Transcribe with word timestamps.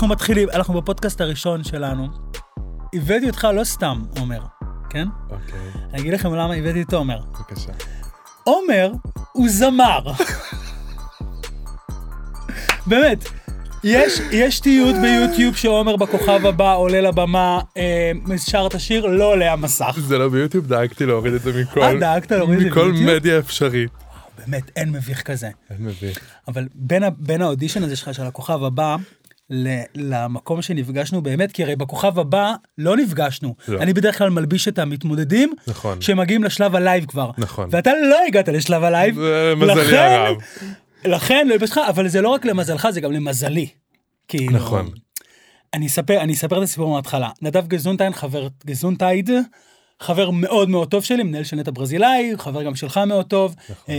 אנחנו 0.00 0.12
מתחילים, 0.12 0.48
אנחנו 0.50 0.74
בפודקאסט 0.74 1.20
הראשון 1.20 1.64
שלנו. 1.64 2.08
הבאתי 2.94 3.26
אותך 3.26 3.48
לא 3.54 3.64
סתם, 3.64 4.02
עומר, 4.18 4.40
כן? 4.90 5.08
אוקיי, 5.30 5.58
אני 5.92 6.00
אגיד 6.00 6.12
לכם 6.12 6.34
למה 6.34 6.54
הבאתי 6.54 6.82
את 6.82 6.92
עומר. 6.92 7.20
בבקשה. 7.20 7.72
עומר 8.44 8.92
הוא 9.32 9.48
זמר. 9.48 10.00
באמת. 12.86 13.24
יש, 13.84 14.20
יש 14.30 14.60
תיעוד 14.60 14.94
ביוטיוב 15.02 15.56
שעומר 15.56 15.96
בכוכב 15.96 16.46
הבא 16.46 16.74
עולה 16.74 17.00
לבמה, 17.00 17.60
אה, 17.76 18.12
שר 18.38 18.66
את 18.66 18.74
השיר, 18.74 19.06
לא 19.06 19.24
עולה 19.24 19.52
המסך. 19.52 19.96
זה 19.98 20.18
לא 20.18 20.28
ביוטיוב, 20.28 20.66
דאגתי 20.66 21.06
להוריד 21.06 21.34
את 21.34 21.42
זה 21.42 21.62
מכל... 21.62 21.82
אה, 21.82 21.98
דאגת 21.98 22.32
להוריד 22.32 22.58
את 22.58 22.64
זה 22.64 22.70
מכל 22.70 22.92
ביוטיוב? 22.92 23.16
מדיה 23.16 23.38
אפשרית. 23.38 23.90
באמת, 24.38 24.70
אין 24.76 24.90
מביך 24.90 25.22
כזה. 25.22 25.50
אין 25.70 25.78
מביך. 25.80 26.18
אבל 26.48 26.68
בין, 26.74 27.02
בין 27.18 27.42
האודישן 27.42 27.82
הזה 27.82 27.96
שלך, 27.96 28.14
של 28.14 28.22
הכוכב 28.22 28.64
הבא, 28.64 28.96
למקום 29.94 30.62
שנפגשנו 30.62 31.22
באמת, 31.22 31.52
כי 31.52 31.62
הרי 31.62 31.76
בכוכב 31.76 32.18
הבא 32.18 32.54
לא 32.78 32.96
נפגשנו. 32.96 33.54
לא. 33.68 33.78
אני 33.80 33.92
בדרך 33.92 34.18
כלל 34.18 34.30
מלביש 34.30 34.68
את 34.68 34.78
המתמודדים, 34.78 35.52
נכון. 35.66 36.00
שמגיעים 36.00 36.44
לשלב 36.44 36.76
ה 36.76 36.82
live 36.82 37.04
כבר. 37.04 37.30
נכון. 37.38 37.68
ואתה 37.72 37.90
לא 38.10 38.18
הגעת 38.28 38.48
לשלב 38.48 38.84
ה 38.84 38.89
live. 38.89 39.14
זה 39.14 39.54
מזלי 39.56 39.98
הרב. 39.98 40.36
לכן 41.04 41.48
לא 41.48 41.52
הלבשתך, 41.52 41.80
אבל 41.88 42.08
זה 42.08 42.20
לא 42.20 42.28
רק 42.28 42.44
למזלך, 42.44 42.90
זה 42.90 43.00
גם 43.00 43.12
למזלי. 43.12 43.68
כאילו, 44.28 44.52
נכון. 44.52 44.90
אני 45.74 45.86
אספר, 45.86 46.20
אני 46.20 46.32
אספר 46.32 46.58
את 46.58 46.62
הסיפור 46.62 46.90
מההתחלה. 46.90 47.30
נדב 47.42 47.66
גזונטיין, 47.66 48.12
חבר 48.12 48.48
גזונטייד, 48.66 49.30
חבר 50.00 50.30
מאוד 50.30 50.68
מאוד 50.68 50.88
טוב 50.88 51.04
שלי, 51.04 51.22
מנהל 51.22 51.44
של 51.44 51.56
נטע 51.56 51.70
ברזילאי, 51.74 52.32
חבר 52.38 52.62
גם 52.62 52.74
שלך 52.74 53.00
מאוד 53.06 53.26
טוב. 53.26 53.54
נכון. 53.70 53.94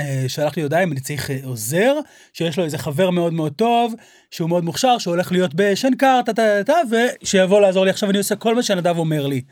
אה, 0.00 0.24
שלח 0.28 0.56
לי 0.56 0.62
הודעה 0.62 0.82
אם 0.82 0.92
אני 0.92 1.00
צריך 1.00 1.30
אה, 1.30 1.38
עוזר, 1.44 1.94
שיש 2.32 2.58
לו 2.58 2.64
איזה 2.64 2.78
חבר 2.78 3.10
מאוד 3.10 3.32
מאוד 3.32 3.52
טוב, 3.52 3.94
שהוא 4.30 4.48
מאוד 4.48 4.64
מוכשר, 4.64 4.98
שהולך 4.98 5.32
להיות 5.32 5.54
בשנקר, 5.54 6.20
טה 6.26 6.32
טה 6.32 6.64
טה, 6.66 6.76
ושיבוא 7.22 7.60
לעזור 7.60 7.84
לי. 7.84 7.90
עכשיו 7.90 8.10
אני 8.10 8.18
עושה 8.18 8.36
כל 8.36 8.54
מה 8.54 8.62
שנדב 8.62 8.98
אומר 8.98 9.26
לי. 9.26 9.42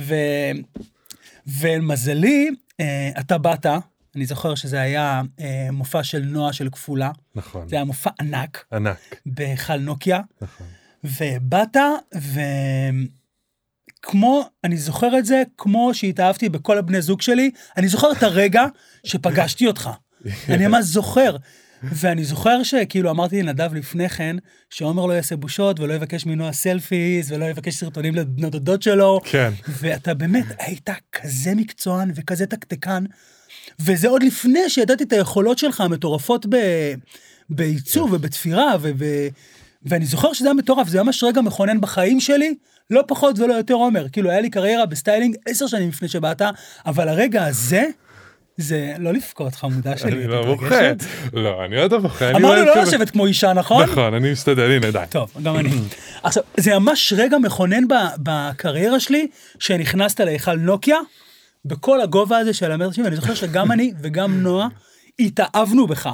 ו... 0.00 0.14
ולמזלי, 1.46 2.50
אה, 2.80 3.10
אתה 3.20 3.38
באת, 3.38 3.66
אני 4.16 4.26
זוכר 4.26 4.54
שזה 4.54 4.80
היה 4.80 5.22
אה, 5.40 5.68
מופע 5.72 6.02
של 6.02 6.22
נועה 6.24 6.52
של 6.52 6.68
כפולה, 6.70 7.10
נכון. 7.34 7.68
זה 7.68 7.76
היה 7.76 7.84
מופע 7.84 8.10
ענק 8.20 8.64
ענק. 8.72 9.16
בהיכל 9.26 9.76
נוקיה, 9.76 10.20
נכון. 10.40 10.66
ובאת, 11.04 11.76
וכמו, 14.06 14.44
אני 14.64 14.76
זוכר 14.76 15.18
את 15.18 15.26
זה, 15.26 15.42
כמו 15.58 15.94
שהתאהבתי 15.94 16.48
בכל 16.48 16.78
הבני 16.78 17.02
זוג 17.02 17.22
שלי, 17.22 17.50
אני 17.76 17.88
זוכר 17.88 18.12
את 18.12 18.22
הרגע 18.22 18.64
שפגשתי 19.04 19.66
אותך. 19.66 19.90
אני 20.48 20.66
ממש 20.66 20.84
זוכר. 20.84 21.36
ואני 21.82 22.24
זוכר 22.24 22.62
שכאילו 22.62 23.10
אמרתי 23.10 23.42
לנדב 23.42 23.74
לפני 23.74 24.08
כן, 24.08 24.36
שעומר 24.70 25.06
לא 25.06 25.12
יעשה 25.12 25.36
בושות 25.36 25.80
ולא 25.80 25.94
יבקש 25.94 26.26
מנועה 26.26 26.52
סלפיז 26.52 27.32
ולא 27.32 27.44
יבקש 27.44 27.74
סרטונים 27.74 28.14
לבנות 28.14 28.54
הדוד 28.54 28.82
שלו. 28.82 29.20
כן. 29.24 29.52
ואתה 29.68 30.14
באמת 30.14 30.44
היית 30.58 30.90
כזה 31.12 31.54
מקצוען 31.54 32.12
וכזה 32.14 32.46
תקתקן, 32.46 33.04
וזה 33.80 34.08
עוד 34.08 34.22
לפני 34.22 34.70
שידעתי 34.70 35.04
את 35.04 35.12
היכולות 35.12 35.58
שלך 35.58 35.80
המטורפות 35.80 36.46
ב... 36.48 36.56
בעיצוב 37.50 38.12
ובתפירה, 38.12 38.74
וב... 38.80 39.02
ואני 39.86 40.06
זוכר 40.06 40.32
שזה 40.32 40.48
היה 40.48 40.54
מטורף, 40.54 40.88
זה 40.88 41.02
ממש 41.02 41.24
רגע 41.24 41.40
מכונן 41.40 41.80
בחיים 41.80 42.20
שלי, 42.20 42.54
לא 42.90 43.02
פחות 43.08 43.38
ולא 43.38 43.54
יותר 43.54 43.74
עומר. 43.74 44.06
כאילו, 44.12 44.30
היה 44.30 44.40
לי 44.40 44.50
קריירה 44.50 44.86
בסטיילינג 44.86 45.36
עשר 45.46 45.66
שנים 45.66 45.88
לפני 45.88 46.08
שבאת, 46.08 46.42
אבל 46.86 47.08
הרגע 47.08 47.44
הזה, 47.44 47.84
זה 48.56 48.92
לא 48.98 49.12
לבכות, 49.12 49.54
חמודה 49.54 49.96
שלי. 49.96 50.12
אני 50.12 50.26
לא 50.26 50.44
בוכה. 50.44 50.92
לא, 51.32 51.64
אני 51.64 51.80
עוד 51.80 51.92
לא 51.92 51.98
בוכה. 51.98 52.30
אמרנו 52.30 52.64
לא 52.64 52.82
לשבת 52.82 53.10
כמו 53.10 53.26
אישה, 53.26 53.52
נכון? 53.52 53.82
נכון, 53.82 54.14
אני 54.14 54.32
משתדל, 54.32 54.70
הנה 54.70 54.90
די. 54.90 55.04
טוב, 55.10 55.30
גם 55.42 55.56
אני. 55.56 55.70
עכשיו, 56.22 56.42
זה 56.56 56.78
ממש 56.78 57.12
רגע 57.16 57.38
מכונן 57.38 57.84
בקריירה 58.18 59.00
שלי, 59.00 59.26
שנכנסת 59.58 60.20
להיכל 60.20 60.54
נוקיה, 60.54 60.98
בכל 61.64 62.00
הגובה 62.00 62.38
הזה 62.38 62.54
של 62.54 62.72
המטר 62.72 63.02
ואני 63.04 63.16
זוכר 63.16 63.34
שגם 63.34 63.72
אני 63.72 63.92
וגם 64.02 64.42
נועה 64.42 64.68
התאהבנו 65.18 65.86
בך. 65.86 66.08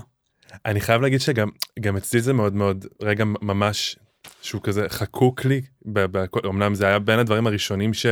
אני 0.66 0.80
חייב 0.80 1.02
להגיד 1.02 1.20
שגם 1.20 1.48
גם 1.80 1.96
אצלי 1.96 2.20
זה 2.20 2.32
מאוד 2.32 2.54
מאוד 2.54 2.86
רגע 3.02 3.24
ממש 3.42 3.96
שהוא 4.42 4.62
כזה 4.62 4.86
חקוק 4.88 5.44
לי 5.44 5.60
אמנם 6.44 6.74
זה 6.74 6.86
היה 6.86 6.98
בין 6.98 7.18
הדברים 7.18 7.46
הראשונים 7.46 7.94
ש... 7.94 8.06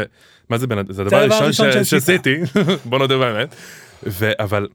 מה 0.50 0.58
זה 0.58 0.66
בין 0.66 0.78
זה 0.88 1.02
הדבר 1.02 1.16
הראשון. 1.16 1.84
שעשיתי 1.84 2.36
בוא 2.84 2.98
נודה 2.98 3.18
באמת. 3.18 3.54
ו- 4.06 4.32
אבל 4.38 4.68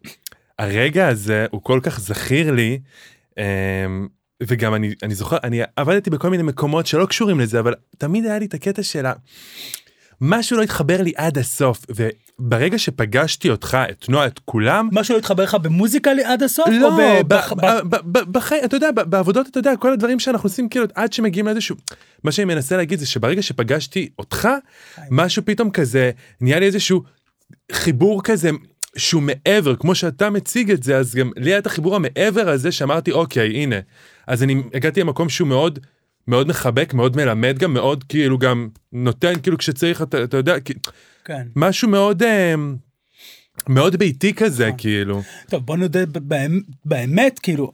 הרגע 0.59 1.07
הזה 1.07 1.45
הוא 1.51 1.61
כל 1.63 1.79
כך 1.83 1.99
זכיר 1.99 2.51
לי. 2.51 2.79
אמ, 3.37 4.07
וגם 4.43 4.73
אני 4.75 4.93
אני 5.03 5.15
זוכר 5.15 5.37
אני 5.43 5.61
עבדתי 5.75 6.09
בכל 6.09 6.29
מיני 6.29 6.43
מקומות 6.43 6.87
שלא 6.87 7.05
קשורים 7.05 7.39
לזה 7.39 7.59
אבל 7.59 7.73
תמיד 7.97 8.25
היה 8.25 8.39
לי 8.39 8.45
את 8.45 8.53
הקטע 8.53 8.83
של. 8.83 9.05
משהו 10.21 10.57
לא 10.57 10.63
התחבר 10.63 11.01
לי 11.01 11.11
עד 11.15 11.37
הסוף 11.37 11.85
וברגע 11.89 12.77
שפגשתי 12.77 13.49
אותך 13.49 13.77
את 13.89 14.09
נועה 14.09 14.27
את 14.27 14.39
כולם 14.45 14.89
משהו 14.91 15.13
לא 15.13 15.19
התחבר 15.19 15.43
לך 15.43 15.55
במוזיקה 15.55 16.13
לי 16.13 16.23
עד 16.23 16.43
הסוף? 16.43 16.67
לא, 16.81 17.21
בחיים, 18.31 18.63
אתה 18.65 18.75
יודע, 18.75 18.91
בעבודות, 18.91 19.47
אתה 19.47 19.59
יודע, 19.59 19.75
כל 19.75 19.93
הדברים 19.93 20.19
שאנחנו 20.19 20.47
עושים, 20.47 20.69
כאילו, 20.69 20.85
עד 20.95 21.13
שמגיעים 21.13 21.45
לאיזשהו... 21.45 21.75
מה 22.23 22.31
שאני 22.31 22.45
מנסה 22.45 22.77
להגיד 22.77 22.99
זה 22.99 23.05
שברגע 23.05 23.41
שפגשתי 23.41 24.09
אותך, 24.19 24.49
משהו 25.11 25.45
פתאום 25.45 25.71
כזה, 25.71 26.11
נהיה 26.41 26.59
לי 26.59 26.65
איזשהו 26.65 27.03
חיבור 27.71 28.23
כזה 28.23 28.49
שהוא 28.97 29.23
מעבר, 29.23 29.75
כמו 29.75 29.95
שאתה 29.95 30.29
מציג 30.29 30.71
את 30.71 30.83
זה, 30.83 30.97
אז 30.97 31.15
גם 31.15 31.31
לי 31.37 31.49
היה 31.49 31.57
את 31.57 31.65
החיבור 31.65 31.95
המעבר 31.95 32.49
הזה 32.49 32.71
שאמרתי, 32.71 33.11
אוקיי, 33.11 33.49
הנה. 33.49 33.75
אז 34.27 34.43
אני 34.43 34.63
הגעתי 34.73 35.01
למקום 35.01 35.29
שהוא 35.29 35.47
מאוד... 35.47 35.79
מאוד 36.27 36.47
מחבק, 36.47 36.93
מאוד 36.93 37.15
מלמד 37.15 37.57
גם, 37.59 37.73
מאוד 37.73 38.03
כאילו 38.03 38.37
גם 38.37 38.69
נותן, 38.93 39.33
כאילו 39.43 39.57
כשצריך, 39.57 40.01
אתה, 40.01 40.23
אתה 40.23 40.37
יודע, 40.37 40.55
כן. 41.25 41.47
משהו 41.55 41.89
מאוד, 41.89 42.23
אה, 42.23 42.55
מאוד 43.69 43.95
ביתי 43.95 44.33
כזה, 44.33 44.65
נכון. 44.65 44.77
כאילו. 44.77 45.21
טוב, 45.49 45.65
בוא 45.65 45.77
נודה 45.77 45.99
באמת, 46.85 47.39
כאילו, 47.39 47.71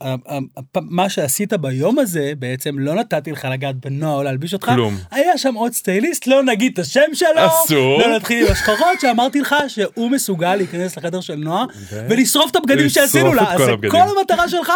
מה 0.74 1.08
שעשית 1.08 1.52
ביום 1.52 1.98
הזה, 1.98 2.32
בעצם 2.38 2.78
לא 2.78 2.94
נתתי 2.94 3.32
לך 3.32 3.48
לגעת 3.52 3.76
בנועה 3.76 4.14
או 4.14 4.22
להלביש 4.22 4.54
אותך. 4.54 4.66
כלום. 4.74 4.96
היה 5.10 5.38
שם 5.38 5.54
עוד 5.54 5.72
סטייליסט, 5.72 6.26
לא 6.26 6.42
נגיד 6.42 6.72
את 6.72 6.78
השם 6.78 7.00
שלו. 7.14 7.28
אסור. 7.46 8.00
לא 8.00 8.16
נתחיל 8.16 8.46
עם 8.46 8.52
השחורות, 8.52 9.00
שאמרתי 9.00 9.40
לך 9.40 9.54
שהוא 9.68 10.10
מסוגל 10.10 10.56
להיכנס 10.56 10.96
לחדר 10.96 11.20
של 11.20 11.34
נועה, 11.34 11.64
ולשרוף 11.92 12.50
את 12.50 12.56
הבגדים 12.56 12.88
שעשינו 12.88 13.34
לה. 13.34 13.54
אז. 13.54 13.60
כל 13.90 13.98
המטרה 14.18 14.48
שלך 14.48 14.72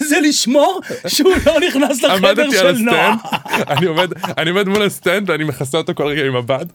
זה 0.00 0.20
לשמור 0.20 0.80
שהוא 1.06 1.32
לא 1.46 1.60
נכנס 1.68 2.02
לחדר 2.02 2.50
של 2.50 2.72
נועה. 2.78 3.16
אני 4.38 4.50
עומד, 4.50 4.68
מול 4.68 4.82
ה 4.82 4.90
stand 4.90 5.30
ואני 5.30 5.44
מכסה 5.44 5.78
אותו 5.78 5.94
כל 5.94 6.06
רגע 6.06 6.26
עם 6.26 6.36
מבט, 6.36 6.66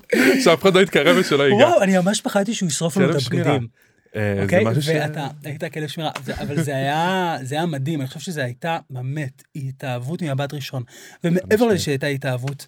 שאף 0.44 0.62
אחד 0.62 0.76
לא 0.76 0.80
יתקרב 0.80 1.18
ושלא 1.20 1.44
ייגע. 1.44 1.56
וואו, 1.56 1.82
אני 1.82 1.98
ממש 1.98 2.22
פחדתי 2.22 2.54
שהוא 2.54 2.68
ישרוף 2.68 2.98
לנו 2.98 3.10
את. 3.10 3.16
הבגדים. 3.16 3.69
אה, 4.16 4.44
אוקיי? 4.44 4.64
ואתה 4.66 5.28
היית 5.44 5.64
כלב 5.64 5.88
שמירה, 5.88 6.12
אבל 6.42 6.64
זה 6.64 6.76
היה, 6.76 7.38
זה 7.42 7.56
היה 7.56 7.66
מדהים, 7.66 8.02
אני 8.02 8.08
חושב 8.08 8.20
שזה 8.20 8.44
הייתה 8.44 8.78
באמת 8.90 9.44
התאהבות 9.56 10.22
ממבט 10.22 10.54
ראשון. 10.54 10.84
ומעבר 11.24 11.68
לזה 11.68 11.80
שהייתה 11.80 12.08
התאהבות, 12.08 12.68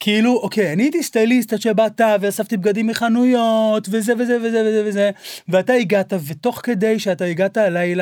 כאילו, 0.00 0.36
אוקיי, 0.36 0.72
אני 0.72 0.82
הייתי 0.82 1.02
סטייליסט 1.02 1.52
עד 1.52 1.60
שבאת 1.60 2.00
ואספתי 2.20 2.56
בגדים 2.56 2.86
מחנויות, 2.86 3.88
וזה 3.90 4.12
וזה 4.18 4.36
וזה 4.36 4.62
וזה 4.66 4.82
וזה, 4.86 5.10
ואתה 5.48 5.72
הגעת, 5.72 6.12
ותוך 6.26 6.60
כדי 6.62 6.98
שאתה 6.98 7.24
הגעת 7.24 7.58
אליי 7.58 7.94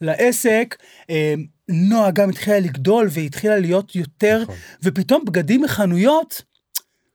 לעסק, 0.00 0.76
אה, 1.10 1.34
נועה 1.68 2.10
גם 2.10 2.30
התחילה 2.30 2.58
לגדול 2.58 3.08
והתחילה 3.10 3.58
להיות 3.58 3.96
יותר, 3.96 4.42
נכון. 4.42 4.54
ופתאום 4.82 5.24
בגדים 5.24 5.62
מחנויות, 5.62 6.42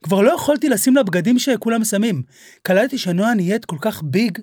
כבר 0.04 0.22
לא 0.22 0.32
יכולתי 0.32 0.70
לשים 0.70 0.96
לה 0.96 1.04
בגדים 1.04 1.40
שכולם 1.40 1.84
שמים. 1.84 2.24
קלטתי 2.62 2.98
שנועה 2.98 3.34
נהיית 3.34 3.66
כל 3.66 3.78
כך 3.82 4.04
ביג 4.04 4.38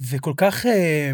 וכל 0.00 0.32
כך... 0.36 0.66
אה, 0.66 1.10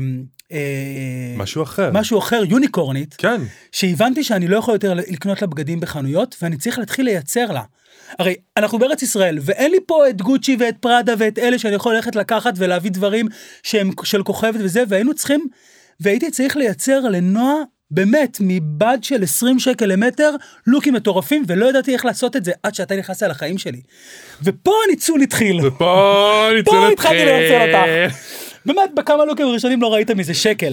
אה, 0.53 1.35
משהו 1.37 1.63
אחר. 1.63 1.91
משהו 1.93 2.19
אחר, 2.19 2.43
יוניקורנית, 2.49 3.15
כן. 3.19 3.41
שהבנתי 3.73 4.25
שאני 4.25 4.49
לא 4.49 4.57
יכול 4.57 4.75
יותר 4.75 4.95
לקנות 4.95 5.43
לה 5.43 5.49
בגדים 5.49 5.81
בחנויות, 5.81 6.37
ואני 6.43 6.57
צריך 6.57 6.79
להתחיל 6.79 7.05
לייצר 7.05 7.53
לה. 7.53 7.63
הרי 8.19 8.35
אנחנו 8.57 8.79
בארץ 8.79 9.03
ישראל, 9.03 9.39
ואין 9.43 9.71
לי 9.71 9.79
פה 9.87 10.09
את 10.09 10.23
גוצ'י 10.23 10.57
ואת 10.61 10.75
פראדה 10.81 11.15
ואת 11.19 11.39
אלה 11.39 11.59
שאני 11.59 11.75
יכול 11.75 11.95
ללכת 11.95 12.17
לקחת 12.17 12.55
ולהביא 12.57 12.91
דברים 12.91 13.29
שהם 13.63 13.91
של 14.05 14.23
כוכבת 14.23 14.61
וזה, 14.61 14.85
והיינו 14.89 15.15
צריכים, 15.15 15.47
והייתי 16.01 16.31
צריך 16.31 16.57
לייצר 16.57 17.01
לנועה, 17.01 17.55
באמת, 17.91 18.39
מבד 18.41 18.99
של 19.03 19.23
20 19.23 19.59
שקל 19.59 19.87
למטר, 19.87 20.31
לוקים 20.67 20.95
מטורפים, 20.95 21.45
ולא 21.47 21.67
ידעתי 21.67 21.93
איך 21.93 22.05
לעשות 22.05 22.37
את 22.37 22.45
זה 22.45 22.53
עד 22.63 22.75
שאתה 22.75 22.97
נכנסת 22.97 23.23
לחיים 23.23 23.59
שלי. 23.59 23.81
ופה 24.43 24.73
הניצול 24.87 25.23
התחיל. 25.23 25.67
ופה 25.67 26.49
ניצול 26.57 26.75
פה 26.75 26.89
התחלתי 26.93 27.25
לנצל 27.25 27.77
אותך. 27.77 28.17
באמת, 28.67 28.91
בכמה 28.95 29.25
לוקים 29.25 29.47
הראשונים 29.47 29.83
לא 29.83 29.93
ראית 29.93 30.11
מזה 30.11 30.35
שקל. 30.35 30.73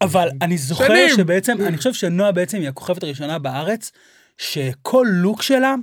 אבל 0.00 0.28
אני 0.42 0.58
זוכר. 0.58 0.94
שבעצם, 1.16 1.56
אני 1.66 1.76
חושב 1.76 1.92
שנועה 1.92 2.32
בעצם 2.32 2.58
היא 2.58 2.68
הכוכבת 2.68 3.02
הראשונה 3.02 3.38
בארץ, 3.38 3.92
שכל 4.38 5.06
לוק 5.08 5.42
שלה, 5.42 5.74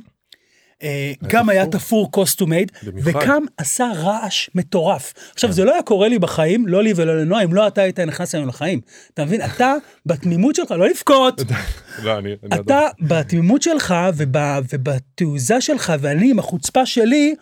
אה, 0.84 1.12
גם 1.28 1.50
היה 1.50 1.66
תפור 1.66 2.12
custom 2.12 2.45
made. 2.45 2.72
וגם 2.84 3.46
עשה 3.58 3.92
רעש 3.96 4.50
מטורף. 4.56 5.14
עכשיו, 5.34 5.52
זה 5.52 5.66
לא 5.66 5.74
היה 5.74 5.82
קורה 5.82 6.08
לי 6.08 6.20
בחיים, 6.20 6.68
לא 6.68 6.84
לי 6.84 6.94
ולא 6.96 7.22
לנועה, 7.22 7.44
אם 7.44 7.54
לא 7.54 7.68
אתה 7.68 7.82
היית 7.82 8.00
נכנס 8.00 8.36
לנו 8.36 8.48
לחיים. 8.48 8.82
אתה 9.14 9.26
מבין? 9.26 9.42
אתה, 9.42 9.76
בתמימות 10.06 10.56
שלך, 10.56 10.72
לא 10.72 10.88
לבכות. 10.90 11.42
לא. 12.04 12.18
אני 12.18 12.36
אתה 12.56 12.88
בתמימות 13.02 13.62
שלך 13.62 13.96
וב, 14.14 14.36
ובתעוזה 14.74 15.62
שלך 15.62 15.94
ואני 16.00 16.32
עם 16.32 16.40
החוצפה 16.40 16.86
שלי 16.86 17.36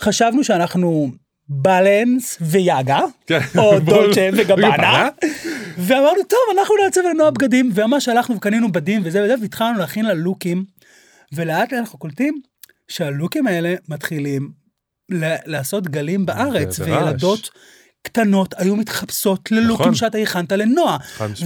חשבנו 0.00 0.44
שאנחנו 0.44 1.10
בלנס 1.50 2.38
ויאגה 2.40 3.00
כן. 3.26 3.38
או 3.58 3.80
דולצ'ה 3.80 4.28
וגבנה. 4.32 5.08
ואמרנו 5.78 6.22
טוב 6.28 6.38
אנחנו 6.58 6.74
נעצב 6.84 7.00
לנועה 7.10 7.30
בגדים 7.30 7.70
וממש 7.74 8.08
הלכנו 8.08 8.36
וקנינו 8.36 8.72
בדים 8.72 9.02
וזה 9.04 9.24
וזה 9.24 9.34
והתחלנו 9.40 9.78
להכין 9.78 10.04
לה 10.04 10.14
לוקים 10.14 10.64
ולאט 11.32 11.72
לאט 11.72 11.80
אנחנו 11.80 11.98
קולטים 11.98 12.40
שהלוקים 12.88 13.46
האלה 13.46 13.74
מתחילים 13.88 14.50
לעשות 15.46 15.88
גלים 15.88 16.26
בארץ. 16.26 16.80
וילדות. 16.80 17.50
קטנות 18.02 18.54
היו 18.56 18.76
מתחפשות 18.76 19.52
ללוקים 19.52 19.82
נכון. 19.82 19.94
שאתה 19.94 20.18
הכנת 20.18 20.52
לנועה. 20.52 20.96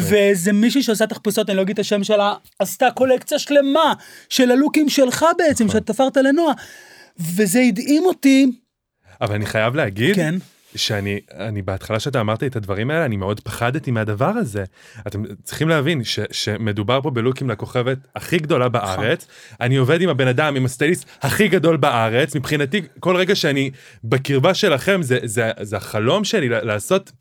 ואיזה 0.00 0.52
מישהי 0.52 0.82
שעושה 0.82 1.06
תחפושות, 1.06 1.50
אני 1.50 1.56
לא 1.56 1.62
אגיד 1.62 1.72
את 1.72 1.78
השם 1.78 2.04
שלה, 2.04 2.34
עשתה 2.58 2.90
קולקציה 2.90 3.38
שלמה 3.38 3.92
של 4.28 4.50
הלוקים 4.50 4.88
שלך 4.88 5.26
בעצם, 5.38 5.64
נכון. 5.64 5.80
שאתה 5.80 5.92
תפרת 5.92 6.16
לנועה. 6.16 6.54
וזה 7.18 7.60
הדהים 7.60 8.02
אותי, 8.04 8.46
אבל 9.24 9.34
אני 9.34 9.46
חייב 9.46 9.74
להגיד, 9.74 10.14
כן, 10.14 10.34
שאני 10.76 11.20
אני 11.32 11.62
בהתחלה 11.62 12.00
שאתה 12.00 12.20
אמרת 12.20 12.42
את 12.42 12.56
הדברים 12.56 12.90
האלה 12.90 13.04
אני 13.04 13.16
מאוד 13.16 13.40
פחדתי 13.40 13.90
מהדבר 13.90 14.28
הזה. 14.28 14.64
אתם 15.06 15.22
צריכים 15.42 15.68
להבין 15.68 16.04
ש, 16.04 16.20
שמדובר 16.30 17.00
פה 17.02 17.10
בלוקים 17.10 17.50
לכוכבת 17.50 17.98
הכי 18.16 18.38
גדולה 18.38 18.68
בארץ 18.68 19.26
אני 19.60 19.76
עובד 19.76 20.00
עם 20.00 20.08
הבן 20.08 20.28
אדם 20.28 20.56
עם 20.56 20.64
הסטייליסט 20.64 21.08
הכי 21.22 21.48
גדול 21.48 21.76
בארץ 21.76 22.36
מבחינתי 22.36 22.82
כל 23.00 23.16
רגע 23.16 23.34
שאני 23.34 23.70
בקרבה 24.04 24.54
שלכם 24.54 25.02
זה 25.02 25.18
זה 25.24 25.50
זה 25.60 25.76
החלום 25.76 26.24
שלי 26.24 26.48
לעשות 26.48 27.12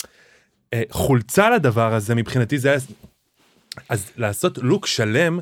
אה, 0.74 0.82
חולצה 0.92 1.50
לדבר 1.50 1.94
הזה 1.94 2.16
מבחינתי 2.16 2.58
זה 2.58 2.76
אז 3.90 4.12
לעשות 4.18 4.58
לוק 4.58 4.88
שלם. 4.88 5.40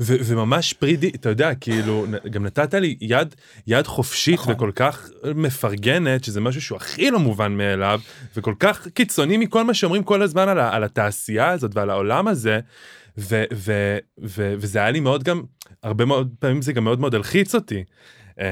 ו- 0.00 0.16
וממש 0.24 0.72
פרידי 0.72 1.10
אתה 1.14 1.28
יודע 1.28 1.54
כאילו 1.54 2.06
גם 2.30 2.46
נתת 2.46 2.74
לי 2.74 2.96
יד 3.00 3.34
יד 3.66 3.86
חופשית 3.86 4.34
נכון. 4.34 4.54
וכל 4.54 4.70
כך 4.74 5.08
מפרגנת 5.34 6.24
שזה 6.24 6.40
משהו 6.40 6.62
שהוא 6.62 6.76
הכי 6.76 7.10
לא 7.10 7.18
מובן 7.18 7.52
מאליו 7.52 8.00
וכל 8.36 8.54
כך 8.58 8.88
קיצוני 8.88 9.36
מכל 9.36 9.64
מה 9.64 9.74
שאומרים 9.74 10.02
כל 10.02 10.22
הזמן 10.22 10.48
על, 10.48 10.58
ה- 10.58 10.74
על 10.74 10.84
התעשייה 10.84 11.50
הזאת 11.50 11.70
ועל 11.74 11.90
העולם 11.90 12.28
הזה 12.28 12.60
ו- 13.18 13.44
ו- 13.54 13.98
ו- 14.24 14.54
וזה 14.58 14.78
היה 14.78 14.90
לי 14.90 15.00
מאוד 15.00 15.22
גם 15.22 15.42
הרבה 15.82 16.04
מאוד 16.04 16.34
פעמים 16.38 16.62
זה 16.62 16.72
גם 16.72 16.84
מאוד 16.84 17.00
מאוד 17.00 17.14
הלחיץ 17.14 17.54
אותי. 17.54 17.84
אה, 18.40 18.46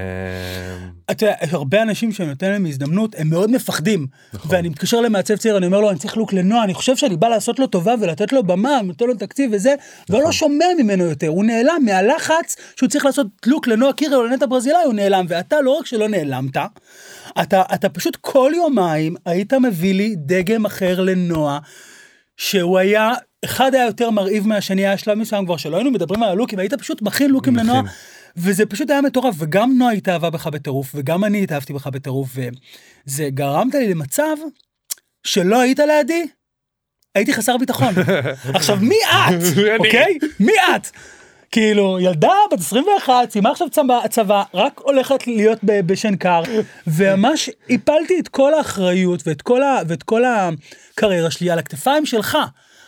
אתה 1.10 1.26
יודע, 1.26 1.36
הרבה 1.40 1.82
אנשים 1.82 2.12
שאני 2.12 2.28
נותן 2.28 2.50
להם 2.50 2.66
הזדמנות, 2.66 3.14
הם 3.18 3.30
מאוד 3.30 3.50
מפחדים. 3.50 4.06
נכון. 4.32 4.50
ואני 4.50 4.68
מתקשר 4.68 5.00
למעצב 5.00 5.36
צעיר, 5.36 5.56
אני 5.56 5.66
אומר 5.66 5.80
לו, 5.80 5.90
אני 5.90 5.98
צריך 5.98 6.16
לוק 6.16 6.32
לנועה, 6.32 6.64
אני 6.64 6.74
חושב 6.74 6.96
שאני 6.96 7.16
בא 7.16 7.28
לעשות 7.28 7.58
לו 7.58 7.66
טובה 7.66 7.94
ולתת 8.00 8.32
לו 8.32 8.42
במה, 8.42 8.82
נותן 8.82 9.06
לו 9.06 9.14
תקציב 9.14 9.50
וזה, 9.54 9.74
נכון. 10.02 10.16
ואני 10.16 10.24
לא 10.24 10.32
שומע 10.32 10.66
ממנו 10.78 11.04
יותר, 11.04 11.28
הוא 11.28 11.44
נעלם 11.44 11.82
מהלחץ 11.84 12.56
שהוא 12.76 12.88
צריך 12.88 13.04
לעשות 13.04 13.26
לוק 13.46 13.66
לנועה 13.66 13.92
קירל 13.92 14.14
או 14.14 14.24
לנטע 14.24 14.46
ברזילאי, 14.46 14.82
הוא 14.84 14.94
נעלם, 14.94 15.26
ואתה 15.28 15.60
לא 15.60 15.70
רק 15.70 15.86
שלא 15.86 16.08
נעלמת, 16.08 16.56
אתה, 17.42 17.62
אתה 17.74 17.88
פשוט 17.88 18.16
כל 18.20 18.52
יומיים 18.56 19.16
היית 19.26 19.54
מביא 19.54 19.94
לי 19.94 20.14
דגם 20.18 20.66
אחר 20.66 21.00
לנועה, 21.00 21.58
שהוא 22.36 22.78
היה, 22.78 23.12
אחד 23.44 23.74
היה 23.74 23.86
יותר 23.86 24.10
מרהיב 24.10 24.46
מהשני, 24.46 24.86
היה 24.86 24.98
שלב 24.98 25.18
מסוים 25.18 25.44
כבר 25.44 25.56
שלא 25.56 25.76
היינו 25.76 25.90
מדברים 25.90 26.22
על 26.22 26.28
הלוקים, 26.28 26.58
היית 26.58 26.74
פשוט 26.74 27.02
מכין 27.02 27.30
לוקים. 27.30 27.56
לנועה, 27.56 27.82
וזה 28.36 28.66
פשוט 28.66 28.90
היה 28.90 29.02
מטורף, 29.02 29.34
וגם 29.38 29.78
נועה 29.78 29.92
התאהבה 29.92 30.30
בך 30.30 30.46
בטירוף, 30.46 30.92
וגם 30.94 31.24
אני 31.24 31.42
התאהבתי 31.42 31.72
בך 31.72 31.86
בטירוף, 31.86 32.30
וזה 32.34 33.28
גרמת 33.30 33.74
לי 33.74 33.88
למצב 33.88 34.36
שלא 35.24 35.60
היית 35.60 35.78
לידי, 35.78 36.26
הייתי 37.14 37.32
חסר 37.34 37.56
ביטחון. 37.56 37.94
עכשיו, 38.54 38.76
מי 38.80 38.96
את? 39.04 39.42
אוקיי? 39.78 40.18
מי 40.40 40.52
את? 40.76 40.90
כאילו, 41.50 42.00
ילדה 42.00 42.32
בת 42.52 42.60
21, 42.60 43.30
סיימה 43.30 43.50
עכשיו 43.50 43.70
צבא, 43.70 44.00
צבא, 44.10 44.42
רק 44.54 44.80
הולכת 44.84 45.26
להיות 45.26 45.58
בשנקר, 45.64 46.42
וממש 46.86 47.50
הפלתי 47.70 48.20
את 48.20 48.28
כל 48.28 48.54
האחריות 48.54 49.22
ואת 49.26 49.42
כל, 49.42 49.62
ה, 49.62 49.78
ואת 49.88 50.02
כל 50.02 50.22
הקריירה 50.24 51.30
שלי 51.30 51.50
על 51.50 51.58
הכתפיים 51.58 52.06
שלך. 52.06 52.38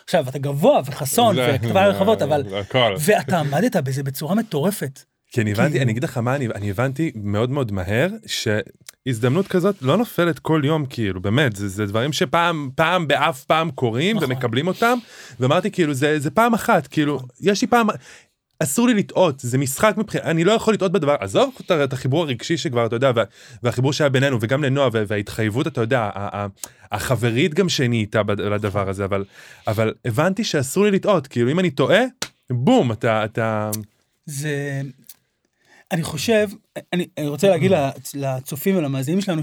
עכשיו, 0.04 0.28
אתה 0.28 0.38
גבוה 0.38 0.80
וחסון 0.86 1.36
וכתפיים 1.38 1.90
רחבות, 1.90 2.22
אבל... 2.22 2.42
ואתה 2.98 3.38
עמדת 3.38 3.76
בזה 3.76 4.02
בצורה 4.02 4.34
מטורפת. 4.34 5.13
כי 5.34 5.40
אני 5.40 5.52
הבנתי, 5.52 5.70
כאילו- 5.70 5.82
אני 5.82 5.92
אגיד 5.92 6.04
לך 6.04 6.18
מה, 6.18 6.36
אני, 6.36 6.46
אני 6.46 6.70
הבנתי 6.70 7.12
מאוד 7.14 7.50
מאוד 7.50 7.72
מהר, 7.72 8.08
שהזדמנות 8.26 9.48
כזאת 9.48 9.76
לא 9.82 9.96
נופלת 9.96 10.38
כל 10.38 10.62
יום, 10.64 10.86
כאילו, 10.86 11.20
באמת, 11.20 11.56
זה, 11.56 11.68
זה 11.68 11.86
דברים 11.86 12.12
שפעם, 12.12 12.70
פעם 12.74 13.08
באף 13.08 13.44
פעם 13.44 13.70
קורים 13.70 14.16
נכון. 14.16 14.30
ומקבלים 14.32 14.66
אותם, 14.66 14.98
ואמרתי, 15.40 15.70
כאילו, 15.70 15.94
זה, 15.94 16.18
זה 16.18 16.30
פעם 16.30 16.54
אחת, 16.54 16.86
כאילו, 16.86 17.20
יש 17.40 17.62
לי 17.62 17.68
פעם, 17.68 17.86
אסור 18.62 18.86
לי 18.86 18.94
לטעות, 18.94 19.40
זה 19.40 19.58
משחק 19.58 19.94
מבחינת, 19.96 20.24
אני 20.24 20.44
לא 20.44 20.52
יכול 20.52 20.74
לטעות 20.74 20.92
בדבר, 20.92 21.16
עזוב 21.20 21.50
את 21.84 21.92
החיבור 21.92 22.22
הרגשי 22.22 22.56
שכבר, 22.56 22.86
אתה 22.86 22.96
יודע, 22.96 23.10
וה, 23.14 23.24
והחיבור 23.62 23.92
שהיה 23.92 24.10
בינינו, 24.10 24.38
וגם 24.40 24.64
לנועה, 24.64 24.88
וה- 24.92 25.02
וההתחייבות, 25.06 25.66
אתה 25.66 25.80
יודע, 25.80 26.10
החברית 26.92 27.54
גם 27.54 27.66
בד- 28.22 28.40
לדבר 28.40 28.88
הזה, 28.88 29.04
אבל, 29.04 29.24
אבל 29.66 29.94
הבנתי 30.04 30.44
שאסור 30.44 30.84
לי 30.84 30.90
לטעות, 30.90 31.26
כאילו, 31.26 31.50
אם 31.50 31.58
אני 31.58 31.70
טועה, 31.70 32.00
בום, 32.50 32.92
אתה, 32.92 33.24
אתה, 33.24 33.70
זה... 34.26 34.80
אני 35.94 36.02
חושב, 36.02 36.48
אני, 36.92 37.06
אני 37.18 37.28
רוצה 37.28 37.48
להגיד 37.48 37.72
לצ- 37.72 38.12
לצופים 38.14 38.76
ולמאזינים 38.76 39.20
שלנו, 39.20 39.42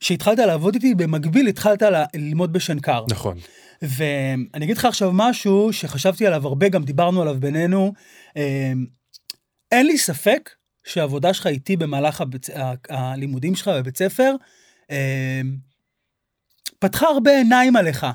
שהתחלת 0.00 0.38
לעבוד 0.38 0.74
איתי, 0.74 0.94
במקביל 0.94 1.46
התחלת 1.46 1.82
ללמוד 2.14 2.52
בשנקר. 2.52 3.04
נכון. 3.10 3.38
ואני 3.82 4.64
אגיד 4.64 4.76
לך 4.76 4.84
עכשיו 4.84 5.10
משהו 5.12 5.72
שחשבתי 5.72 6.26
עליו 6.26 6.46
הרבה, 6.46 6.68
גם 6.68 6.84
דיברנו 6.84 7.22
עליו 7.22 7.40
בינינו. 7.40 7.92
אה, 8.36 8.72
אין 9.72 9.86
לי 9.86 9.98
ספק 9.98 10.50
שהעבודה 10.86 11.34
שלך 11.34 11.46
איתי 11.46 11.76
במהלך 11.76 12.20
הבית, 12.20 12.50
ה- 12.50 12.72
הלימודים 12.90 13.54
שלך 13.54 13.68
בבית 13.68 13.96
ספר, 13.96 14.34
אה, 14.90 15.40
פתחה 16.78 17.06
הרבה 17.06 17.30
עיניים 17.36 17.76
עליך. 17.76 18.06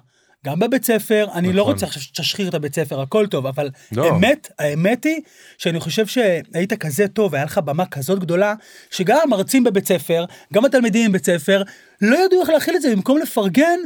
גם 0.45 0.59
בבית 0.59 0.85
ספר, 0.85 1.27
אני 1.33 1.53
לא 1.53 1.61
נכון. 1.61 1.73
רוצה 1.73 1.85
עכשיו 1.85 2.01
שתשחיר 2.01 2.47
את 2.49 2.53
הבית 2.53 2.75
ספר, 2.75 3.01
הכל 3.01 3.27
טוב, 3.27 3.47
אבל 3.47 3.69
לא. 3.91 4.09
אמת, 4.09 4.51
האמת 4.59 5.03
היא 5.03 5.21
שאני 5.57 5.79
חושב 5.79 6.07
שהיית 6.07 6.73
כזה 6.73 7.07
טוב, 7.07 7.35
היה 7.35 7.45
לך 7.45 7.57
במה 7.57 7.85
כזאת 7.85 8.19
גדולה, 8.19 8.53
שגם 8.91 9.17
המרצים 9.23 9.63
בבית 9.63 9.87
ספר, 9.87 10.25
גם 10.53 10.65
התלמידים 10.65 11.09
בבית 11.09 11.25
ספר, 11.25 11.63
לא 12.01 12.25
ידעו 12.25 12.41
איך 12.41 12.49
להכיל 12.49 12.75
את 12.75 12.81
זה, 12.81 12.95
במקום 12.95 13.17
לפרגן, 13.17 13.79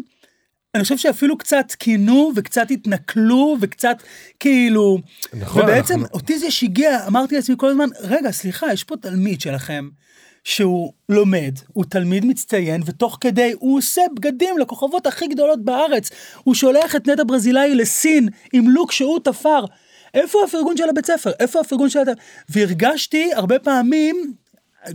אני 0.75 0.83
חושב 0.83 0.97
שאפילו 0.97 1.37
קצת 1.37 1.65
קינו 1.77 2.31
וקצת 2.35 2.71
התנכלו 2.71 3.57
וקצת 3.61 3.97
כאילו, 4.39 4.97
נכון, 5.33 5.61
ובעצם 5.63 5.93
אנחנו- 5.93 6.07
אותי 6.13 6.39
זה 6.39 6.51
שיגע, 6.51 7.07
אמרתי 7.07 7.35
לעצמי 7.35 7.55
כל 7.57 7.69
הזמן, 7.69 7.89
רגע, 8.01 8.31
סליחה, 8.31 8.73
יש 8.73 8.83
פה 8.83 8.95
תלמיד 8.97 9.41
שלכם. 9.41 9.89
שהוא 10.43 10.93
לומד, 11.09 11.55
הוא 11.73 11.85
תלמיד 11.89 12.25
מצטיין, 12.25 12.81
ותוך 12.85 13.17
כדי 13.21 13.53
הוא 13.59 13.77
עושה 13.77 14.01
בגדים 14.15 14.57
לכוכבות 14.57 15.07
הכי 15.07 15.27
גדולות 15.27 15.65
בארץ. 15.65 16.09
הוא 16.43 16.55
שולח 16.55 16.95
את 16.95 17.07
נטע 17.07 17.23
ברזילאי 17.27 17.75
לסין 17.75 18.29
עם 18.53 18.69
לוק 18.69 18.91
שהוא 18.91 19.19
תפר. 19.23 19.65
איפה 20.13 20.43
הפרגון 20.43 20.77
של 20.77 20.89
הבית 20.89 21.05
ספר? 21.05 21.31
איפה 21.39 21.59
הפרגון 21.59 21.89
של... 21.89 21.99
והרגשתי 22.49 23.33
הרבה 23.33 23.59
פעמים, 23.59 24.33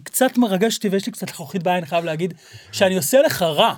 קצת 0.04 0.36
מרגשתי 0.36 0.88
ויש 0.88 1.06
לי 1.06 1.12
קצת 1.12 1.30
לחוכית 1.30 1.62
בעין, 1.62 1.84
חייב 1.84 2.04
להגיד, 2.04 2.34
שאני 2.72 2.96
עושה 2.96 3.22
לך 3.22 3.42
רע. 3.42 3.74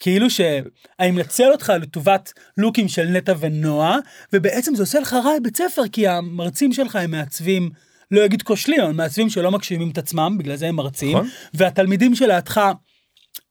כאילו 0.00 0.30
שאני 0.30 1.10
מנצל 1.10 1.52
אותך 1.52 1.72
לטובת 1.80 2.32
לוקים 2.56 2.88
של 2.88 3.04
נטע 3.04 3.32
ונועה, 3.38 3.98
ובעצם 4.32 4.74
זה 4.74 4.82
עושה 4.82 5.00
לך 5.00 5.12
רע 5.12 5.38
בבית 5.38 5.56
ספר, 5.56 5.82
כי 5.92 6.08
המרצים 6.08 6.72
שלך 6.72 6.96
הם 6.96 7.10
מעצבים, 7.10 7.70
לא 8.10 8.24
אגיד 8.24 8.42
כושלים, 8.42 8.80
אבל 8.80 8.92
מעצבים 8.92 9.30
שלא 9.30 9.50
מגשימים 9.50 9.90
את 9.90 9.98
עצמם, 9.98 10.36
בגלל 10.38 10.56
זה 10.56 10.66
הם 10.66 10.76
מרצים, 10.76 11.16
נכון. 11.16 11.28
והתלמידים 11.54 12.14
שלידך, 12.14 12.60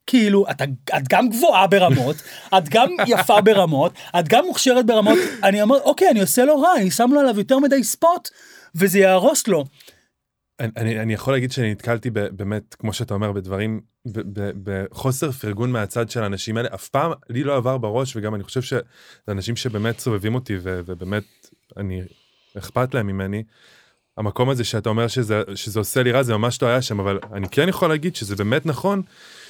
כאילו, 0.07 0.45
אתה, 0.51 0.63
את 0.97 1.07
גם 1.09 1.29
גבוהה 1.29 1.67
ברמות, 1.67 2.15
את 2.57 2.69
גם 2.69 2.89
יפה 3.07 3.41
ברמות, 3.41 3.93
את 4.19 4.27
גם 4.27 4.45
מוכשרת 4.45 4.85
ברמות, 4.85 5.17
אני 5.43 5.61
אומר, 5.61 5.81
אוקיי, 5.81 6.09
אני 6.09 6.21
עושה 6.21 6.45
לו 6.45 6.61
רע, 6.61 6.69
אני 6.77 6.91
שם 6.91 7.09
לו 7.13 7.19
עליו 7.19 7.37
יותר 7.37 7.59
מדי 7.59 7.83
ספוט, 7.83 8.29
וזה 8.75 8.99
יהרוס 8.99 9.47
לו. 9.47 9.65
אני, 10.59 10.69
אני, 10.77 10.99
אני 10.99 11.13
יכול 11.13 11.33
להגיד 11.33 11.51
שאני 11.51 11.71
נתקלתי 11.71 12.09
ב, 12.09 12.19
באמת, 12.19 12.75
כמו 12.75 12.93
שאתה 12.93 13.13
אומר, 13.13 13.31
בדברים, 13.31 13.81
ב, 14.07 14.39
ב, 14.39 14.51
בחוסר 14.63 15.31
פרגון 15.31 15.71
מהצד 15.71 16.09
של 16.09 16.23
האנשים 16.23 16.57
האלה, 16.57 16.69
אף 16.73 16.89
פעם 16.89 17.11
לי 17.29 17.43
לא 17.43 17.55
עבר 17.55 17.77
בראש, 17.77 18.15
וגם 18.15 18.35
אני 18.35 18.43
חושב 18.43 18.61
שזה 18.61 18.81
אנשים 19.27 19.55
שבאמת 19.55 19.99
סובבים 19.99 20.35
אותי, 20.35 20.57
ו, 20.57 20.81
ובאמת, 20.85 21.23
אני, 21.77 22.01
אכפת 22.57 22.93
להם 22.93 23.07
ממני. 23.07 23.43
המקום 24.17 24.49
הזה 24.49 24.63
שאתה 24.63 24.89
אומר 24.89 25.07
שזה, 25.07 25.41
שזה 25.55 25.79
עושה 25.79 26.03
לי 26.03 26.11
רע, 26.11 26.23
זה 26.23 26.37
ממש 26.37 26.61
לא 26.61 26.67
היה 26.67 26.81
שם, 26.81 26.99
אבל 26.99 27.19
אני 27.33 27.49
כן 27.49 27.69
יכול 27.69 27.89
להגיד 27.89 28.15
שזה 28.15 28.35
באמת 28.35 28.65
נכון, 28.65 29.01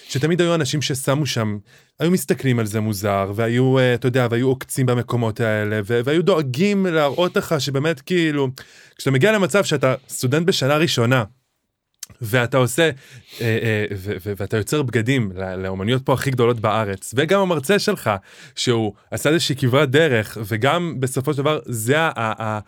שתמיד 0.10 0.42
היו 0.42 0.56
אנשים 0.56 0.82
ששמו 0.82 1.26
שם, 1.26 1.58
היו 2.00 2.12
מסתכלים 2.12 2.60
על 2.60 2.66
זה 2.66 2.80
מוזר, 2.80 3.32
והיו, 3.36 3.80
אה, 3.80 3.94
אתה 3.94 4.08
יודע, 4.08 4.28
והיו 4.32 4.48
עוקצים 4.48 4.86
במקומות 4.86 5.40
האלה, 5.40 5.80
והיו 5.86 6.24
דואגים 6.24 6.86
להראות 6.86 7.38
לך 7.38 7.56
שבאמת 7.60 8.02
כאילו, 8.02 8.48
כשאתה 8.98 9.12
מגיע 9.12 9.32
למצב 9.32 9.64
שאתה 9.64 9.96
סטודנט 10.10 10.48
בשנה 10.48 10.78
ראשונה, 10.78 11.24
ואתה 12.22 12.58
עושה, 12.58 12.90
אה, 13.42 13.58
אה, 13.64 13.86
ואתה 14.38 14.58
יוצר 14.58 14.82
בגדים 14.82 15.32
לאומניות 15.58 16.06
פה 16.06 16.14
הכי 16.14 16.32
גדולות 16.32 16.60
בארץ, 16.60 17.14
וגם 17.18 17.42
המרצה 17.42 17.80
שלך, 17.80 18.10
שהוא 18.56 18.94
עשה 19.12 19.30
איזושהי 19.30 19.56
כברת 19.56 19.92
דרך, 19.92 20.38
וגם 20.46 20.96
בסופו 21.00 21.34
של 21.34 21.38
דבר 21.38 21.60
זה 21.66 21.96
ה- 22.00 22.60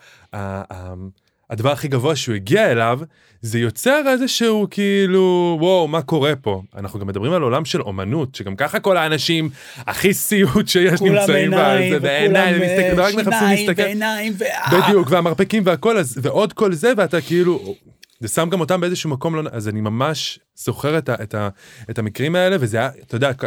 הדבר 1.50 1.72
הכי 1.72 1.88
גבוה 1.88 2.16
שהוא 2.16 2.34
הגיע 2.34 2.72
אליו, 2.72 3.00
זה 3.42 3.58
יוצר 3.58 4.02
איזשהו 4.06 4.66
כאילו, 4.70 5.56
וואו, 5.60 5.88
מה 5.88 6.02
קורה 6.02 6.36
פה? 6.36 6.62
אנחנו 6.76 7.00
גם 7.00 7.06
מדברים 7.06 7.32
על 7.32 7.42
עולם 7.42 7.64
של 7.64 7.82
אומנות, 7.82 8.34
שגם 8.34 8.56
ככה 8.56 8.80
כל 8.80 8.96
האנשים 8.96 9.50
הכי 9.76 10.14
סיוט 10.14 10.68
שיש 10.68 11.00
נמצאים 11.02 11.50
בה, 11.50 11.76
זה 11.90 12.00
בעיניים, 12.00 12.56
וכולם 12.56 13.04
אה, 13.32 13.56
שיניים. 13.56 13.68
ועיניים, 13.76 14.32
ו... 14.38 14.44
בדיוק, 14.72 15.08
והמרפקים 15.10 15.62
והכל, 15.66 15.96
ועוד 16.16 16.52
כל 16.52 16.72
זה, 16.72 16.92
ואתה 16.96 17.20
כאילו, 17.20 17.74
זה 18.20 18.28
שם 18.28 18.48
גם 18.50 18.60
אותם 18.60 18.80
באיזשהו 18.80 19.10
מקום 19.10 19.34
לא, 19.34 19.50
אז 19.52 19.68
אני 19.68 19.80
ממש 19.80 20.38
זוכר 20.56 20.98
את, 20.98 21.08
ה, 21.08 21.14
את, 21.22 21.34
ה, 21.34 21.48
את 21.90 21.98
המקרים 21.98 22.36
האלה, 22.36 22.56
וזה 22.60 22.76
היה, 22.76 22.90
אתה 23.06 23.16
יודע, 23.16 23.34
כ- 23.34 23.44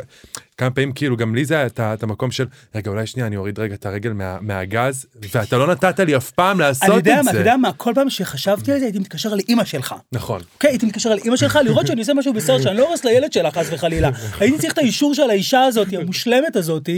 כמה 0.57 0.69
פעמים 0.71 0.91
כאילו, 0.91 1.17
גם 1.17 1.35
לי 1.35 1.45
זה 1.45 1.55
היה 1.55 1.65
את, 1.65 1.79
את 1.79 2.03
המקום 2.03 2.31
של, 2.31 2.45
רגע, 2.75 2.91
אולי 2.91 3.07
שנייה, 3.07 3.27
אני 3.27 3.37
אוריד 3.37 3.59
רגע 3.59 3.75
את 3.75 3.85
הרגל 3.85 4.13
מה, 4.13 4.37
מהגז, 4.41 5.05
ואתה 5.31 5.57
לא 5.57 5.67
נתת 5.67 5.99
לי 5.99 6.17
אף 6.17 6.31
פעם 6.31 6.59
לעשות 6.59 6.89
את 6.99 7.07
מה, 7.07 7.23
זה. 7.23 7.29
אתה 7.29 7.39
יודע 7.39 7.57
מה, 7.57 7.73
כל 7.73 7.91
פעם 7.95 8.09
שחשבתי 8.09 8.71
על 8.71 8.79
זה 8.79 8.85
הייתי 8.85 8.99
מתקשר 8.99 9.35
לאימא 9.35 9.63
שלך. 9.65 9.95
נכון. 10.11 10.41
אוקיי, 10.53 10.69
הייתי 10.69 10.85
מתקשר 10.85 11.15
לאימא 11.15 11.35
שלך 11.37 11.59
לראות 11.65 11.87
שאני 11.87 11.99
עושה 12.01 12.13
משהו 12.13 12.33
בסדר, 12.33 12.61
שאני 12.61 12.77
לא 12.77 12.87
הורס 12.87 13.03
לילד 13.05 13.33
שלה 13.33 13.51
חס 13.51 13.67
וחלילה. 13.71 14.09
הייתי 14.39 14.57
צריך 14.57 14.73
את 14.73 14.77
האישור 14.77 15.13
של 15.13 15.29
האישה 15.29 15.61
הזאת, 15.61 15.87
המושלמת 15.93 16.55
הזאת, 16.55 16.89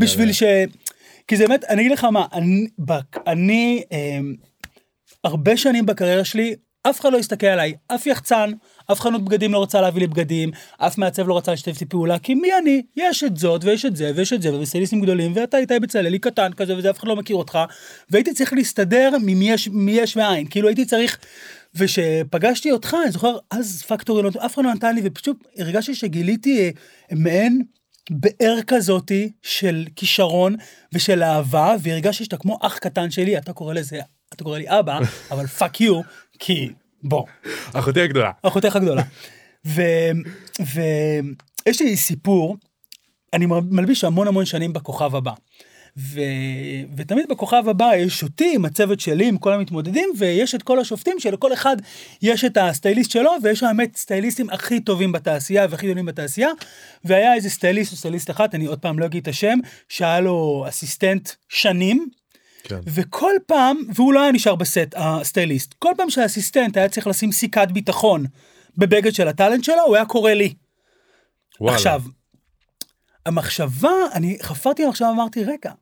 בשביל 0.00 0.32
ש... 0.32 0.42
כי 1.28 1.36
זה 1.36 1.46
באמת, 1.46 1.64
אני 1.64 1.80
אגיד 1.80 1.92
לך 1.92 2.04
מה, 2.04 2.26
אני, 2.32 2.66
אני 3.26 3.82
אמ, 3.92 4.34
הרבה 5.24 5.56
שנים 5.56 5.86
בקריירה 5.86 6.24
שלי, 6.24 6.54
אף 6.90 7.00
אחד 7.00 7.12
לא 7.12 7.18
הסתכל 7.18 7.46
עליי, 7.46 7.74
אף 7.88 8.06
יחצן, 8.06 8.50
אף 8.92 9.00
חנות 9.00 9.24
בגדים 9.24 9.52
לא 9.52 9.62
רצה 9.62 9.80
להביא 9.80 10.00
לי 10.00 10.06
בגדים, 10.06 10.50
אף 10.78 10.98
מעצב 10.98 11.28
לא 11.28 11.38
רצה 11.38 11.52
לשתף 11.52 11.68
איתי 11.68 11.84
פעולה, 11.84 12.18
כי 12.18 12.34
מי 12.34 12.48
אני? 12.62 12.82
יש 12.96 13.24
את 13.24 13.36
זאת 13.36 13.64
ויש 13.64 13.84
את 13.84 13.96
זה 13.96 14.12
ויש 14.16 14.32
את 14.32 14.42
זה, 14.42 14.58
וסטייליסטים 14.58 15.00
גדולים, 15.00 15.32
ואתה 15.34 15.58
איתי 15.58 15.80
בצלאלי 15.80 16.18
קטן 16.18 16.52
כזה 16.52 16.76
וזה, 16.76 16.90
אף 16.90 16.98
אחד 16.98 17.08
לא 17.08 17.16
מכיר 17.16 17.36
אותך, 17.36 17.58
והייתי 18.10 18.34
צריך 18.34 18.52
להסתדר 18.52 19.10
ממי 19.22 19.50
יש, 19.50 19.68
מי 19.68 19.92
יש 19.92 20.16
מאין, 20.16 20.46
כאילו 20.46 20.68
הייתי 20.68 20.84
צריך, 20.84 21.18
ושפגשתי 21.74 22.72
אותך, 22.72 22.96
אני 23.02 23.10
זוכר, 23.10 23.36
אז 23.50 23.82
פקטורי, 23.82 24.22
לא- 24.22 24.30
אף 24.46 24.54
אחד 24.54 24.64
לא 24.64 24.74
נתן 24.74 24.94
לי, 24.94 25.00
ופשוט 25.04 25.44
הרגשתי 25.58 25.94
שגיליתי 25.94 26.60
אה, 26.64 26.70
מעין 27.16 27.62
באר 28.10 28.58
כזאתי 28.66 29.32
של 29.42 29.86
כישרון 29.96 30.56
ושל 30.92 31.22
אהבה, 31.22 31.74
והרגשתי 31.80 32.24
שאתה 32.24 32.36
כמו 32.36 32.58
אח 32.62 32.78
קטן 32.78 33.10
שלי, 33.10 33.38
אתה 33.38 33.52
קורא 33.52 33.74
לזה, 33.74 34.00
אתה 34.34 34.44
קורא 34.44 34.58
לי 34.58 34.64
אבא, 34.68 34.98
אבל 35.30 35.46
fuck 35.46 35.80
you, 35.80 36.00
כי 36.38 36.68
בוא, 37.02 37.24
אחותי 37.72 38.00
הגדולה. 38.00 38.30
אחותך 38.42 38.76
הגדולה. 38.76 39.02
ויש 39.64 41.80
לי 41.80 41.96
סיפור, 41.96 42.56
אני 43.32 43.46
מלביש 43.46 44.04
המון 44.04 44.28
המון 44.28 44.44
שנים 44.44 44.72
בכוכב 44.72 45.16
הבא. 45.16 45.32
ו... 45.98 46.20
ותמיד 46.96 47.28
בכוכב 47.28 47.68
הבא 47.68 47.90
יש 47.96 48.22
אותי 48.22 48.52
עם 48.54 48.64
הצוות 48.64 49.00
שלי, 49.00 49.28
עם 49.28 49.38
כל 49.38 49.52
המתמודדים, 49.52 50.08
ויש 50.18 50.54
את 50.54 50.62
כל 50.62 50.80
השופטים 50.80 51.20
שלכל 51.20 51.52
אחד 51.52 51.76
יש 52.22 52.44
את 52.44 52.58
הסטייליסט 52.60 53.10
שלו, 53.10 53.30
ויש 53.42 53.62
האמת 53.62 53.96
סטייליסטים 53.96 54.50
הכי 54.50 54.80
טובים 54.80 55.12
בתעשייה 55.12 55.66
והכי 55.70 55.86
גדולים 55.86 56.06
בתעשייה, 56.06 56.50
והיה 57.04 57.34
איזה 57.34 57.50
סטייליסט 57.50 57.92
או 57.92 57.96
סטייליסטית 57.96 58.30
אחת, 58.30 58.54
אני 58.54 58.66
עוד 58.66 58.78
פעם 58.78 58.98
לא 58.98 59.06
אגיד 59.06 59.22
את 59.22 59.28
השם, 59.28 59.58
שהיה 59.88 60.20
לו 60.20 60.64
אסיסטנט 60.68 61.30
שנים, 61.48 62.08
כן. 62.68 62.80
וכל 62.86 63.32
פעם, 63.46 63.76
והוא 63.94 64.12
לא 64.12 64.22
היה 64.22 64.32
נשאר 64.32 64.54
בסט, 64.54 64.94
הסטייליסט, 64.96 65.74
כל 65.78 65.92
פעם 65.96 66.10
שהאסיסטנט 66.10 66.76
היה 66.76 66.88
צריך 66.88 67.06
לשים 67.06 67.32
סיכת 67.32 67.68
ביטחון 67.72 68.24
בבגד 68.76 69.14
של 69.14 69.28
הטאלנט 69.28 69.64
שלו, 69.64 69.82
הוא 69.86 69.96
היה 69.96 70.04
קורא 70.04 70.32
לי. 70.32 70.54
וואלה. 71.60 71.76
עכשיו, 71.76 72.02
המחשבה, 73.26 73.94
אני 74.12 74.38
חפרתי 74.42 74.84
במחשבה, 74.86 75.10
אמרתי, 75.10 75.44
רגע, 75.44 75.72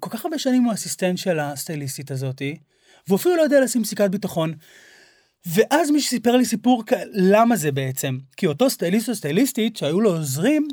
כל 0.00 0.10
כך 0.10 0.24
הרבה 0.24 0.38
שנים 0.38 0.64
הוא 0.64 0.72
אסיסטנט 0.72 1.18
של 1.18 1.40
הסטייליסטית 1.40 2.10
הזאתי, 2.10 2.56
והוא 3.08 3.16
אפילו 3.16 3.36
לא 3.36 3.42
יודע 3.42 3.60
לשים 3.60 3.84
סיכת 3.84 4.10
ביטחון. 4.10 4.54
ואז 5.46 5.90
מישהו 5.90 6.10
סיפר 6.10 6.36
לי 6.36 6.44
סיפור, 6.44 6.84
למה 7.12 7.56
זה 7.56 7.72
בעצם? 7.72 8.18
כי 8.36 8.46
אותו 8.46 8.70
סטייליסט 8.70 9.08
או 9.08 9.14
סטייליסטית 9.14 9.76
שהיו 9.76 10.00
לו 10.00 10.16
עוזרים, 10.16 10.68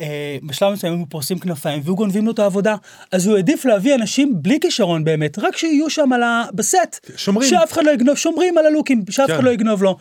אה, 0.00 0.36
בשלב 0.42 0.72
מסוים 0.72 0.92
היו 0.92 1.06
פורסים 1.08 1.38
כנפיים 1.38 1.80
והיו 1.84 1.96
גונבים 1.96 2.26
לו 2.26 2.32
את 2.32 2.38
העבודה, 2.38 2.76
אז 3.12 3.26
הוא 3.26 3.36
העדיף 3.36 3.64
להביא 3.64 3.94
אנשים 3.94 4.32
בלי 4.42 4.58
כישרון 4.60 5.04
באמת, 5.04 5.38
רק 5.38 5.56
שיהיו 5.56 5.90
שם 5.90 6.12
על 6.12 6.22
ה... 6.22 6.44
בסט. 6.54 7.10
שומרים. 7.16 7.50
שאף 7.50 7.72
אחד 7.72 7.84
לא 7.84 7.90
יגנוב, 7.90 8.16
שומרים 8.16 8.58
על 8.58 8.66
הלוקים, 8.66 9.02
שאף 9.10 9.26
כן. 9.26 9.34
אחד 9.34 9.44
לא 9.44 9.50
יגנוב 9.50 9.82
לו. 9.82 9.96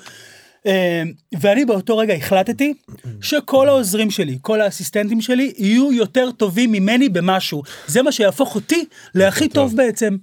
אה, 0.68 1.04
ואני 1.40 1.66
באותו 1.66 1.98
רגע 1.98 2.14
החלטתי 2.14 2.74
שכל 3.22 3.70
העוזרים 3.70 4.12
שלי, 4.12 4.38
כל 4.42 4.62
האסיסטנטים 4.62 5.22
שלי, 5.22 5.54
יהיו 5.58 5.94
יותר 5.94 6.32
טובים 6.32 6.72
ממני 6.72 7.10
במשהו. 7.10 7.64
זה 7.88 8.02
מה 8.02 8.12
שיהפוך 8.12 8.56
אותי 8.56 8.86
להכי. 9.16 9.50
טוב 9.50 9.76
בעצם. 9.76 10.18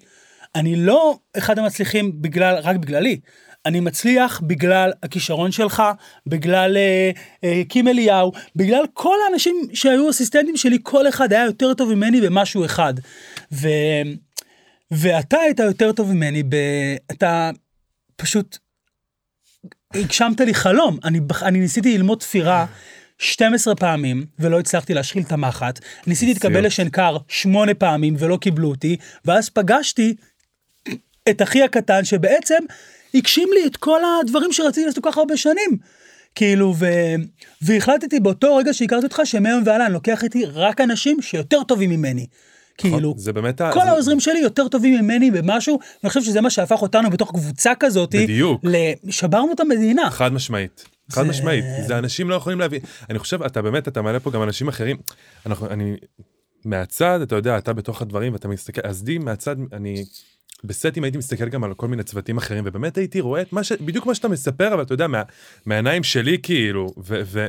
אני 0.54 0.76
לא 0.76 1.18
אחד 1.38 1.59
המצליחים 1.59 2.12
בגלל, 2.23 2.59
רק 2.62 2.76
בגללי. 2.76 3.21
אני 3.66 3.80
מצליח 3.80 4.40
בגלל 4.46 4.92
הכישרון 5.02 5.52
שלך, 5.52 5.82
בגלל 6.26 6.76
אה, 6.76 7.11
אה, 7.44 7.62
קים 7.68 7.88
אליהו, 7.88 8.32
בגלל 8.56 8.85
כל 8.92 9.16
האנשים 9.28 9.56
שהיו 9.75 10.11
אסיסטנטים 10.11 10.56
שלי, 10.56 10.78
כל 10.82 11.08
אחד 11.08 11.32
היה 11.32 11.44
יותר 11.44 11.75
טוב 11.75 11.94
ממני 11.94 12.20
במשהו 12.20 12.64
אחד. 12.64 12.94
ו, 13.52 13.68
ואתה 14.90 15.37
היית 15.38 15.58
יותר 15.58 15.92
טוב 15.92 16.12
ממני, 16.12 16.42
ב, 16.42 16.56
אתה 17.12 17.50
פשוט 18.16 18.58
הגשמת 19.94 20.40
לי 20.40 20.54
חלום. 20.54 20.99
אני, 21.04 21.20
אני 21.42 21.61
ניסיתי 21.61 21.99
ללמוד 21.99 22.18
תפירה 22.18 22.66
12 23.18 23.75
פעמים 23.75 24.26
ולא 24.38 24.61
הצלחתי 24.61 24.94
להשחיל 24.94 25.23
את 25.23 25.32
המחט. 25.32 25.80
ניסיתי 26.06 26.32
להתקבל. 26.32 26.66
לשנקר 26.66 27.16
8 27.28 27.75
פעמים 27.75 28.14
ולא 28.18 28.38
קיבלו 28.40 28.68
אותי, 28.68 28.96
ואז 29.25 29.49
פגשתי 29.49 30.14
את 31.30 31.42
אחי 31.42 31.62
הקטן 31.62 32.04
שבעצם 32.04 32.58
הגשים 33.16 33.49
לי 33.54 33.66
את 33.66 33.76
כל 33.76 34.00
הדברים 34.20 34.52
שרציתי 34.52 34.87
לעשות 34.87 35.04
כל 35.04 35.11
כך 35.11 35.18
הרבה 35.18 35.37
שנים. 35.37 35.76
כאילו, 36.35 36.75
ו... 36.78 36.87
והחלטתי 37.62 38.20
באותו 38.20 38.56
רגע 38.56 38.75
שהכרתי 38.75 39.04
אותך 39.06 39.20
שמהיום 39.25 39.62
והלאה 39.66 39.87
אני 39.87 39.94
לוקח 39.94 40.25
איתי 40.25 40.44
רק 40.44 40.80
אנשים 40.80 41.23
שיותר 41.23 41.62
טובים 41.62 41.90
ממני. 41.90 42.26
כאילו, 42.78 42.99
נכון, 42.99 43.18
זה 43.18 43.32
באמת 43.32 43.61
כל 43.73 43.80
זה- 43.80 43.90
העוזרים 43.90 44.20
שלי 44.20 44.38
יותר 44.38 44.68
טובים 44.68 44.94
ממני 45.00 45.30
במשהו, 45.30 45.78
ואני 46.02 46.08
חושב 46.08 46.23
שזה 46.23 46.40
מה 46.40 46.50
שהפך 46.50 46.82
אותנו 46.82 47.11
בתוך 47.11 47.30
קבוצה 47.30 47.73
כזאת, 47.80 48.14
בדיוק. 48.14 48.61
ל- 48.64 49.11
שברנו 49.11 49.52
את 49.52 49.61
המדינה. 49.61 50.11
חד 50.11 50.32
משמעית. 50.32 50.85
חד 51.11 51.23
זה- 51.23 51.28
משמעית, 51.28 51.64
זה 51.87 51.99
אנשים 51.99 52.30
לא 52.30 52.35
יכולים 52.35 52.61
להבין. 52.61 52.80
אני 53.11 53.18
חושב, 53.18 53.42
אתה 53.42 53.62
באמת, 53.62 53.88
אתה 53.88 54.02
מעלה 54.02 54.20
פה 54.20 54.30
גם 54.30 54.42
אנשים 54.42 54.68
אחרים. 54.68 54.96
אנחנו, 55.46 55.66
אני, 55.70 55.96
מהצד, 56.64 57.18
אתה 57.23 57.35
יודע, 57.37 57.58
אתה 57.58 57.73
בתוך 57.73 58.02
הדברים 58.02 58.32
ואתה 58.32 58.49
מסתכל, 58.49 58.80
אז 58.85 59.04
לי 59.04 59.18
מהצד, 59.18 59.56
אני, 59.73 60.04
בסטים 60.64 61.04
הייתי 61.04 61.18
מסתכל 61.18 61.48
גם 61.48 61.64
על 61.64 61.75
כל 61.75 61.88
מיני 61.88 62.02
צוותים 62.02 62.36
אחרים, 62.36 62.64
ובאמת 62.66 62.98
הייתי 62.98 63.20
רואה 63.20 63.42
את 63.42 63.52
מה 63.52 63.64
ש... 63.64 63.72
בדיוק 63.72 64.06
מה 64.06 64.14
שאתה 64.14 64.28
מספר, 64.28 64.75
אבל 64.75 64.82
אתה 64.82 64.94
יודע, 64.94 65.06
מה, 65.06 65.22
מהעיניים 65.66 66.02
שלי 66.02 66.38
כאילו, 66.42 66.86
ו... 66.98 67.20
ו 67.25 67.46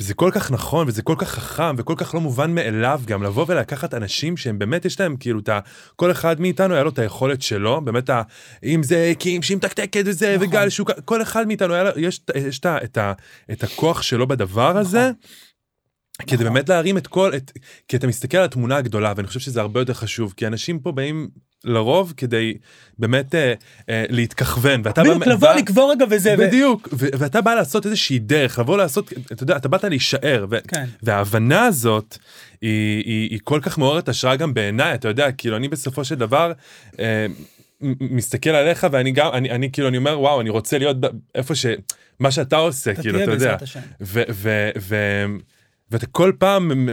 וזה 0.00 0.14
כל 0.14 0.30
כך 0.34 0.50
נכון 0.50 0.88
וזה 0.88 1.02
כל 1.02 1.14
כך 1.18 1.28
חכם 1.28 1.74
וכל 1.78 1.94
כך 1.96 2.14
לא 2.14 2.20
מובן 2.20 2.54
מאליו 2.54 3.00
גם 3.06 3.22
לבוא 3.22 3.44
ולקחת 3.48 3.94
אנשים 3.94 4.36
שהם 4.36 4.58
באמת 4.58 4.84
יש 4.84 5.00
להם 5.00 5.16
כאילו 5.16 5.40
את 5.40 5.48
ה... 5.48 5.60
כל 5.96 6.10
אחד 6.10 6.40
מאיתנו 6.40 6.74
היה 6.74 6.82
לו 6.82 6.90
את 6.90 6.98
היכולת 6.98 7.42
שלו 7.42 7.80
באמת 7.80 8.10
ה... 8.10 8.22
אם 8.64 8.82
זה 8.82 9.12
קים 9.18 9.42
שהיא 9.42 9.56
מתקתקת 9.56 10.02
וזה 10.06 10.34
נכון. 10.36 10.48
וגל 10.48 10.68
שוק 10.68 10.90
כל 11.04 11.22
אחד 11.22 11.46
מאיתנו 11.46 11.74
היה 11.74 11.84
לו 11.84 11.90
יש, 11.96 12.20
יש 12.34 12.58
את, 12.58 12.66
ה- 12.66 12.84
את, 12.84 12.98
ה... 12.98 13.12
את 13.52 13.62
הכוח 13.62 14.02
שלו 14.02 14.26
בדבר 14.26 14.76
הזה. 14.76 15.10
כדי 16.26 16.34
נכון. 16.34 16.54
באמת 16.54 16.68
להרים 16.68 16.98
את 16.98 17.06
כל 17.06 17.32
את 17.36 17.52
כי 17.88 17.96
אתה 17.96 18.06
מסתכל 18.06 18.36
על 18.36 18.44
התמונה 18.44 18.76
הגדולה 18.76 19.12
ואני 19.16 19.28
חושב 19.28 19.40
שזה 19.40 19.60
הרבה 19.60 19.80
יותר 19.80 19.94
חשוב 19.94 20.34
כי 20.36 20.46
אנשים 20.46 20.78
פה 20.78 20.92
באים 20.92 21.28
לרוב 21.64 22.12
כדי 22.16 22.54
באמת 22.98 23.34
אה, 23.34 23.54
אה, 23.88 24.04
להתכוון 24.08 24.80
ואתה 24.84 25.02
בדיוק, 25.02 25.18
בא- 25.18 25.26
לבוא 25.32 25.48
בא- 25.48 25.54
לקבור 25.56 25.90
רגע 25.92 26.04
וזה, 26.10 26.34
ו- 26.38 26.46
בדיוק 26.46 26.88
ו- 26.92 27.06
ואתה 27.18 27.40
בא 27.40 27.54
לעשות 27.54 27.86
איזושהי 27.86 28.18
דרך 28.18 28.58
לבוא 28.58 28.78
לעשות 28.78 29.12
אתה 29.32 29.42
יודע 29.42 29.56
אתה 29.56 29.68
באת 29.68 29.84
להישאר 29.84 30.46
ו- 30.50 30.56
כן. 30.68 30.84
וההבנה 31.02 31.64
הזאת 31.64 32.18
היא, 32.60 33.02
היא, 33.04 33.30
היא 33.30 33.40
כל 33.44 33.60
כך 33.62 33.78
מעוררת 33.78 34.08
השראה 34.08 34.36
גם 34.36 34.54
בעיניי 34.54 34.94
אתה 34.94 35.08
יודע 35.08 35.32
כאילו 35.32 35.56
אני 35.56 35.68
בסופו 35.68 36.04
של 36.04 36.14
דבר. 36.14 36.52
אה, 37.00 37.26
מסתכל 38.00 38.50
עליך 38.50 38.86
ואני 38.92 39.12
גם 39.12 39.30
אני, 39.32 39.50
אני 39.50 39.72
כאילו 39.72 39.88
אני 39.88 39.96
אומר 39.96 40.20
וואו 40.20 40.40
אני 40.40 40.50
רוצה 40.50 40.78
להיות 40.78 40.96
איפה 41.34 41.54
שמה 41.54 42.30
שאתה 42.30 42.56
עושה 42.56 42.90
אתה 42.90 43.02
כאילו 43.02 43.22
אתה 43.22 43.30
יודע. 43.30 43.56
ו, 44.00 44.22
ו, 44.30 44.70
ו, 44.78 44.96
ואתה 45.90 46.06
כל 46.06 46.32
פעם 46.38 46.88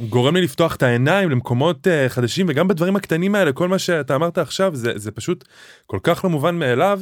גורם 0.00 0.36
לי 0.36 0.42
לפתוח 0.42 0.76
את 0.76 0.82
העיניים 0.82 1.30
למקומות 1.30 1.86
uh, 1.86 2.08
חדשים 2.08 2.46
וגם 2.48 2.68
בדברים 2.68 2.96
הקטנים 2.96 3.34
האלה 3.34 3.52
כל 3.52 3.68
מה 3.68 3.78
שאתה 3.78 4.14
אמרת 4.14 4.38
עכשיו 4.38 4.74
זה 4.74 4.92
זה 4.96 5.10
פשוט 5.10 5.44
כל 5.86 5.98
כך 6.02 6.24
לא 6.24 6.30
מובן 6.30 6.54
מאליו. 6.54 7.00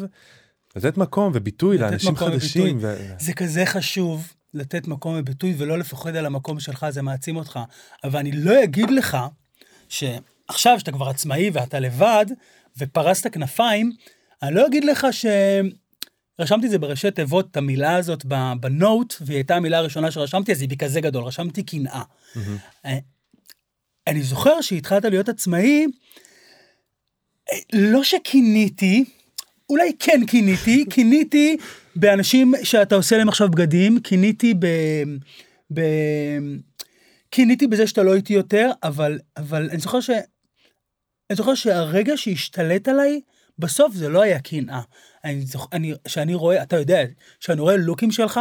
לתת 0.77 0.99
מקום 0.99 1.33
וביטוי 1.35 1.79
לתת 1.79 1.91
לאנשים 1.91 2.13
מקום 2.13 2.31
חדשים. 2.31 2.77
וביטוי. 2.77 2.91
ו... 2.91 3.15
זה 3.19 3.33
כזה 3.33 3.67
חשוב 3.67 4.33
לתת 4.55 4.89
מקום 4.89 5.15
וביטוי 5.19 5.55
ולא 5.59 5.79
לפחד 5.79 6.17
על 6.17 6.27
המקום 6.27 6.61
שלך, 6.61 6.87
זה 6.91 7.03
מעצים 7.03 7.37
אותך. 7.37 7.59
אבל 8.05 8.19
אני 8.19 8.33
לא 8.33 8.65
אגיד 8.65 8.91
לך 8.91 9.17
שעכשיו 9.89 10.79
שאתה 10.79 10.93
כבר 10.93 11.09
עצמאי 11.09 11.51
ואתה 11.53 11.81
לבד 11.81 12.27
ופרסת 12.79 13.33
כנפיים, 13.33 13.93
אני 14.43 14.55
לא 14.55 14.67
אגיד 14.67 14.85
לך 14.85 15.07
ש... 15.11 15.27
רשמתי 16.41 16.67
את 16.67 16.71
זה 16.71 16.79
בראשי 16.79 17.11
תיבות, 17.11 17.49
את 17.51 17.57
המילה 17.57 17.97
הזאת 17.97 18.25
בנוט, 18.61 19.15
והיא 19.21 19.37
הייתה 19.37 19.57
המילה 19.57 19.79
הראשונה 19.79 20.11
שרשמתי, 20.11 20.53
אז 20.53 20.61
היא 20.61 20.69
בכזה 20.69 21.01
גדול, 21.01 21.25
רשמתי 21.25 21.63
קנאה. 21.63 22.03
אה, 22.87 22.99
אני 24.07 24.23
זוכר 24.23 24.61
שהתחלת 24.61 25.05
להיות 25.05 25.29
עצמאי, 25.29 25.87
אה, 27.53 27.59
לא 27.73 28.05
שכיניתי, 28.05 29.05
אולי 29.71 29.93
כן 29.99 30.27
כיניתי, 30.27 30.85
כיניתי 30.95 31.57
באנשים 31.97 32.55
שאתה 32.63 32.95
עושה 32.95 33.19
להם 33.19 33.29
עכשיו 33.29 33.49
בגדים, 33.49 34.01
כיניתי 34.01 34.55
ב... 34.59 34.67
ב... 35.75 35.81
כיניתי 37.31 37.67
בזה 37.67 37.87
שאתה 37.87 38.03
לא 38.03 38.15
איתי 38.15 38.33
יותר, 38.33 38.71
אבל, 38.83 39.19
אבל 39.37 39.69
אני 39.71 39.79
זוכר 39.79 40.01
ש... 40.01 40.11
אני 41.31 41.37
זוכר 41.37 41.55
שהרגע 41.55 42.17
שהשתלט 42.17 42.89
עליי, 42.89 43.21
בסוף 43.61 43.95
זה 43.95 44.09
לא 44.09 44.23
היה 44.23 44.41
קנאה. 44.41 44.81
אני 45.25 45.41
זוכר, 45.41 45.67
אני, 45.73 45.93
שאני 46.09 46.35
רואה, 46.35 46.63
אתה 46.63 46.77
יודע, 46.77 47.03
שאני 47.41 47.61
רואה 47.61 47.77
לוקים 47.77 48.13
שלך, 48.13 48.41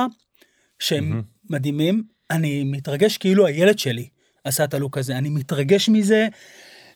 שהם 0.79 1.21
מדהימים, 1.49 2.03
אני 2.31 2.63
מתרגש 2.63 3.17
כאילו 3.17 3.45
הילד 3.45 3.79
שלי 3.79 4.09
עשה 4.43 4.63
את 4.63 4.73
הלוק 4.73 4.97
הזה, 4.97 5.17
אני 5.17 5.29
מתרגש 5.29 5.89
מזה, 5.89 6.27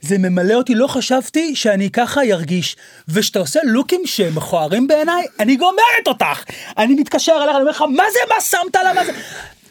זה 0.02 0.18
ממלא 0.18 0.54
אותי, 0.54 0.76
לא 0.76 0.88
חשבתי 0.88 1.56
שאני 1.56 1.90
ככה 1.90 2.26
ירגיש. 2.26 2.76
וכשאתה 3.08 3.40
עושה 3.40 3.60
לוקים 3.66 4.02
שמכוערים 4.06 4.88
בעיניי, 4.88 5.26
אני 5.40 5.56
גומרת 5.56 6.08
אותך. 6.08 6.44
אני 6.78 6.94
מתקשר 6.94 7.34
אליך, 7.44 7.56
אני 7.56 7.62
אומר 7.62 7.72
לך, 7.72 7.82
מה 7.82 8.04
זה, 8.14 8.20
מה 8.30 8.42
שמת 8.42 8.76
עליו, 8.76 8.94
מה 8.96 9.06
זה? 9.06 9.12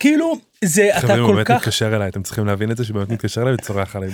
כאילו, 0.02 0.36
זה, 0.64 0.88
אתה 0.90 1.00
חברים, 1.00 1.20
הוא 1.20 1.28
כל 1.28 1.34
באמת 1.34 1.46
כך... 1.46 1.54
מתקשר 1.54 1.96
אליי, 1.96 2.08
אתם 2.08 2.22
צריכים 2.22 2.46
להבין 2.46 2.70
את 2.70 2.76
זה 2.76 2.84
שבאמת 2.84 3.08
מתקשר 3.08 3.42
אליי 3.42 3.54
וצורח 3.54 3.96
עליי. 3.96 4.10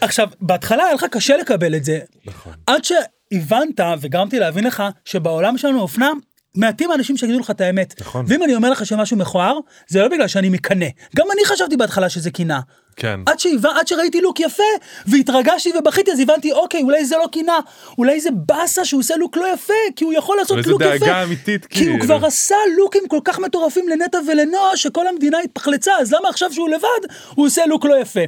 עכשיו, 0.00 0.28
בהתחלה 0.40 0.84
היה 0.84 0.94
לך 0.94 1.04
קשה 1.10 1.36
לקבל 1.36 1.74
את 1.74 1.84
זה, 1.84 1.98
נכון. 2.24 2.52
עד 2.66 2.84
שהבנת 2.84 3.80
וגרמתי 4.00 4.38
להבין 4.38 4.64
לך 4.64 4.82
שבעולם 5.04 5.58
שלנו 5.58 5.80
אופנה, 5.80 6.10
מעטים 6.56 6.90
האנשים 6.90 7.16
שיגידו 7.16 7.38
לך 7.38 7.50
את 7.50 7.60
האמת. 7.60 7.94
נכון. 8.00 8.24
ואם 8.28 8.42
אני 8.42 8.54
אומר 8.54 8.70
לך 8.70 8.86
שמשהו 8.86 9.16
מכוער, 9.16 9.58
זה 9.88 10.02
לא 10.02 10.08
בגלל 10.08 10.28
שאני 10.28 10.48
מקנא. 10.48 10.86
גם 11.16 11.26
אני 11.34 11.44
חשבתי 11.44 11.76
בהתחלה 11.76 12.08
שזה 12.08 12.30
קנאה. 12.30 12.60
כן. 12.96 13.20
עד, 13.26 13.38
שהבנ... 13.38 13.70
עד 13.78 13.88
שראיתי 13.88 14.20
לוק 14.20 14.40
יפה, 14.40 14.62
והתרגשתי 15.06 15.70
ובכיתי, 15.78 16.12
אז 16.12 16.20
הבנתי, 16.20 16.52
אוקיי, 16.52 16.82
אולי 16.82 17.04
זה 17.04 17.16
לא 17.16 17.26
קנאה, 17.32 17.58
אולי 17.98 18.20
זה 18.20 18.30
באסה 18.32 18.84
שהוא 18.84 19.00
עושה 19.00 19.16
לוק 19.16 19.36
לא 19.36 19.54
יפה, 19.54 19.74
כי 19.96 20.04
הוא 20.04 20.12
יכול 20.12 20.36
לעשות 20.36 20.58
אולי 20.58 20.70
לוק 20.70 20.82
יפה. 20.82 20.98
דאגה 20.98 21.22
אמיתית, 21.22 21.66
כי 21.66 21.78
הוא 21.78 21.98
כאילו. 21.98 22.04
כבר 22.04 22.26
עשה 22.26 22.56
לוקים 22.78 23.02
כל 23.08 23.20
כך 23.24 23.38
מטורפים 23.38 23.88
לנטע 23.88 24.18
ולנועה, 24.28 24.76
שכל 24.76 25.08
המדינה 25.08 25.38
התפחלצה, 25.44 25.92
אז 26.00 26.12
למה 26.12 26.28
עכשיו 26.28 26.52
שהוא 26.52 26.68
לבד, 26.68 27.14
הוא 27.34 27.46
עושה 27.46 27.66
לוק 27.66 27.84
לא 27.84 28.00
יפה. 28.00 28.20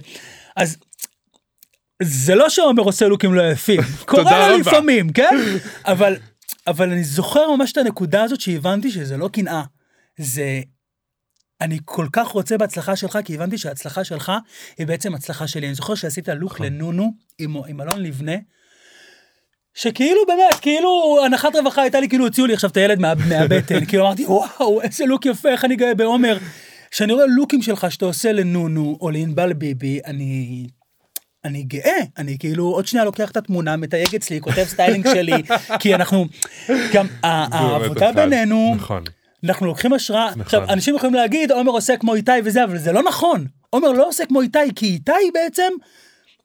אז 0.57 0.77
זה 2.03 2.35
לא 2.35 2.49
שעומר 2.49 2.83
עושה 2.83 3.09
לוקים 3.09 3.35
לא 3.35 3.43
יפים, 3.51 3.81
קורה 4.07 4.23
רבה. 4.23 4.57
לפעמים, 4.57 5.13
כן? 5.13 5.37
אבל, 5.85 6.17
אבל 6.69 6.93
אני 6.93 7.05
זוכר 7.05 7.57
ממש 7.57 7.73
את 7.73 7.77
הנקודה 7.77 8.23
הזאת 8.23 8.41
שהבנתי 8.41 8.91
שזה 8.91 9.17
לא 9.17 9.29
קנאה, 9.33 9.63
זה... 10.19 10.61
אני 11.61 11.79
כל 11.85 12.07
כך 12.13 12.29
רוצה 12.29 12.59
בהצלחה 12.59 12.97
שלך, 12.97 13.19
כי 13.25 13.35
הבנתי 13.35 13.59
שההצלחה 13.59 14.05
שלך 14.05 14.33
היא 14.79 14.87
בעצם 14.87 15.15
הצלחה 15.15 15.47
שלי. 15.47 15.67
אני 15.67 15.75
זוכר 15.75 15.95
שעשית 15.95 16.29
לוק 16.29 16.55
נכון. 16.55 16.67
לנונו 16.67 17.13
עם, 17.39 17.57
עם 17.69 17.81
אלון 17.81 18.03
לבנה, 18.03 18.37
שכאילו 19.75 20.21
באמת, 20.27 20.61
כאילו 20.61 21.19
הנחת 21.25 21.57
רווחה 21.57 21.83
הייתה 21.83 22.01
לי, 22.01 22.09
כאילו 22.09 22.25
הוציאו 22.25 22.47
לי 22.47 22.55
עכשיו 22.55 22.71
את 22.71 22.77
הילד 22.77 22.99
מה, 22.99 23.13
מהבטן, 23.29 23.85
כאילו 23.89 24.07
אמרתי, 24.07 24.27
וואו, 24.27 24.81
איזה 24.83 25.07
לוק 25.07 25.27
יפה, 25.27 25.49
איך 25.49 25.65
אני 25.65 25.77
גאה 25.77 25.95
בעומר. 25.95 26.39
כשאני 26.91 27.13
רואה 27.13 27.27
לוקים 27.27 27.63
שלך 27.63 27.93
שאתה 27.93 28.05
עושה 28.05 28.33
לנונו 28.33 28.99
או 29.01 29.11
לענבל 29.11 29.53
ביבי, 29.53 30.01
אני... 30.07 30.67
אני 31.45 31.63
גאה, 31.63 32.01
אני 32.19 32.39
כאילו 32.39 32.65
עוד 32.65 32.87
שנייה 32.87 33.05
לוקח 33.05 33.31
את 33.31 33.37
התמונה, 33.37 33.77
מתייג 33.77 34.15
אצלי, 34.15 34.41
כותב 34.41 34.65
סטיילינג 34.65 35.09
שלי, 35.15 35.43
כי 35.81 35.95
אנחנו, 35.95 36.27
גם 36.93 37.07
העבודה. 37.23 38.13
בינינו, 38.13 38.75
נכון. 38.77 39.05
אנחנו 39.45 39.67
לוקחים 39.67 39.93
השראה, 39.93 40.31
נכון. 40.31 40.43
עכשיו 40.43 40.65
אנשים 40.69 40.95
יכולים 40.97 41.15
להגיד 41.15 41.53
עומר 41.53 41.73
עושה 41.73 41.97
כמו 41.97 42.15
איתי 42.15 42.33
וזה, 42.45 42.65
אבל 42.65 42.79
זה 42.79 42.93
לא 42.93 43.03
נכון, 43.03 43.47
עומר 43.71 43.93
לא 43.93 44.09
עושה 44.09 44.27
כמו 44.27 44.41
איתי, 44.41 44.59
כי 44.77 44.87
איתי 44.87 45.13
בעצם, 45.35 45.73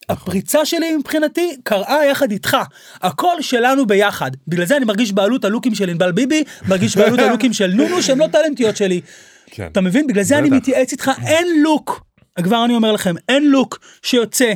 הפריצה 0.09 0.65
שלי 0.65 0.95
מבחינתי 0.97 1.57
קרתה 1.63 2.05
יחד 2.11 2.31
איתך, 2.31 2.57
הכל 3.01 3.41
שלנו 3.41 3.85
ביחד, 3.85 4.31
בגלל 4.47 4.65
זה 4.65 4.77
אני 4.77 4.85
מרגיש 4.85 5.11
בעלות 5.11 5.45
הלוקים 5.45 5.75
של 5.75 5.89
ענבל 5.89 6.11
ביבי, 6.11 6.43
מרגיש 6.67 6.97
בעלות 6.97 7.19
הלוקים 7.19 7.53
של 7.53 7.71
נונו 7.73 8.03
שהם 8.03 8.19
לא 8.19 8.27
טלנטיות 8.27 8.77
שלי, 8.77 9.01
כן. 9.45 9.67
אתה 9.71 9.81
מבין? 9.81 10.07
בגלל 10.07 10.23
זה 10.23 10.37
אני. 10.37 10.49
מתייעץ 10.49 10.91
איתך, 10.91 11.11
אין 11.25 11.47
לוק, 11.63 12.05
כבר 12.41 12.65
אני 12.65 12.75
אומר 12.75 12.91
לכם, 12.91 13.15
אין 13.29 13.49
לוק 13.49 13.79
שיוצא 14.03 14.53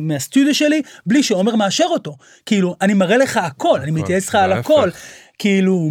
מהסטודיו 0.00 0.54
שלי 0.54 0.82
בלי 1.06 1.22
שעומר 1.22 1.56
מאשר 1.56 1.86
אותו. 1.90 2.16
כאילו, 2.46 2.76
אני 2.80 2.94
מראה 2.94 3.16
לך 3.16 3.36
הכל, 3.36 3.80
אני 3.80 3.90
מתייעץ 3.90 4.22
איתך 4.22 4.34
על. 4.34 4.52
הכל. 4.52 4.90
כאילו, 5.38 5.90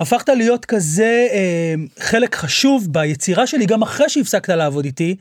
הפכת 0.00 0.28
להיות 0.28 0.64
כזה 0.64 1.26
אה, 1.32 1.74
חלק 2.00 2.34
חשוב 2.34 2.86
ביצירה 2.90 3.46
שלי, 3.46 3.66
גם 3.66 3.82
אחרי 3.82 4.08
שהפסקת 4.08 4.48
לעבוד 4.48 4.84
איתי. 4.84 5.16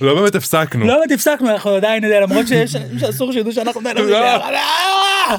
לא 0.00 0.14
באמת 0.14 0.34
הפסקנו. 0.34 0.86
לא 0.86 0.98
באמת 0.98 1.12
הפסקנו, 1.12 1.50
אנחנו 1.50 1.70
עדיין, 1.70 2.04
למרות 2.04 2.46
שאסור 3.00 3.32
שידעו 3.32 3.52
שאנחנו. 3.52 3.80
לא. 3.94 4.38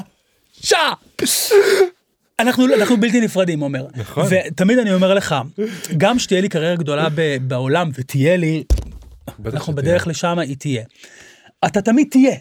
שעה. 0.62 0.92
אנחנו, 2.38 2.74
אנחנו 2.74 2.96
בלתי 2.96 3.20
נפרדים, 3.20 3.60
עומר. 3.60 3.86
נכון. 3.96 4.24
ותמיד 4.30 4.78
אני 4.78 4.94
אומר 4.94 5.14
לך, 5.14 5.34
גם 5.96 6.18
שתהיה 6.18 6.40
לי 6.40 6.48
קריירה 6.48 6.76
גדולה 6.76 7.08
ב- 7.14 7.36
בעולם, 7.40 7.90
ותהיה 7.94 8.36
לי, 8.36 8.64
אנחנו. 9.46 9.72
בדרך 9.72 10.06
לשם, 10.06 10.38
היא 10.38 10.56
תהיה. 10.56 10.84
אתה 11.66 11.82
תמיד 11.82 12.08
תהיה. 12.10 12.36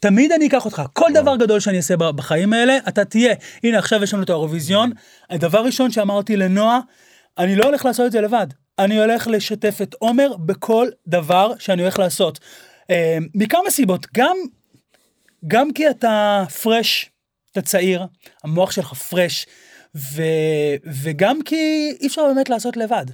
תמיד 0.00 0.32
אני 0.32 0.46
אקח 0.46 0.64
אותך, 0.64 0.82
כל 0.92 1.10
דבר 1.14 1.36
גדול 1.36 1.60
שאני 1.60 1.76
אעשה 1.76 1.96
בחיים 1.96 2.52
האלה, 2.52 2.78
אתה 2.88 3.04
תהיה. 3.04 3.34
הנה, 3.64 3.78
עכשיו 3.78 4.02
יש 4.02 4.14
לנו 4.14 4.22
את 4.22 4.30
האירוויזיון. 4.30 4.92
הדבר 5.30 5.64
ראשון 5.64 5.90
שאמרתי 5.90 6.36
לנועה, 6.36 6.80
אני 7.38 7.56
לא 7.56 7.64
הולך 7.64 7.84
לעשות 7.84 8.06
את 8.06 8.12
זה 8.12 8.20
לבד. 8.20 8.46
אני 8.78 9.00
הולך 9.00 9.26
לשתף 9.26 9.78
את 9.82 9.94
עומר 9.98 10.36
בכל 10.36 10.88
דבר 11.06 11.52
שאני 11.58 11.82
הולך 11.82 11.98
לעשות. 11.98 12.40
אה, 12.90 13.18
מכמה 13.34 13.70
סיבות, 13.70 14.06
גם, 14.14 14.36
גם 15.46 15.72
כי 15.72 15.90
אתה 15.90 16.44
פרש, 16.62 17.09
אתה 17.52 17.62
צעיר, 17.62 18.06
המוח 18.44 18.70
שלך 18.70 18.92
פרש, 18.92 19.46
ו, 19.94 20.22
וגם 21.02 21.42
כי 21.42 21.92
אי 22.00 22.06
אפשר 22.06 22.26
באמת 22.26 22.50
לעשות 22.50 22.76
לבד. 22.76 23.06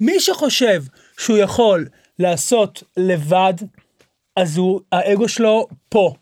מי 0.00 0.20
שחושב 0.20 0.82
שהוא 1.18 1.38
יכול 1.38 1.88
לעשות 2.18 2.82
לבד, 2.96 3.54
אז 4.36 4.56
הוא, 4.56 4.80
האגו 4.92 5.28
שלו 5.28 5.66
פה. 5.88 6.14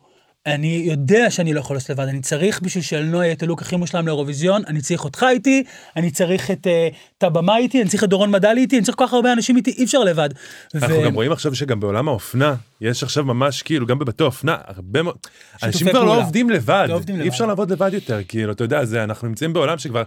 אני 0.47 0.83
יודע 0.87 1.31
שאני 1.31 1.55
לא 1.55 1.61
יכול 1.61 1.77
לעשות 1.77 1.91
לבד, 1.91 2.09
אני 2.09 2.21
צריך 2.21 2.61
בשביל 2.61 2.85
שלנועה 2.85 3.25
יהיה 3.25 3.35
את 3.35 3.43
הלוק 3.43 3.63
הכי 3.63 3.77
מושלם 3.77 4.07
לאירוויזיון, 4.07 4.63
אני 4.67 4.81
צריך 4.81 5.05
אותך 5.05 5.27
איתי, 5.31 5.65
אני 5.97 6.11
צריך 6.11 6.51
את, 6.51 6.67
אה, 6.67 6.89
את 7.19 7.23
הבמה 7.23 7.57
איתי, 7.57 7.83
אני 7.83 7.91
צריך 7.91 8.05
את 8.05 8.09
דורון 8.09 8.31
מדלי 8.31 8.61
איתי, 8.61 8.77
אני 8.77 8.85
צריך 8.85 8.99
כל 8.99 9.07
כך 9.07 9.13
הרבה 9.13 9.33
אנשים 9.33 9.57
איתי, 9.57 9.71
אי 9.71 9.85
אפשר 9.85 9.99
לבד. 9.99 10.29
אנחנו 10.75 10.97
ו- 11.01 11.05
גם 11.05 11.15
רואים 11.15 11.33
עכשיו 11.33 11.55
שגם 11.55 11.81
בעולם 11.81 12.09
האופנה 12.09 12.55
יש 12.81 13.03
עכשיו 13.03 13.25
ממש 13.25 13.63
כאילו 13.63 13.87
גם 13.87 13.99
בבתי 13.99 14.23
אופנה 14.23 14.57
הרבה 14.67 15.03
מאוד 15.03 15.17
אנשים 15.63 15.89
כבר 15.91 16.05
לא. 16.05 16.17
עובדים 16.23 16.51
לבד 16.51 16.87
לא 16.89 16.95
עובדים 16.95 17.21
אי. 17.21 17.29
אפשר 17.29 17.47
לעבוד 17.47 17.73
לבד 17.73 17.91
יותר 17.95 18.21
כאילו 18.29 18.53
אתה 18.53 18.65
יודע 18.65 18.85
זה 18.85 19.05
אנחנו 19.05 19.29
נמצאים 19.29 19.53
בעולם 19.53 19.79
שכבר 19.79 20.03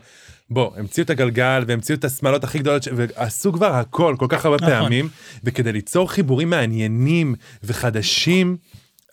בוא 0.50 0.72
המציאו 0.78 1.06
את 1.06 1.10
הגלגל 1.10 1.64
והמציאו 1.68 1.98
את 1.98 2.06
השמאלות 2.06 2.44
הכי 2.44 2.60
גדולות 2.60 2.84
ש- 2.84 2.90
ועשו 2.96 3.54
כבר 3.54 3.74
הכל 3.74 4.16
כל 4.20 4.26
כך 4.30 4.46
הרבה 4.46 4.58
נכון. 4.58 4.70
פעמים 4.70 5.10
וכדי 5.44 5.72
ליצור 5.72 6.12
חיבורים 6.12 6.50
מעניינים 6.50 7.36
וחדשים 7.64 8.58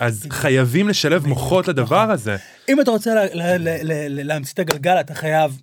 אז 0.00 0.26
חייבים 0.30 0.88
לשלב 0.88 1.26
מוחות 1.26 1.64
נכון. 1.64 1.74
לדבר 1.74 2.10
הזה. 2.10 2.36
אם 2.68 2.80
אתה 2.80 2.90
רוצה 2.90 3.14
לה, 3.14 3.24
לה, 3.34 3.58
לה, 3.58 3.82
לה, 3.82 4.08
לה, 4.08 4.22
להמציא 4.22 4.52
את 4.54 4.58
הגלגל, 4.58 5.00
אתה 5.00 5.14
חייב 5.14 5.60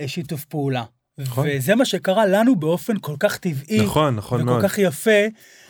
אה, 0.00 0.08
שיתוף 0.08 0.44
פעולה. 0.44 0.84
נכון. 1.18 1.48
וזה 1.50 1.74
מה 1.74 1.84
שקרה 1.84 2.26
לנו 2.26 2.56
באופן 2.56 2.98
כל 3.00 3.14
כך 3.20 3.36
טבעי, 3.36 3.80
נכון, 3.80 4.16
נכון 4.16 4.40
וכל 4.40 4.50
מאוד. 4.50 4.62
כך 4.62 4.78
יפה. 4.78 5.10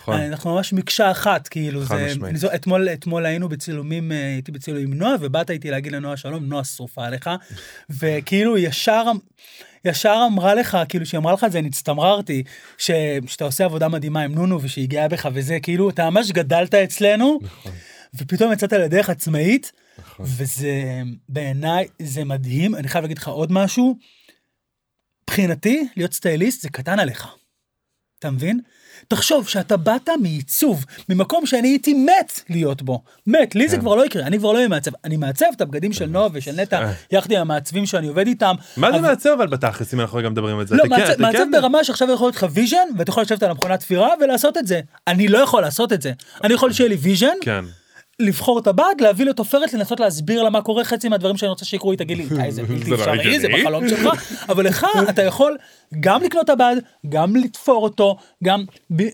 נכון. 0.00 0.20
אנחנו 0.20 0.54
ממש 0.54 0.72
מקשה 0.72 1.10
אחת, 1.10 1.48
כאילו, 1.48 1.80
חד 1.84 1.96
זה, 1.96 2.14
זו, 2.34 2.54
אתמול, 2.54 2.88
אתמול 2.88 3.26
היינו 3.26 3.48
בצילומים, 3.48 4.12
אה, 4.12 4.26
הייתי 4.26 4.52
בצילום 4.52 4.82
עם 4.82 4.94
נועה, 4.94 5.14
ובאת 5.20 5.50
איתי 5.50 5.70
להגיד 5.70 5.92
לנועה 5.92 6.16
שלום, 6.16 6.44
נועה 6.44 6.64
שרופה 6.64 7.04
עליך, 7.06 7.30
וכאילו 8.00 8.58
ישר, 8.58 9.02
ישר 9.86 10.26
אמרה 10.32 10.54
לך, 10.54 10.78
כאילו 10.88 11.06
שהיא 11.06 11.18
אמרה 11.18 11.32
לך 11.32 11.44
את 11.44 11.52
זה, 11.52 11.58
אני 11.58 11.68
הצטמררתי, 11.68 12.42
ש, 12.78 12.90
שאתה 13.26 13.44
עושה 13.44 13.64
עבודה 13.64 13.88
מדהימה 13.88 14.22
עם 14.22 14.34
נונו, 14.34 14.62
ושהיא 14.62 14.88
גאה 14.88 15.08
בך 15.08 15.28
וזה, 15.32 15.58
כאילו, 15.62 15.90
אתה 15.90 16.10
ממש 16.10 16.30
גדלת 16.30 16.74
אצלנו, 16.74 17.38
ופתאום 18.14 18.52
יצאת 18.52 18.72
לדרך 18.72 19.10
עצמאית, 19.10 19.72
וזה, 20.20 21.02
בעיניי, 21.28 21.86
זה 22.02 22.24
מדהים, 22.24 22.74
אני 22.74 22.88
חייב 22.88 23.02
להגיד 23.02 23.18
לך 23.18 23.28
עוד 23.28 23.52
משהו, 23.52 23.96
מבחינתי, 25.24 25.88
להיות 25.96 26.12
סטייליסט 26.12 26.62
זה 26.62 26.68
קטן 26.68 26.98
עליך. 26.98 27.26
אתה 28.18 28.30
מבין? 28.30 28.60
תחשוב 29.08 29.48
שאתה 29.48 29.76
באת 29.76 30.08
מעיצוב, 30.22 30.84
ממקום 31.08 31.46
שאני 31.46 31.68
הייתי 31.68 31.94
מת 31.94 32.40
להיות 32.50 32.82
בו. 32.82 33.02
מת, 33.26 33.54
לי 33.54 33.68
זה 33.68 33.76
כן. 33.76 33.82
כבר 33.82 33.94
לא 33.94 34.06
יקרה, 34.06 34.26
אני 34.26 34.38
כבר 34.38 34.52
לא 34.52 34.56
אהיה 34.56 34.68
מעצב. 34.68 34.90
אני 35.04 35.16
מעצב 35.16 35.46
את 35.56 35.60
הבגדים 35.60 35.92
של 35.92 36.06
נועה 36.06 36.28
ושל 36.32 36.52
נטע, 36.52 36.82
אה. 36.82 36.92
יחד 37.12 37.30
עם 37.30 37.40
המעצבים 37.40 37.86
שאני 37.86 38.06
עובד 38.08 38.26
איתם. 38.26 38.54
מה 38.76 38.92
זה 38.92 38.98
מעצב 39.00 39.28
אבל 39.30 39.46
בתכלס 39.46 39.94
אם 39.94 40.00
אנחנו 40.00 40.22
גם 40.22 40.32
מדברים 40.32 40.58
על 40.58 40.66
זה. 40.66 40.76
לא, 40.76 40.82
אתה 40.82 40.96
כן- 40.96 41.00
מעצב, 41.00 41.12
אתה 41.12 41.22
מעצב 41.22 41.38
כן- 41.38 41.50
ברמה 41.50 41.84
שעכשיו 41.84 42.08
יכול 42.12 42.26
להיות 42.26 42.36
לך 42.36 42.46
vision, 42.50 42.76
ואתה 42.98 43.10
יכול 43.10 43.22
לשבת 43.22 43.42
על 43.42 43.50
המכונת 43.50 43.80
תפירה 43.80 44.08
ולעשות 44.20 44.56
את 44.56 44.66
זה. 44.66 44.80
אני 45.08 45.28
לא 45.28 45.38
יכול 45.38 45.62
לעשות 45.62 45.92
את 45.92 46.02
זה. 46.02 46.12
אני 46.44 46.54
יכול 46.54 46.72
שיהיה 46.72 46.88
לי 46.88 46.96
vision, 46.96 47.36
כן. 47.40 47.64
לבחור 48.20 48.58
את 48.58 48.66
הבד, 48.66 48.94
להביא 49.00 49.26
לתופרת, 49.26 49.72
לנסות 49.72 50.00
להסביר 50.00 50.42
לה 50.42 50.50
מה 50.50 50.62
קורה, 50.62 50.84
חצי 50.84 51.08
מהדברים 51.08 51.36
שאני 51.36 51.48
רוצה 51.48 51.64
שיקרו 51.64 51.90
היא 51.90 51.98
תגיד 51.98 52.16
לי, 52.18 52.26
"די, 52.26 52.52
זה 52.52 52.62
בלתי 52.62 52.94
אפשרי, 52.94 53.40
זה 53.40 53.46
הגיוני." 53.46 53.62
בחלום 53.62 53.88
שלך, 53.88 54.32
אבל 54.48 54.66
לך 54.66 54.86
אתה 55.08 55.22
יכול 55.22 55.56
גם 56.00 56.22
לקנות 56.22 56.44
את 56.44 56.50
הבד, 56.50 56.76
גם 57.08 57.36
לתפור 57.36 57.82
אותו, 57.82 58.16
גם, 58.44 58.64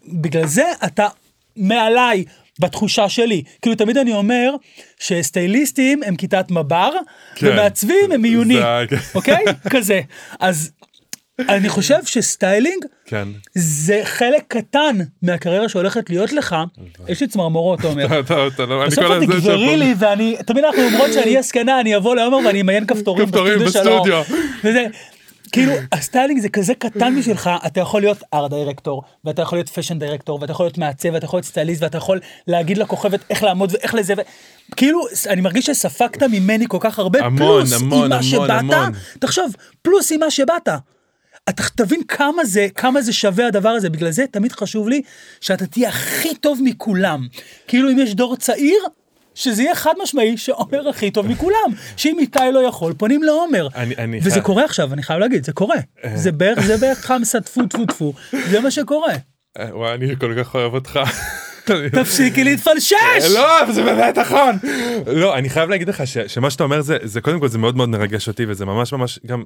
בגלל 0.09 0.47
זה 0.47 0.65
אתה 0.85 1.09
מעליי. 1.57 2.25
בתחושה 2.61 3.09
שלי, 3.09 3.43
כאילו 3.63 3.77
תמיד 3.77 3.99
אני 3.99 4.13
אומר 4.13 4.55
שסטייליסטים 4.99 6.03
הם 6.03 6.17
כיתת 6.17 6.51
מב"ר, 6.51 6.91
כן. 7.35 7.47
ומעצבים 7.47 8.13
הם 8.13 8.23
מיוני, 8.23 8.59
אוקיי? 9.15 9.45
כזה. 9.71 10.01
אז 10.41 10.71
אני 11.49 11.69
חושב 11.69 12.05
שסטיילינג 12.05 12.85
כן. 13.07 13.29
זה 13.55 14.01
חלק 14.05 14.45
קטן 14.49 14.97
מהקריירה 15.23 15.69
שהולכת 15.69 16.11
להיות 16.11 16.33
לך. 16.33 16.57
יש 17.09 17.21
לי 17.21 17.27
צמרמורות, 17.29 17.81
עומר. 17.83 18.07
אתה- 18.07 18.21
אתה- 18.21 18.47
אתה 18.47 18.67
לא- 18.67 18.87
בסוף 18.87 19.05
כל 19.05 19.13
את 19.13 19.23
הזה 19.23 19.27
תגברי 19.41 19.77
לי 19.77 19.95
ואני, 19.99 20.37
תמיד 20.47 20.65
אנחנו 20.65 20.83
אומרות 20.83 21.13
שאני 21.13 21.25
אהיה 21.27 21.43
זקנה, 21.43 21.81
אני 21.81 21.97
אבוא 21.97 22.17
לעומר 22.17 22.37
ואני 22.47 22.61
אמיין 22.61 22.87
כפתורים 22.87 23.29
בסטודיו 23.67 24.23
כאילו 25.53 25.73
הסטיילינג 25.93 26.41
זה 26.41 26.49
כזה 26.49 26.75
קטן 26.75 27.19
בשבילך, 27.19 27.51
אתה 27.67 27.81
יכול 27.81 28.01
להיות 28.01 28.19
art 28.35 28.51
director, 28.51 29.03
ואתה 29.25 29.43
יכול 29.43 29.59
להיות 29.59 29.69
fashion 29.69 29.99
director, 29.99 30.39
ואתה 30.41 30.53
יכול 30.53 30.67
להיות 30.67 30.79
מעצב, 30.79 31.09
ואתה 31.13 31.25
יכול 31.25 31.37
להיות 31.37 31.47
סטייליסט, 31.47 31.83
ואתה 31.83 31.99
יכול 31.99 32.21
להגיד 32.47 32.79
לכוכבת 32.79 33.21
איך 33.31 33.43
לעמוד 33.43 33.73
ואיך 33.73 33.95
לזה, 33.95 34.15
ו- 34.17 34.21
כאילו 34.77 35.01
אני 35.29 35.41
מרגיש 35.41 35.67
שספגת 35.67 36.23
ממני 36.23 36.65
כל 36.69 36.77
כך 36.81 36.99
הרבה, 36.99 37.19
המון, 37.25 37.39
פלוס 37.39 37.73
המון, 37.83 38.03
עם 38.03 38.09
מה 38.09 38.15
המון, 38.17 38.23
שבאת, 38.23 38.51
המון. 38.51 38.93
תחשוב, 39.19 39.53
פלוס 39.83 40.13
עם 40.13 40.21
מה 40.21 40.31
שבאת. 40.31 40.69
אתה 41.49 41.63
תבין 41.77 42.01
כמה 42.09 42.45
זה, 42.45 42.67
כמה 42.75 43.03
זה 43.03 43.13
שווה 43.13 43.47
הדבר 43.47 43.69
הזה, 43.69 43.91
בגלל 43.91 44.11
זה 44.11 44.25
תמיד 44.31 44.53
חשוב 44.53 44.89
לי 44.89 45.03
שאתה 45.41 45.67
תהיה 45.67 45.89
הכי 45.89 46.35
טוב 46.35 46.61
מכולם. 46.65 47.27
כאילו 47.69 47.91
אם 47.91 47.99
יש 47.99 48.15
דור 48.15 48.37
צעיר, 48.37 48.79
שזה 49.35 49.63
יהיה 49.63 49.75
חד 49.75 49.93
משמעי 50.03 50.37
שעומר 50.37 50.89
הכי 50.89 51.11
טוב 51.11 51.27
מכולם. 51.27 51.57
שאם 51.97 52.17
איתי 52.19 52.39
לא 52.53 52.59
יכול, 52.59 52.93
פונים 52.93 53.23
לעומר. 53.23 53.69
אני- 53.75 53.97
אני 53.97 54.19
וזה 54.19 54.31
חייב- 54.31 54.45
קורה 54.45 54.65
עכשיו, 54.65 54.93
אני 54.93 55.03
חייב 55.03 55.19
להגיד, 55.21 55.45
זה 55.45 55.53
קורה. 55.53 55.77
זה 56.15 56.33
בערך, 56.33 56.61
זה 56.67 56.77
בערך 56.77 56.99
חמסה 56.99 57.41
טפו 57.41 57.67
טפו 57.67 57.87
טפו, 57.87 58.13
זה 58.51 58.61
מה 58.61 58.71
שקורה. 58.71 59.13
אה, 59.59 59.77
וואי, 59.77 59.95
אני 59.95 60.17
כל 60.21 60.35
כך 60.39 60.55
אוהב 60.55 60.75
אותך. 60.75 61.01
תפסיקי 61.93 62.45
להתפלשש! 62.45 62.95
לא, 63.35 63.73
זה 63.73 63.83
באמת 63.83 64.19
נכון. 64.19 64.57
לא, 65.07 65.39
אני 65.39 65.51
חייב 65.51 65.71
להגיד 65.71 65.89
לך 65.89 66.03
שמה 66.27 66.51
שאתה 66.51 66.65
אומר 66.65 66.81
זה 66.83 67.21
קודם 67.21 67.41
כל 67.41 67.49
זה 67.49 67.59
מאוד 67.59 67.77
מאוד 67.77 67.89
מרגש 67.89 68.29
אותי 68.29 68.45
וזה 68.49 68.65
ממש 68.65 68.93
ממש 68.93 69.19
גם, 69.27 69.43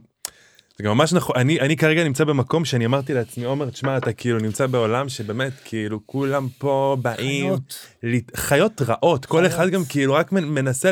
זה 0.79 0.85
גם 0.85 0.91
ממש 0.99 1.13
נכון, 1.13 1.37
אני, 1.39 1.61
אני 1.61 1.77
כרגע 1.77 2.05
נמצא 2.05 2.25
במקום 2.25 2.65
שאני 2.65 2.87
אמרתי 2.87 3.15
לעצמי, 3.15 3.45
עומר, 3.45 3.71
תשמע, 3.71 3.97
אתה 3.97 4.13
כאילו 4.13 4.39
נמצא 4.39 4.67
בעולם 4.67 5.09
שבאמת 5.09 5.53
כאילו 5.65 6.01
כולם 6.07 6.49
פה 6.59 6.97
באים, 7.03 7.47
חיות. 7.47 7.79
לת- 8.03 8.37
חיות 8.37 8.83
רעות, 8.87 9.27
כל 9.27 9.47
אחד 9.47 9.69
גם 9.71 9.83
כאילו 9.89 10.15
רק 10.15 10.33
מנ- 10.33 10.45
מנסה, 10.45 10.91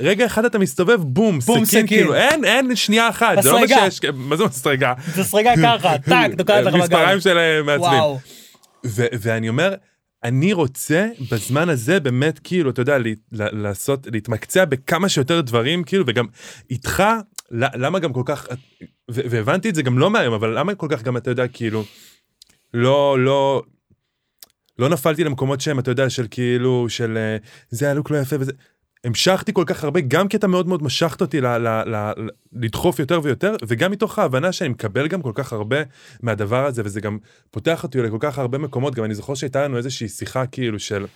רגע 0.00 0.26
אחד 0.26 0.44
אתה 0.44 0.58
מסתובב, 0.58 1.00
בום, 1.02 1.38
בום, 1.38 1.64
סכין, 1.64 1.64
סכין. 1.64 1.86
כאילו 1.86 2.14
אין, 2.14 2.44
אין 2.44 2.76
שנייה 2.76 3.08
אחת, 3.08 3.42
זה 3.42 3.50
לא 3.50 3.58
מה 3.58 3.64
מסרגה. 3.64 3.90
שיש, 3.90 4.00
מה 4.14 4.36
זה 4.36 4.44
מסרגה? 4.44 4.92
זה 5.14 5.24
סרגה 5.24 5.52
ככה, 5.62 5.98
טאק, 6.10 6.34
תוקעת 6.38 6.64
לך 6.64 6.74
בגב. 6.74 6.82
מספריים 6.82 7.20
של 7.20 7.38
אה, 7.38 7.62
מעצבים. 7.62 8.00
ואני 9.20 9.48
אומר, 9.48 9.74
אני 10.24 10.52
רוצה 10.52 11.06
בזמן 11.30 11.68
הזה 11.68 12.00
באמת 12.00 12.38
כאילו, 12.44 12.70
אתה 12.70 12.82
יודע, 12.82 12.98
ל- 12.98 13.02
ל- 13.32 13.62
לעשות, 13.62 14.06
להתמקצע 14.12 14.64
בכמה 14.64 15.08
שיותר 15.08 15.40
דברים, 15.40 15.84
כאילו, 15.84 16.04
וגם 16.06 16.24
איתך, 16.70 17.02
למה 17.50 17.98
גם 17.98 18.12
כל 18.12 18.22
כך, 18.24 18.46
והבנתי 19.08 19.68
את 19.68 19.74
זה 19.74 19.82
גם 19.82 19.98
לא 19.98 20.10
מהיום, 20.10 20.34
אבל 20.34 20.58
למה 20.58 20.74
כל 20.74 20.86
כך 20.90 21.02
גם, 21.02 21.16
אתה 21.16 21.30
יודע, 21.30 21.48
כאילו, 21.48 21.84
לא, 22.74 23.16
לא, 23.18 23.62
לא 24.78 24.88
נפלתי 24.88 25.24
למקומות 25.24 25.60
שהם, 25.60 25.78
אתה 25.78 25.90
יודע, 25.90 26.10
של 26.10 26.26
כאילו, 26.30 26.88
של 26.88 27.16
אה, 27.16 27.36
זה 27.70 27.90
הלוק 27.90 28.10
לא 28.10 28.16
יפה 28.16 28.36
וזה. 28.40 28.52
המשכתי 29.04 29.52
כל 29.52 29.64
כך 29.66 29.84
הרבה, 29.84 30.00
גם 30.00 30.28
כי 30.28 30.36
אתה 30.36 30.46
מאוד 30.46 30.68
מאוד 30.68 30.82
משכת 30.82 31.20
אותי 31.20 31.40
ל- 31.40 31.46
ל- 31.58 31.82
ל- 31.86 32.12
ל- 32.16 32.28
לדחוף 32.52 32.98
יותר 32.98 33.20
ויותר, 33.22 33.56
וגם 33.66 33.90
מתוך 33.90 34.18
ההבנה 34.18 34.52
שאני 34.52 34.68
מקבל 34.68 35.08
גם 35.08 35.22
כל 35.22 35.32
כך 35.34 35.52
הרבה 35.52 35.76
מהדבר 36.22 36.66
הזה, 36.66 36.82
וזה 36.84 37.00
גם 37.00 37.18
פותח 37.50 37.82
אותי 37.82 38.02
לכל 38.02 38.16
כך 38.20 38.38
הרבה 38.38 38.58
מקומות, 38.58 38.94
גם 38.94 39.04
אני 39.04 39.14
זוכר 39.14 39.34
שהייתה 39.34 39.64
לנו 39.64 39.76
איזושהי 39.76 40.08
שיחה 40.08 40.46
כאילו 40.46 40.78
של... 40.78 41.06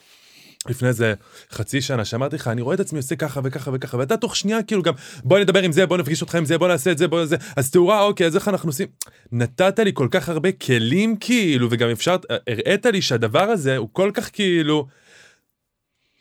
לפני 0.71 0.89
איזה 0.89 1.15
חצי 1.53 1.81
שנה 1.81 2.05
שאמרתי 2.05 2.37
לך 2.37 2.49
אני 2.49 2.63
רואה 2.63 2.75
את 2.75 2.81
עצמי 2.81 2.99
עושה 2.99 3.17
ככה 3.17 3.41
וככה 3.45 3.71
וככה 3.75 3.97
ואתה 3.97 4.17
תוך 4.17 4.37
שנייה 4.37 4.63
כאילו 4.63 4.83
גם 4.83 4.95
בוא 5.25 5.39
נדבר 5.39 5.63
עם 5.63 5.73
זה 5.73 5.87
בוא 5.87 5.97
נפגיש 5.97 6.21
אותך 6.21 6.35
עם 6.35 6.45
זה 6.45 6.59
בוא 6.59 6.69
נעשה 6.69 6.93
את 6.93 6.99
זה 6.99 7.09
בוא 7.09 7.25
זה 7.25 7.37
אז 7.57 7.71
תאורה 7.71 8.03
אוקיי 8.03 8.27
אז 8.27 8.37
איך 8.37 8.49
אנחנו 8.49 8.69
עושים 8.69 8.87
נתת 9.33 9.79
לי 9.79 9.91
כל 9.95 10.09
כך 10.11 10.29
הרבה 10.29 10.53
כלים 10.53 11.17
כאילו 11.17 11.69
וגם 11.71 11.89
אפשרת 11.91 12.27
הראית 12.49 12.87
לי 12.87 13.03
שהדבר 13.03 13.43
הזה 13.43 13.77
הוא 13.77 13.89
כל 13.93 14.11
כך 14.15 14.31
כאילו 14.33 14.87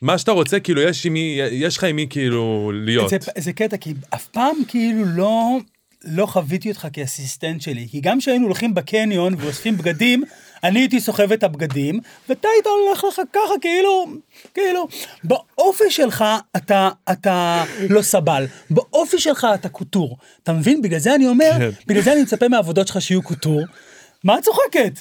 מה 0.02 0.18
שאתה 0.18 0.32
רוצה 0.32 0.60
כאילו 0.60 0.82
יש 0.82 1.06
עם 1.06 1.12
מי 1.12 1.40
יש 1.50 1.76
לך 1.76 1.84
עם 1.84 1.96
מי 1.96 2.06
כאילו 2.10 2.72
להיות 2.74 3.10
זה, 3.10 3.16
זה 3.38 3.52
קטע, 3.52 3.76
כי 3.76 3.94
אף 4.14 4.26
פעם 4.26 4.56
כאילו 4.68 5.04
לא, 5.04 5.58
לא 6.04 6.26
חוויתי 6.26 6.70
אותך 6.70 6.88
כאסיסטנט 6.92 7.60
שלי. 7.60 7.88
כי 7.90 8.00
גם 8.00 8.18
כשהיינו 8.18 8.46
הולכים 8.46 8.74
בקניון 8.74 9.34
ואוספים 9.38 9.76
בגדים, 9.76 10.24
אני 10.64 10.78
הייתי 10.78 11.00
סוחב 11.00 11.32
את 11.32 11.42
הבגדים, 11.42 12.00
ואתה 12.28 12.48
היית 12.54 12.66
הולך 12.66 13.04
לך 13.04 13.20
ככה, 13.32 13.54
כאילו, 13.60 14.06
כאילו, 14.54 14.88
באופי 15.24 15.90
שלך 15.90 16.24
אתה, 16.56 16.88
אתה 17.12 17.64
לא 17.90 18.02
סבל, 18.02 18.46
באופי 18.70 19.18
שלך 19.18 19.46
אתה 19.54 19.68
קוטור. 19.68 20.16
אתה 20.42 20.52
מבין? 20.52 20.82
בגלל 20.82 20.98
זה 20.98 21.14
אני 21.14 21.26
אומר, 21.26 21.50
כן. 21.58 21.70
בגלל 21.86 22.02
זה 22.02 22.12
אני 22.12 22.22
מצפה 22.22 22.48
מהעבודות 22.48 22.86
שלך 22.86 23.02
שיהיו 23.02 23.22
קוטור. 23.22 23.62
מה 24.24 24.38
את 24.38 24.42
צוחקת? 24.42 25.00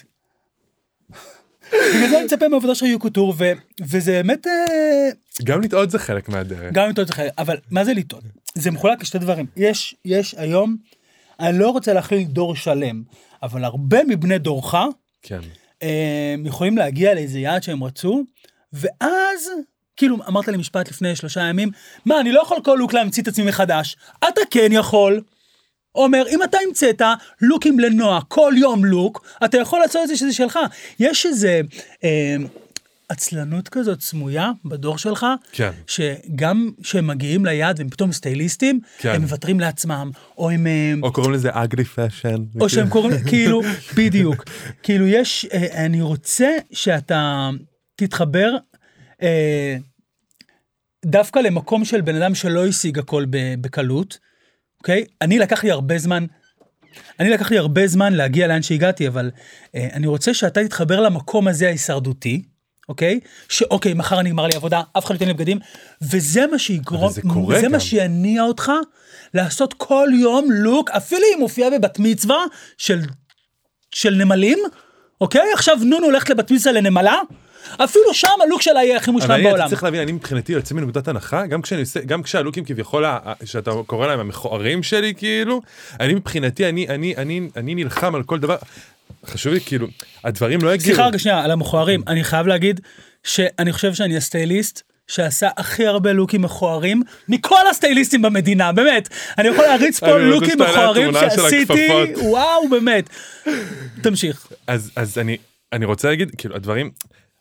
בגלל 1.71 2.09
זה 2.09 2.17
אני 2.17 2.25
מצפה 2.25 2.47
מהעבודה 2.47 2.75
שלך 2.75 2.85
שיהיו 2.85 2.99
קוטור, 2.99 3.33
ו, 3.37 3.51
וזה 3.81 4.11
באמת... 4.11 4.47
אה, 4.47 5.09
גם 5.43 5.61
לטעות 5.61 5.91
זה 5.91 5.99
חלק 5.99 6.29
מהדרך 6.29 6.73
גם 6.73 6.89
לטעות 6.89 7.07
זה 7.07 7.13
חלק, 7.13 7.31
אבל 7.37 7.57
מה 7.71 7.85
זה 7.85 7.93
לטעות? 7.93 8.23
זה 8.55 8.71
מחולק 8.71 9.01
לשתי 9.01 9.19
דברים. 9.19 9.45
יש, 9.57 9.95
יש 10.05 10.35
היום, 10.37 10.77
אני 11.39 11.59
לא 11.59 11.69
רוצה 11.69 11.93
להכליל 11.93 12.23
דור 12.23 12.55
שלם, 12.55 13.03
אבל 13.43 13.63
הרבה 13.63 14.03
מבני 14.03 14.39
דורך, 14.39 14.75
כן 15.27 15.39
הם 15.81 16.45
יכולים 16.45 16.77
להגיע 16.77 17.13
לאיזה 17.13 17.39
יעד 17.39 17.63
שהם 17.63 17.83
רצו, 17.83 18.23
ואז, 18.73 19.49
כאילו, 19.97 20.17
אמרת 20.27 20.47
לי 20.47 20.57
משפט 20.57 20.89
לפני 20.89 21.15
שלושה 21.15 21.41
ימים, 21.41 21.69
מה, 22.05 22.19
אני 22.19 22.31
לא 22.31 22.41
יכול 22.41 22.57
כל 22.63 22.75
לוק 22.79 22.93
להמציא 22.93 23.23
את 23.23 23.27
עצמי 23.27 23.45
מחדש. 23.45 23.97
אתה 24.27 24.41
כן 24.51 24.69
יכול. 24.71 25.21
אומר, 25.95 26.23
אם 26.29 26.43
אתה 26.43 26.57
המצאת 26.67 27.01
לוקים 27.41 27.79
לנועה, 27.79 28.21
כל 28.27 28.53
יום 28.57 28.85
לוק, 28.85 29.27
אתה 29.45 29.57
יכול 29.57 29.79
לעשות 29.79 30.01
את 30.03 30.07
זה 30.07 30.17
שזה 30.17 30.33
שלך. 30.33 30.59
יש 30.99 31.25
איזה 31.25 31.61
אה, 32.03 32.35
עצלנות 33.09 33.69
כזאת 33.69 34.01
סמויה 34.01 34.51
בדור 34.65 34.97
שלך, 34.97 35.25
כן. 35.51 35.71
שגם 35.87 36.69
כשהם 36.83 37.07
מגיעים 37.07 37.45
ליעד 37.45 37.79
והם 37.79 37.89
פתאום 37.89 38.11
סטייליסטים, 38.11 38.79
כן. 38.97 39.15
הם 39.15 39.21
מוותרים 39.21 39.59
לעצמם, 39.59 40.11
או 40.37 40.49
הם... 40.49 40.67
אה, 40.67 40.93
או 41.03 41.13
קוראים 41.13 41.33
לזה 41.33 41.49
ugly 41.53 41.83
fashion 41.83 42.43
או 42.59 42.69
שהם 42.69 42.89
קוראים, 42.89 43.23
כאילו, 43.27 43.61
בדיוק. 43.97 44.43
כאילו 44.83 45.07
יש, 45.07 45.45
אה, 45.53 45.85
אני 45.85 46.01
רוצה 46.01 46.49
שאתה 46.71 47.49
תתחבר 47.95 48.51
אה, 49.21 49.77
דווקא 51.05 51.39
למקום 51.39 51.85
של 51.85 52.01
בן 52.01 52.15
אדם 52.15 52.35
שלא 52.35 52.67
השיג 52.67 52.99
הכל 52.99 53.25
בקלות, 53.61 54.19
אוקיי? 54.79 55.05
אני 55.21 55.39
לקח 55.39 55.63
לי 55.63 55.71
הרבה 55.71 55.97
זמן, 55.97 56.25
אני 57.19 57.29
לקח 57.29 57.51
לי 57.51 57.57
הרבה 57.57 57.87
זמן 57.87 58.13
להגיע 58.13 58.47
לאן 58.47 58.61
שהגעתי, 58.61 59.07
אבל 59.07 59.31
אה, 59.75 59.87
אני 59.93 60.07
רוצה 60.07 60.33
שאתה 60.33 60.63
תתחבר 60.63 61.01
למקום 61.01 61.47
הזה 61.47 61.67
ההישרדותי. 61.67 62.43
אוקיי? 62.89 63.19
שאוקיי, 63.49 63.93
מחר 63.93 64.21
נגמר 64.21 64.47
לי 64.47 64.55
עבודה, 64.55 64.81
אף 64.97 65.05
אחד 65.05 65.13
לא 65.13 65.15
ייתן 65.15 65.27
לי 65.27 65.33
בגדים, 65.33 65.59
וזה 66.01 66.47
מה 66.47 66.59
שיגרום, 66.59 67.03
אבל 67.03 67.13
זה 67.13 67.21
קורה 67.21 67.59
זה 67.59 67.65
גם. 67.65 67.71
מה 67.71 67.79
שיניע 67.79 68.43
אותך 68.43 68.71
לעשות 69.33 69.73
כל 69.73 70.09
יום 70.13 70.51
לוק, 70.51 70.89
אפילו 70.89 71.21
אם 71.35 71.39
מופיע 71.39 71.69
בבת 71.69 71.99
מצווה 71.99 72.43
של, 72.77 72.99
של 73.91 74.13
נמלים, 74.13 74.59
אוקיי? 75.21 75.53
עכשיו 75.53 75.77
נונו 75.81 76.05
הולכת 76.05 76.29
לבת 76.29 76.51
מצווה 76.51 76.73
לנמלה, 76.73 77.19
אפילו 77.77 78.13
שם 78.13 78.27
הלוק 78.43 78.61
שלה 78.61 78.83
יהיה 78.83 78.97
הכי 78.97 79.11
אבל 79.11 79.19
מושלם 79.19 79.31
אני, 79.31 79.41
אתה 79.41 79.49
בעולם. 79.49 79.69
צריך 79.69 79.83
להבין, 79.83 80.01
אני 80.01 80.11
מבחינתי 80.11 80.53
יוצא 80.53 80.75
מנקודת 80.75 81.07
הנחה, 81.07 81.45
גם 81.45 81.61
כשאני 81.61 81.83
גם 82.05 82.23
כשהלוקים 82.23 82.65
כביכול, 82.65 83.05
שאתה 83.45 83.71
קורא 83.87 84.07
להם 84.07 84.19
המכוערים 84.19 84.83
שלי, 84.83 85.13
כאילו, 85.15 85.61
אני 85.99 86.13
מבחינתי, 86.13 86.69
אני, 86.69 86.87
אני, 86.87 87.15
אני, 87.17 87.49
אני 87.55 87.75
נלחם 87.75 88.15
על 88.15 88.23
כל 88.23 88.39
דבר, 88.39 88.55
חשוב 89.25 89.53
לי, 89.53 89.59
כאילו, 89.61 89.87
הדברים 90.23 90.61
לא 90.61 90.73
יגיעו. 90.73 90.85
סליחה 90.95 91.07
רגע 91.07 91.19
שנייה, 91.19 91.43
על 91.43 91.51
המכוערים, 91.51 92.03
אני 92.07 92.23
חייב 92.23 92.47
להגיד 92.47 92.81
שאני 93.23 93.73
חושב 93.73 93.93
שאני 93.93 94.17
הסטייליסט. 94.17 94.81
שעשה 95.07 95.49
הכי 95.57 95.87
הרבה 95.87 96.13
לוקים 96.13 96.41
מכוערים 96.41 97.01
מכל 97.29 97.67
הסטייליסטים 97.71 98.21
במדינה, 98.21 98.71
באמת. 98.71 99.09
אני 99.37 99.47
יכול 99.47 99.65
להריץ 99.65 99.99
פה 99.99 100.17
לוקים 100.17 100.59
מכוערים 100.59 101.13
שעשיתי. 101.13 102.13
וואו, 102.21 102.69
באמת. 102.69 103.09
תמשיך. 104.03 104.47
אז, 104.67 104.91
אז 104.95 105.17
אני, 105.17 105.37
אני 105.73 105.85
רוצה 105.85 106.07
להגיד, 106.07 106.31
כאילו, 106.37 106.55
הדברים, 106.55 106.91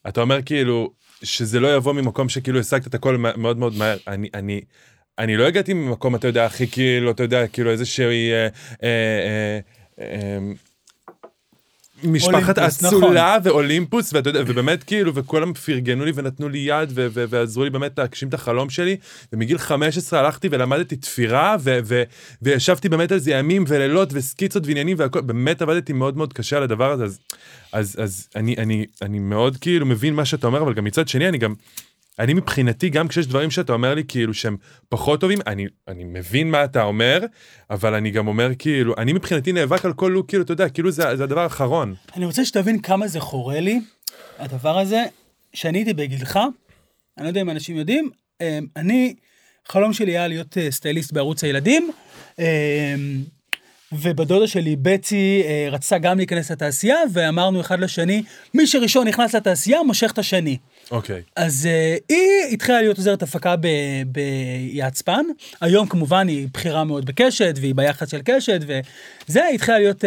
אתה 0.08 0.20
אומר 0.20 0.42
כאילו, 0.42 0.90
שזה 1.22 1.60
לא 1.60 1.76
יבוא 1.76 1.92
ממקום 1.92 2.28
שכאילו 2.28 2.60
השגת 2.60 2.86
את 2.86 2.94
הכל 2.94 3.16
מאוד 3.16 3.58
מאוד 3.58 3.76
מהר, 3.76 3.96
אני, 4.08 4.28
אני, 4.34 4.60
אני 5.18 5.36
לא 5.36 5.46
הגעתי 5.46 5.74
ממקום, 5.74 6.14
אתה 6.14 6.26
יודע, 6.26 6.44
הכי 6.44 6.66
כאילו, 6.66 7.10
אתה 7.10 7.22
יודע, 7.22 7.46
כאילו 7.46 7.70
איזושהי, 7.70 8.32
אה, 8.32 8.48
אה, 8.82 8.88
אה, 8.88 9.58
אה, 10.00 10.38
משפחת 12.04 12.58
אולימפוס, 12.58 12.84
אצולה 12.84 13.38
ואולימפוס 13.44 14.12
ואתה 14.12 14.28
יודע 14.30 14.40
ובאמת 14.46 14.84
כאילו 14.84 15.14
וכולם 15.14 15.54
פרגנו 15.54 16.04
לי 16.04 16.12
ונתנו 16.14 16.48
לי 16.48 16.58
יד 16.58 16.92
ו- 16.94 17.06
ו- 17.12 17.24
ועזרו 17.28 17.64
לי 17.64 17.70
באמת 17.70 17.98
להגשים 17.98 18.28
את 18.28 18.34
החלום 18.34 18.70
שלי 18.70 18.96
ומגיל 19.32 19.58
15 19.58 20.20
הלכתי 20.20 20.48
ולמדתי 20.50 20.96
תפירה 20.96 21.56
ו- 21.60 21.78
ו- 21.84 22.02
וישבתי 22.42 22.88
באמת 22.88 23.12
על 23.12 23.18
זה 23.18 23.30
ימים 23.30 23.64
ולילות 23.68 24.08
וסקיצות 24.12 24.66
ועניינים 24.66 24.96
והכל 25.00 25.20
באמת 25.20 25.62
עבדתי 25.62 25.92
מאוד 25.92 26.16
מאוד 26.16 26.32
קשה 26.32 26.56
על 26.56 26.62
הדבר 26.62 26.92
הזה 26.92 27.04
אז 27.04 27.18
אז 27.72 27.96
אז 27.98 28.28
אני 28.36 28.54
אני 28.58 28.86
אני 29.02 29.18
מאוד 29.18 29.56
כאילו 29.56 29.86
מבין 29.86 30.14
מה 30.14 30.24
שאתה 30.24 30.46
אומר 30.46 30.62
אבל 30.62 30.74
גם 30.74 30.84
מצד 30.84 31.08
שני 31.08 31.28
אני 31.28 31.38
גם. 31.38 31.54
אני 32.18 32.34
מבחינתי 32.34 32.88
גם 32.88 33.08
כשיש 33.08 33.26
דברים 33.26 33.50
שאתה 33.50 33.72
אומר 33.72 33.94
לי 33.94 34.04
כאילו 34.08 34.34
שהם 34.34 34.56
פחות 34.88 35.20
טובים 35.20 35.38
אני 35.46 35.66
אני 35.88 36.04
מבין 36.04 36.50
מה 36.50 36.64
אתה 36.64 36.82
אומר 36.82 37.20
אבל 37.70 37.94
אני 37.94 38.10
גם 38.10 38.28
אומר 38.28 38.50
כאילו 38.58 38.94
אני 38.98 39.12
מבחינתי 39.12 39.52
נאבק 39.52 39.84
על 39.84 39.92
כל 39.92 40.10
לוק 40.14 40.28
כאילו 40.28 40.42
אתה 40.42 40.52
יודע 40.52 40.68
כאילו 40.68 40.90
זה, 40.90 41.16
זה 41.16 41.24
הדבר 41.24 41.40
האחרון. 41.40 41.94
אני 42.16 42.24
רוצה 42.24 42.44
שתבין 42.44 42.80
כמה 42.80 43.08
זה 43.08 43.20
חורה 43.20 43.60
לי, 43.60 43.80
הדבר 44.38 44.78
הזה, 44.78 45.04
שאני 45.54 45.78
הייתי 45.78 45.94
בגילך, 45.94 46.36
אני 47.16 47.24
לא 47.24 47.28
יודע 47.28 47.40
אם 47.40 47.50
אנשים 47.50 47.76
יודעים, 47.76 48.10
אה, 48.40 48.58
אני, 48.76 49.14
חלום 49.68 49.92
שלי 49.92 50.12
היה 50.12 50.28
להיות 50.28 50.58
אה, 50.58 50.70
סטייליסט 50.70 51.12
בערוץ 51.12 51.44
הילדים, 51.44 51.90
אה, 52.38 52.94
ובדודה 53.92 54.46
שלי 54.46 54.76
בצי 54.76 55.42
אה, 55.44 55.68
רצתה 55.70 55.98
גם 55.98 56.16
להיכנס 56.16 56.50
לתעשייה, 56.50 56.96
ואמרנו 57.12 57.60
אחד 57.60 57.80
לשני, 57.80 58.22
מי 58.54 58.66
שראשון 58.66 59.08
נכנס 59.08 59.34
לתעשייה 59.34 59.82
מושך 59.82 60.10
את 60.12 60.18
השני. 60.18 60.56
אוקיי. 60.90 61.22
אז 61.36 61.68
uh, 61.68 62.04
היא 62.08 62.52
התחילה 62.52 62.80
להיות 62.80 62.96
עוזרת 62.96 63.22
הפקה 63.22 63.54
ביעצפן, 64.06 65.24
היום 65.60 65.88
כמובן 65.88 66.28
היא 66.28 66.48
בכירה 66.54 66.84
מאוד 66.84 67.06
בקשת, 67.06 67.54
והיא 67.60 67.74
ביחד 67.74 68.08
של 68.08 68.20
קשת, 68.24 68.60
וזה, 68.60 69.44
היא 69.44 69.54
התחילה 69.54 69.78
להיות 69.78 70.04
uh, 70.04 70.06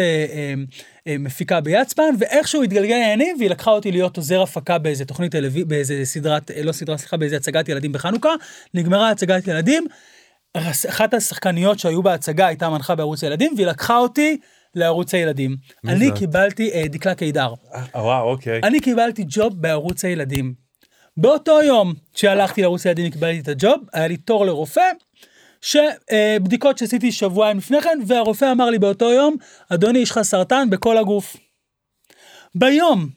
uh, 0.98 1.10
מפיקה 1.18 1.60
ביעצפן, 1.60 2.14
ואיכשהו 2.18 2.62
התגלגל 2.62 2.92
העניינים, 2.92 3.36
והיא 3.38 3.50
לקחה 3.50 3.70
אותי 3.70 3.92
להיות 3.92 4.16
עוזר 4.16 4.42
הפקה 4.42 4.78
באיזה 4.78 5.04
תוכנית 5.04 5.32
טלוויזיה, 5.32 5.64
באיזה 5.64 6.04
סדרת, 6.04 6.50
אה, 6.50 6.62
לא 6.62 6.72
סדרה, 6.72 6.98
סליחה, 6.98 7.16
באיזה 7.16 7.36
הצגת 7.36 7.68
ילדים 7.68 7.92
בחנוכה, 7.92 8.30
נגמרה 8.74 9.10
הצגת 9.10 9.48
ילדים, 9.48 9.86
אחת 10.88 11.14
השחקניות 11.14 11.78
שהיו 11.78 12.02
בהצגה 12.02 12.46
הייתה 12.46 12.68
מנחה 12.68 12.94
בערוץ 12.94 13.24
הילדים, 13.24 13.52
והיא 13.56 13.66
לקחה 13.66 13.98
אותי 13.98 14.36
לערוץ 14.74 15.14
הילדים. 15.14 15.56
אני 15.88 16.06
זאת? 16.06 16.18
קיבלתי 16.18 16.70
uh, 16.70 16.88
דקלה 16.88 17.14
קידר. 17.14 17.54
אה, 17.74 18.02
וואו 18.02 18.30
אוקיי. 18.30 18.60
אני 18.62 18.80
קיבלתי 18.80 19.24
ג'וב 19.28 19.62
בערוץ 19.62 20.04
הילדים. 20.04 20.69
באותו 21.20 21.62
יום 21.62 21.94
שהלכתי 22.14 22.62
לערוץ 22.62 22.86
הילדים 22.86 23.08
וקיבלתי 23.08 23.40
את 23.40 23.48
הג'וב, 23.48 23.80
היה 23.92 24.08
לי 24.08 24.16
תור 24.16 24.46
לרופא, 24.46 24.90
שבדיקות 25.60 26.78
שעשיתי 26.78 27.12
שבועיים 27.12 27.58
לפני 27.58 27.80
כן, 27.80 27.98
והרופא 28.06 28.52
אמר 28.52 28.70
לי 28.70 28.78
באותו 28.78 29.12
יום, 29.12 29.36
אדוני, 29.68 29.98
יש 29.98 30.10
לך 30.10 30.22
סרטן 30.22 30.70
בכל 30.70 30.96
הגוף. 30.96 31.36
ביום 32.54 33.08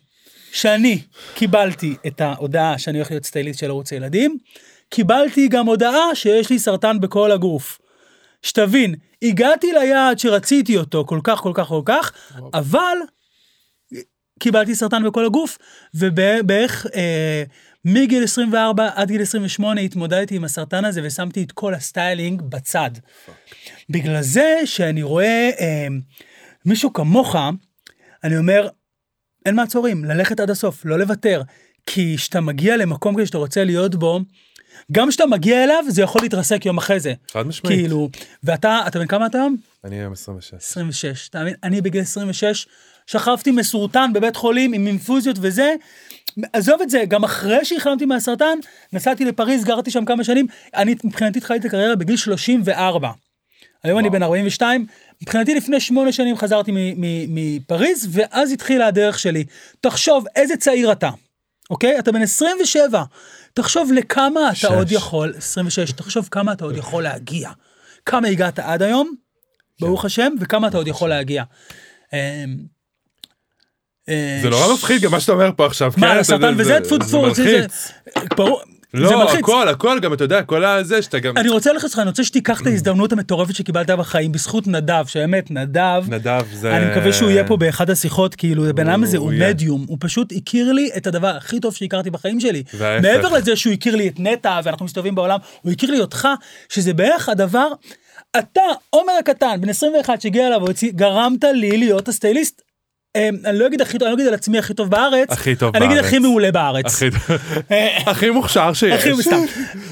שאני 0.52 1.02
קיבלתי 1.34 1.96
את 2.08 2.22
ההודעה 2.22 2.78
שאני 2.78 2.98
הולך 2.98 3.12
להיות 3.12 3.26
סטייליסט 3.26 3.60
של 3.60 3.70
ערוץ 3.70 3.94
הילדים, 3.94 4.38
קיבלתי 4.90 5.48
גם 5.48 5.66
הודעה 5.66 6.16
שיש 6.16 6.50
לי 6.50 6.60
סרטן 6.60 7.00
בכל 7.00 7.32
הגוף. 7.32 7.80
שתבין, 8.42 8.96
הגעתי 9.22 9.74
ליעד 9.74 10.20
שרציתי 10.20 10.78
אותו 10.78 11.06
כל 11.08 11.20
כך, 11.24 11.40
כל 11.40 11.52
כך, 11.54 11.68
כל 11.68 11.82
כך, 11.86 12.12
אבל 12.54 12.98
קיבלתי 14.40 14.76
סרטן 14.76 15.04
בכל 15.04 15.26
הגוף, 15.26 15.58
ובערך 15.94 16.86
אה, 16.96 17.44
מגיל 17.86 18.24
24 18.24 18.90
עד 18.96 19.08
גיל 19.08 19.22
28 19.22 19.82
התמודדתי 19.82 20.36
עם 20.36 20.44
הסרטן 20.44 20.86
הזה 20.86 21.02
ושמתי 21.04 21.44
את 21.44 21.52
כל 21.52 21.74
הסטיילינג 21.74 22.42
בצד. 22.42 22.90
בגלל 23.90 24.22
זה 24.22 24.62
שאני 24.66 25.04
רואה 25.04 25.50
אה, 25.60 25.88
מישהו 26.66 26.94
כמוך, 26.94 27.36
אני 28.24 28.38
אומר, 28.38 28.68
אין 29.46 29.56
מעצורים, 29.56 30.06
ללכת 30.06 30.40
עד 30.40 30.50
הסוף, 30.50 30.86
לא 30.86 31.00
לוותר. 31.00 31.42
כי 31.86 32.16
כשאתה 32.18 32.42
מגיע 32.42 32.78
למקום 32.78 33.16
כזה 33.16 33.26
שאתה 33.26 33.38
רוצה 33.38 33.64
להיות 33.64 33.96
בו, 33.96 34.20
גם 34.92 35.10
כשאתה 35.10 35.26
מגיע 35.26 35.64
אליו, 35.64 35.84
זה 35.90 36.02
יכול 36.02 36.22
להתרסק 36.22 36.66
יום 36.66 36.78
אחרי 36.78 37.00
זה. 37.00 37.14
חד 37.32 37.48
משמעית. 37.48 37.80
כאילו, 37.80 38.10
ואתה, 38.44 38.82
אתה 38.88 39.00
בן 39.00 39.08
כמה 39.08 39.26
אתה 39.26 39.38
היום? 39.38 39.56
אני 39.84 39.96
היום 39.96 40.14
26. 40.14 40.54
26, 40.54 41.30
אתה 41.30 41.42
מבין? 41.42 41.54
אני 41.64 41.82
בגיל 41.82 42.02
26 42.02 42.68
שכבתי 43.08 43.52
מסורטן 43.52 44.12
בבית 44.14 44.36
חולים 44.36 44.74
עם 44.74 44.88
אינפוזיות 44.88 45.38
וזה. 45.42 45.74
עזוב 46.54 46.82
את 46.82 46.90
זה, 46.90 47.04
גם 47.08 47.24
אחרי 47.24 47.66
שהחלמתי 47.66 48.06
מהסרטן, 48.06 48.58
נסעתי 48.94 49.26
לפריז, 49.26 49.64
גרתי 49.64 49.92
שם 49.92 50.06
כמה 50.06 50.24
שנים, 50.24 50.48
אני 50.76 50.96
מבחינתי 51.04 51.40
התחלתי 51.40 51.60
את 51.60 51.66
הקריירה 51.66 51.96
בגיל 51.96 52.18
34. 52.18 53.12
היום 53.84 54.00
אני. 54.00 54.10
בן 54.10 54.24
42, 54.24 54.86
מבחינתי 55.22 55.56
לפני 55.56 55.80
שמונה 55.80 56.12
שנים 56.12 56.38
חזרתי 56.38 56.72
מפריז, 57.28 58.08
ואז 58.12 58.52
התחילה 58.52 58.88
הדרך 58.88 59.20
שלי. 59.20 59.44
תחשוב 59.82 60.26
איזה 60.36 60.58
צעיר 60.58 60.92
אתה, 60.92 61.10
אוקיי? 61.70 62.00
אתה 62.00 62.12
בן 62.12 62.22
27, 62.22 63.04
תחשוב 63.54 63.92
לכמה 63.92 64.48
אתה 64.48 64.56
שש. 64.56 64.66
עוד 64.66 64.92
יכול, 64.92 65.34
26, 65.38 65.92
תחשוב 65.92 66.28
כמה 66.32 66.54
אתה 66.54 66.66
עוד 66.66 66.78
יכול 66.78 67.04
להגיע. 67.04 67.50
כמה 68.06 68.28
הגעת 68.28 68.60
עד 68.60 68.82
היום, 68.82 69.16
ברוך 69.80 70.06
השם, 70.06 70.34
וכמה 70.40 70.68
אתה 70.68 70.78
עוד 70.78 70.88
יכול 70.88 71.10
להגיע. 71.10 71.44
אה, 74.10 74.40
זה 74.42 74.50
נורא 74.50 74.74
מפחיד 74.74 75.02
גם 75.02 75.12
מה 75.12 75.20
שאתה 75.20 75.32
אומר 75.32 75.50
פה 75.56 75.66
עכשיו. 75.66 75.92
מה, 75.98 76.08
כן? 76.14 76.18
הסרטן 76.18 76.54
וזה? 76.58 76.80
טפו 76.84 76.98
טפו, 76.98 77.34
זה- 77.36 77.44
זה- 77.44 77.60
מלחיץ. 77.62 77.92
לא. 78.94 79.34
הכל, 79.34 79.68
הכל, 79.70 80.00
גם 80.00 80.14
אתה 80.14 80.24
יודע, 80.24 80.42
כל 80.44 80.66
הזה 80.66 81.02
שאתה 81.02 81.20
גם... 81.20 81.38
אני 81.38 81.50
רוצה 81.50 81.74
ללכת 81.74 81.90
לך, 81.94 82.00
אני 82.00 82.08
רוצה 82.10 82.24
שתיקח 82.24 82.62
את 82.62 82.68
ההזדמנות 82.68 83.12
המטורפת 83.14 83.56
שקיבלת 83.56 83.90
בחיים 83.90 84.32
בזכות 84.32 84.68
נדב, 84.68 85.06
שבאמת, 85.08 85.52
נדב, 85.52 86.04
נדב 86.10 86.46
זה... 86.54 86.78
אני 86.78 86.92
מקווה 86.92 87.14
שהוא 87.14 87.30
יהיה 87.30 87.48
פה 87.48 87.58
באחד 87.58 87.90
השיחות, 87.90 88.36
כאילו, 88.36 88.70
הבן 88.70 88.90
אדם 88.90 89.04
הזה 89.04 89.18
הוא. 89.18 89.32
מדיום, 89.50 89.86
הוא 89.88 89.98
פשוט 90.02 90.34
הכיר 90.38 90.72
לי 90.72 90.90
את 90.98 91.08
הדבר 91.08 91.28
הכי 91.28 91.60
טוב 91.60 91.76
שהכרתי 91.76 92.10
בחיים 92.10 92.40
שלי. 92.40 92.64
מעבר 93.02 93.30
לזה 93.34 93.56
שהוא 93.56 93.74
הכיר 93.74 93.96
לי 93.96 94.08
את 94.08 94.20
נטע, 94.20 94.60
ואנחנו 94.64 94.86
מסתובבים 94.86 95.16
בעולם, 95.16 95.40
הוא 95.62 95.72
הכיר 95.72 95.92
לי 95.92 96.00
אותך, 96.00 96.28
שזה 96.70 96.94
בערך 96.94 97.30
הדבר, 97.30 97.68
אתה, 98.40 98.62
עומר 98.90 99.14
הקטן, 99.20 99.62
בן 99.62 99.70
21 99.70 100.22
שהגיע 100.22 100.48
אליו, 100.48 100.62
גרמת 100.96 101.44
לי 101.54 101.78
להיות 101.78 102.08
הסטייליסט. 102.08 102.62
אמ, 103.18 103.36
אני 103.46 103.60
לא 103.60 103.68
אגיד 103.68 103.82
הכי 103.82 103.98
טוב, 104.00 104.08
אני 104.08 104.12
לא 104.12 104.16
אגיד 104.16 104.28
על 104.28 104.34
עצמי 104.34 104.58
הכי 104.60 104.74
טוב 104.74 104.90
בארץ, 104.90 105.32
הכי 105.32 105.56
טוב 105.56 105.76
אני 105.76 105.86
אגיד 105.86 105.98
בארץ. 105.98 106.08
הכי 106.08 106.20
מעולה 106.20 106.52
בארץ. 106.52 107.00
הכי 108.06 108.28
אה, 108.28 108.32
מוכשר 108.32 108.74
שיש. 108.74 109.04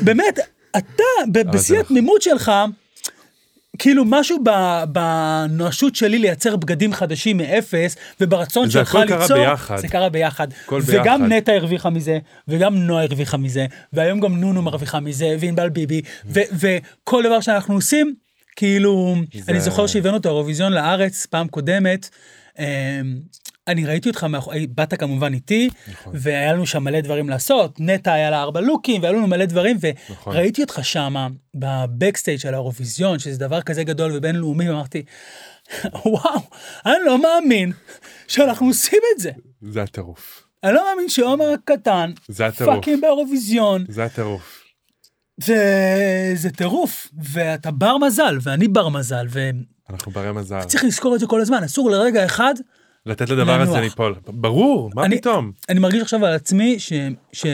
באמת, 0.02 0.40
אתה, 0.78 1.04
ב- 1.32 1.40
בשיא 1.52 1.60
זה 1.60 1.74
נכון. 1.74 1.86
התמימות 1.86 2.22
שלך, 2.22 2.52
כאילו 3.80 4.04
משהו 4.08 4.38
בנואשות 4.90 5.96
שלי 5.96 6.20
לייצר 6.20 6.56
בגדים 6.56 6.94
חדשים 6.94 7.38
מאפס, 7.38 7.96
וברצון 8.22 8.66
זה 8.66 8.72
שלך 8.72 8.96
הכל 8.96 9.08
קרה 9.08 9.22
ליצור, 9.22 9.38
ביחד. 9.38 9.78
זה 9.78 9.88
קרה 9.88 10.10
ביחד. 10.10 10.48
וגם 10.72 10.86
ביחד. 10.86 11.20
נטע 11.34 11.52
הרוויחה 11.52 11.90
מזה, 11.90 12.20
וגם 12.48 12.76
נועה 12.76 13.04
הרוויחה 13.04 13.38
מזה, 13.38 13.66
והיום 13.94 14.20
גם 14.20 14.38
נונו 14.42 14.62
מרוויחה 14.62 15.00
מזה, 15.00 15.36
וענבל 15.40 15.70
ביבי, 15.70 16.02
וכל 16.32 17.24
דבר 17.24 17.42
שאנחנו 17.42 17.74
עושים, 17.76 18.14
כאילו, 18.56 19.16
זה- 19.34 19.52
אני 19.52 19.60
זוכר 19.62 19.88
שהבאנו 19.88 20.18
את 20.18 20.26
האירוויזיון 20.26 20.74
לארץ 20.74 21.26
פעם 21.26 21.48
קודמת, 21.48 22.10
אני 23.68 23.86
ראיתי 23.86 24.10
אותך, 24.10 24.28
באת 24.70 24.94
כמובן 24.94 25.34
איתי, 25.34 25.70
נכון. 25.92 26.14
והיה 26.16 26.54
לנו 26.54 26.66
שם 26.66 26.84
מלא 26.84 27.02
דברים 27.02 27.30
לעשות, 27.30 27.80
נטע 27.80 28.14
היה 28.14 28.30
לה 28.30 28.42
ארבע 28.42 28.62
לוקים, 28.62 29.02
והיה 29.02 29.14
לנו 29.14 29.28
מלא 29.28 29.46
דברים, 29.46 29.78
נכון. 30.10 30.36
וראיתי 30.36 30.62
אותך 30.62 30.80
שם 30.84 31.16
בבקסטייג' 31.56 32.40
של 32.40 32.54
האירוויזיון, 32.54 33.20
שזה 33.20 33.40
דבר 33.40 33.62
כזה 33.62 33.84
גדול 33.84 34.12
ובינלאומי, 34.16 34.70
ואמרתי, 34.70 35.04
וואו, 36.06 36.40
אני 36.86 36.96
לא 37.06 37.22
מאמין 37.22 37.72
שאנחנו 38.28 38.68
עושים 38.68 39.00
את 39.16 39.20
זה. 39.20 39.32
זה 39.62 39.84
הטירוף. 39.84 40.44
אני 40.64 40.74
לא 40.74 40.86
מאמין 40.90 41.10
שעומר 41.10 41.50
הקטן, 41.50 42.12
זה 42.28 42.46
הטירוף. 42.46 42.76
fucking 42.76 43.02
באירוויזיון, 43.02 43.86
זה 43.88 44.04
הטירוף. 44.04 44.64
זה, 45.38 46.32
זה 46.36 46.50
טירוף, 46.50 47.08
ואתה 47.24 47.72
בר 47.72 47.98
מזל, 47.98 48.38
ואני 48.42 48.68
בר 48.68 48.90
מזל, 48.90 49.26
אנחנו 49.93 50.12
ברי 50.12 50.32
מזל. 50.32 50.60
וצריך 50.63 50.84
לזכור 50.84 51.15
את 51.15 51.19
זה 51.19 51.27
כל 51.27 51.41
הזמן, 51.41 51.63
אסור 51.63 51.91
לרגע 51.91 52.25
אחד 52.25 52.54
לתת 53.06 53.30
לדבר 53.30 53.62
הזה 53.62 53.71
לנוח. 53.71 53.84
ליפול. 53.84 54.15
ברור, 54.27 54.91
מה 54.95 55.06
אני- 55.06 55.17
פתאום? 55.17 55.51
אני 55.69 55.80
מרגיש 55.80 56.01
עכשיו 56.01 56.25
על 56.25 56.34
עצמי 56.34 56.80
ש... 56.80 56.93
ש... 57.34 57.45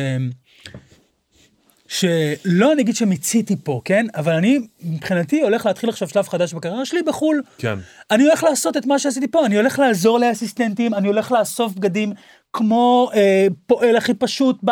שלא 1.87 2.75
נגיד 2.75 2.95
שמיציתי 2.95 3.55
פה, 3.63 3.81
כן? 3.85 4.05
אבל 4.15 4.33
אני 4.33 4.59
מבחינתי 4.83 5.41
הולך 5.41 5.65
להתחיל 5.65 5.89
עכשיו 5.89 6.07
שלב 6.09 6.27
חדש 6.27 6.53
בקריירה 6.53 6.85
שלי 6.85 7.01
בחו"ל. 7.01 7.41
כן. 7.57 7.79
אני 8.11 8.23
הולך 8.23 8.43
לעשות 8.43 8.77
את 8.77 8.85
מה 8.85 8.99
שעשיתי 8.99 9.27
פה, 9.27 9.45
אני 9.45 9.57
הולך 9.57 9.79
לעזור 9.79 10.19
לאסיסטנטים, 10.19 10.93
אני 10.93 11.07
הולך 11.07 11.31
לאסוף 11.31 11.73
בגדים 11.73 12.13
כמו 12.53 13.09
אה, 13.15 13.47
פועל 13.67 13.95
הכי 13.95 14.13
פשוט, 14.13 14.57
ב... 14.65 14.71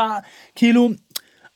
כאילו, 0.56 0.89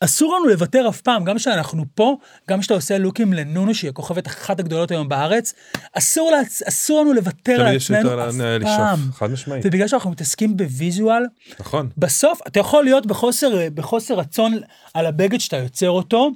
אסור 0.01 0.35
לנו 0.35 0.45
לוותר 0.47 0.89
אף 0.89 1.01
פעם, 1.01 1.23
גם 1.23 1.38
כשאנחנו 1.38 1.83
פה, 1.95 2.17
גם 2.49 2.59
כשאתה 2.59 2.73
עושה 2.73 2.97
לוקים 2.97 3.33
לנונו, 3.33 3.73
שהיא 3.73 3.89
הכוכבת 3.89 4.27
אחת 4.27 4.59
הגדולות 4.59 4.91
היום 4.91 5.09
בארץ, 5.09 5.53
אסור, 5.93 6.31
לעצ... 6.31 6.62
אסור 6.67 7.01
לנו 7.01 7.13
לוותר 7.13 7.63
לעצמנו 7.63 7.99
יותר 8.09 8.29
אף 8.29 8.35
לאן 8.35 8.63
פעם. 8.63 8.99
חד 9.13 9.31
משמעית. 9.31 9.65
ובגלל 9.65 9.88
שאנחנו 9.88 10.12
מתעסקים 10.12 10.57
בוויזואל, 10.57 11.23
נכון. 11.59 11.89
בסוף 11.97 12.39
אתה 12.47 12.59
יכול 12.59 12.83
להיות 12.83 13.05
בחוסר, 13.05 13.49
בחוסר 13.73 14.13
רצון 14.13 14.57
על 14.93 15.05
הבגד 15.05 15.39
שאתה 15.39 15.57
יוצר 15.57 15.89
אותו, 15.89 16.29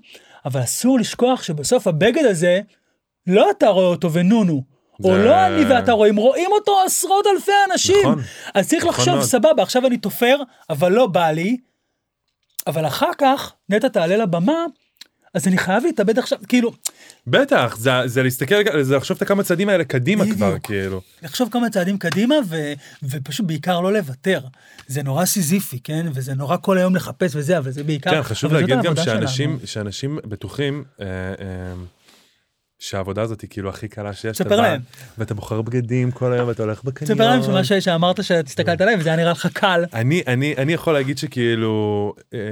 אבל 0.46 0.64
אסור 0.64 1.00
לשכוח 1.00 1.44
שבסוף 1.44 1.88
הבגד 1.88 2.26
הזה, 2.26 2.60
לא 3.28 3.52
אתה 3.58 3.68
רואה 3.68 3.86
אותו 3.86 4.14
ונונו, 4.14 4.64
או 5.04 5.10
זה- 5.14 5.26
לא 5.26 5.46
אני 5.48 5.66
ואתה 5.66 5.92
רואים, 5.92 6.16
רואים 6.16 6.50
אותו 6.52 6.82
עשרות 6.86 7.26
אלפי 7.36 7.52
אנשים. 7.72 7.96
נכון. 8.02 8.20
אז 8.54 8.70
צריך 8.70 8.84
נכון 8.84 8.94
לחשוב, 9.00 9.14
מאוד. 9.16 9.26
סבבה, 9.26 9.64
עכשיו 9.64 9.88
אני 9.88 9.98
תופר, 9.98 10.38
אבל 10.70 10.92
לא 10.92 11.08
בא 11.08 11.28
לי, 11.32 11.58
אבל 12.68 12.88
אחר 12.88 13.10
כך 13.18 13.54
נטע 13.70 13.88
תעלה 13.88 14.18
לבמה, 14.18 14.66
אז 15.34 15.48
אני 15.48 15.58
חייב 15.58 15.84
להתאבד 15.84 16.20
עכשיו, 16.20 16.38
כאילו, 16.48 16.72
בטח, 17.28 17.76
זה, 17.78 17.92
זה 18.06 18.24
להסתכל, 18.24 18.56
זה 18.82 18.96
לחשוב 18.96 19.18
את 19.18 19.22
הכמה 19.22 19.44
צעדים 19.44 19.70
האלה 19.70 19.84
קדימה 19.84 20.24
בדיוק. 20.24 20.38
כבר, 20.38 20.60
כאילו. 20.64 21.02
לחשוב 21.24 21.50
כמה 21.52 21.70
צעדים 21.70 21.98
קדימה, 21.98 22.36
ו, 22.50 22.74
ופשוט 23.04 23.46
בעיקר 23.46 23.82
לא 23.82 23.94
לוותר. 23.94 24.40
זה 24.88 25.04
נורא 25.04 25.26
סיזיפי, 25.26 25.80
כן? 25.80 26.06
וזה 26.14 26.34
נורא 26.34 26.58
כל 26.62 26.78
היום 26.78 26.96
לחפש 26.96 27.36
וזה, 27.36 27.58
אבל 27.58 27.72
זה 27.72 27.84
בעיקר... 27.84 28.12
כן, 28.12 28.24
חשוב 28.24 28.54
להגיד 28.54 28.82
גם 28.84 28.96
שאנשים. 28.96 29.60
שאנשים 29.66 30.20
בטוחים 30.26 30.84
אה, 31.02 31.06
אה, 31.06 31.74
שהעבודה 32.84 33.22
הזאת 33.22 33.42
היא 33.42 33.50
כאילו 33.50 33.70
הכי 33.70 33.88
קלה 33.88 34.14
שיש. 34.14 34.38
ספר 34.38 34.48
אתה 34.48 34.56
בא, 34.56 34.62
להם. 34.62 34.82
ואתה 35.18 35.34
בוחר 35.34 35.62
בגדים 35.62 36.12
כל 36.12 36.34
היום 36.34 36.48
ואתה 36.48 36.64
הולך 36.64 36.84
בקניון. 36.84 37.14
תספר 37.16 37.30
להם 37.30 37.44
שמה 37.44 37.82
שאמרת 37.82 38.24
שהסתכלת 38.24 38.82
עליי 38.82 38.96
וזה 39.00 39.10
היה 39.10 39.16
נראה 39.18 39.32
לך 39.32 39.48
קל. 39.54 39.84
אני 39.94 40.22
אני 40.28 40.54
אני 40.58 40.74
יכול 40.74 40.94
להגיד 40.94 41.18
שכאילו 41.18 41.74
אה, 42.34 42.40
אה, 42.40 42.46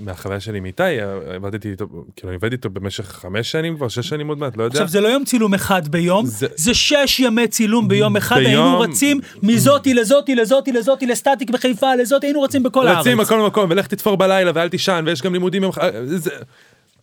מהחוויה 0.00 0.40
שלי 0.40 0.58
עם 0.58 0.64
איתי 0.64 0.82
אה, 0.82 1.04
עבדתי 1.34 1.70
איתו 1.70 1.86
כאילו 2.16 2.28
אני 2.28 2.34
עובד 2.34 2.52
איתו 2.52 2.70
במשך 2.70 3.04
חמש 3.04 3.50
שנים 3.52 3.76
כבר 3.76 3.88
שש 3.88 4.08
שנים 4.08 4.28
עוד 4.28 4.38
מעט 4.38 4.56
לא 4.56 4.62
יודע. 4.62 4.74
עכשיו 4.74 4.88
זה 4.88 5.00
לא 5.00 5.08
יום 5.08 5.24
צילום 5.24 5.54
אחד 5.54 5.88
ביום, 5.88 6.26
זה- 6.26 6.46
זה 6.56 6.74
שש 6.74 7.20
ימי 7.20 7.48
צילום 7.48 7.88
ביום 7.88 8.16
אחד, 8.16 8.36
ביום- 8.36 8.46
היינו 8.64 8.80
רצים 8.80 9.20
מזאתי 9.42 9.94
לזאתי 9.94 10.34
לזאתי 10.34 10.72
לזאתי 10.72 11.06
לסטטיק 11.06 11.50
בחיפה 11.50 11.94
לזאתי, 11.94 12.26
היינו 12.26 12.42
רצים 12.42 12.62
בכל 12.62 12.86
הארץ. 12.88 12.98
רצים 13.00 13.18
מכל 13.18 13.40
מקום 13.46 13.70
ולך 13.70 13.86
תתפור 13.86 14.16
בלילה 14.16 14.50
ואל 14.54 14.68
תישן 14.68 15.04
ויש 15.06 15.22
גם 15.22 15.32
לימודים 15.32 15.62
זה- 16.04 16.30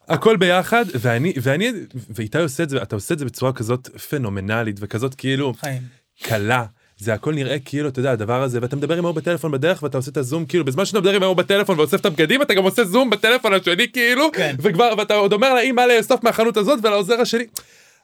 הכל 0.08 0.38
ביחד 0.38 0.86
ואני 1.00 1.34
ואני 1.42 1.72
ואיתי 2.10 2.38
עושה 2.38 2.64
את 2.64 2.70
זה 2.70 2.82
אתה 2.82 2.96
עושה 2.96 3.14
את 3.14 3.20
זה 3.20 3.26
בצורה 3.26 3.54
כזאת 3.54 3.90
פנומנלית 4.10 4.78
וכזאת 4.80 5.16
כאילו 5.16 5.54
חיים. 5.60 5.82
קלה. 6.24 6.66
זה 6.98 7.14
הכל 7.14 7.34
נראה 7.34 7.60
כאילו 7.60 7.90
אתה 7.90 8.00
יודע 8.00 8.12
הדבר 8.12 8.44
הזה 8.44 8.60
ואתה 8.62 8.76
מדבר 8.76 8.98
עם 8.98 9.06
ההוא 9.06 9.16
בטלפון 9.16 9.52
בדרך 9.52 9.84
ואתה 9.84 9.98
עושה 9.98 10.12
את 10.12 10.18
הזום 10.18 10.46
כאילו 10.46 10.66
בזמן 10.66 10.86
שאתה 10.86 11.00
מדבר 11.00 11.16
עם 11.16 11.24
ההוא 11.24 11.36
בטלפון 11.36 11.80
ואוסף 11.80 12.00
את 12.00 12.06
הבגדים 12.06 12.42
אתה 12.42 12.54
גם 12.54 12.64
עושה 12.64 12.84
זום 12.84 13.10
בטלפון 13.10 13.54
השני 13.54 13.92
כאילו 13.92 14.32
כן. 14.34 14.56
וכבר 14.60 14.94
ואתה 14.98 15.14
עוד 15.14 15.34
אומר 15.34 15.54
מה 15.74 15.88
לאסוף 15.88 16.24
מהחנות 16.24 16.58
הזאת 16.58 16.80
ולעוזר 16.84 17.22
השני. 17.22 17.44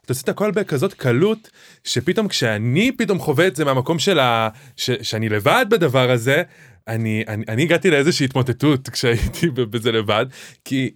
אתה 0.04 0.12
עושה 0.12 0.22
את 0.22 0.28
הכל 0.28 0.50
בכזאת 0.50 0.94
קלות 0.94 1.50
שפתאום 1.84 2.28
כשאני 2.28 2.92
פתאום 2.92 3.18
חווה 3.18 3.46
את 3.46 3.56
זה 3.56 3.64
מהמקום 3.64 3.98
של 3.98 4.18
ה... 4.18 4.48
ש... 4.76 4.90
שאני 5.02 5.28
לבד 5.28 5.66
בדבר 5.70 6.10
הזה 6.10 6.42
אני, 6.88 7.24
אני 7.28 7.44
אני 7.48 7.62
הגעתי 7.62 7.90
לאיזושהי 7.90 8.24
התמוטטות 8.24 8.88
כשהייתי 8.88 9.50
בזה 9.50 9.92
לבד 9.92 10.26
כי. 10.64 10.90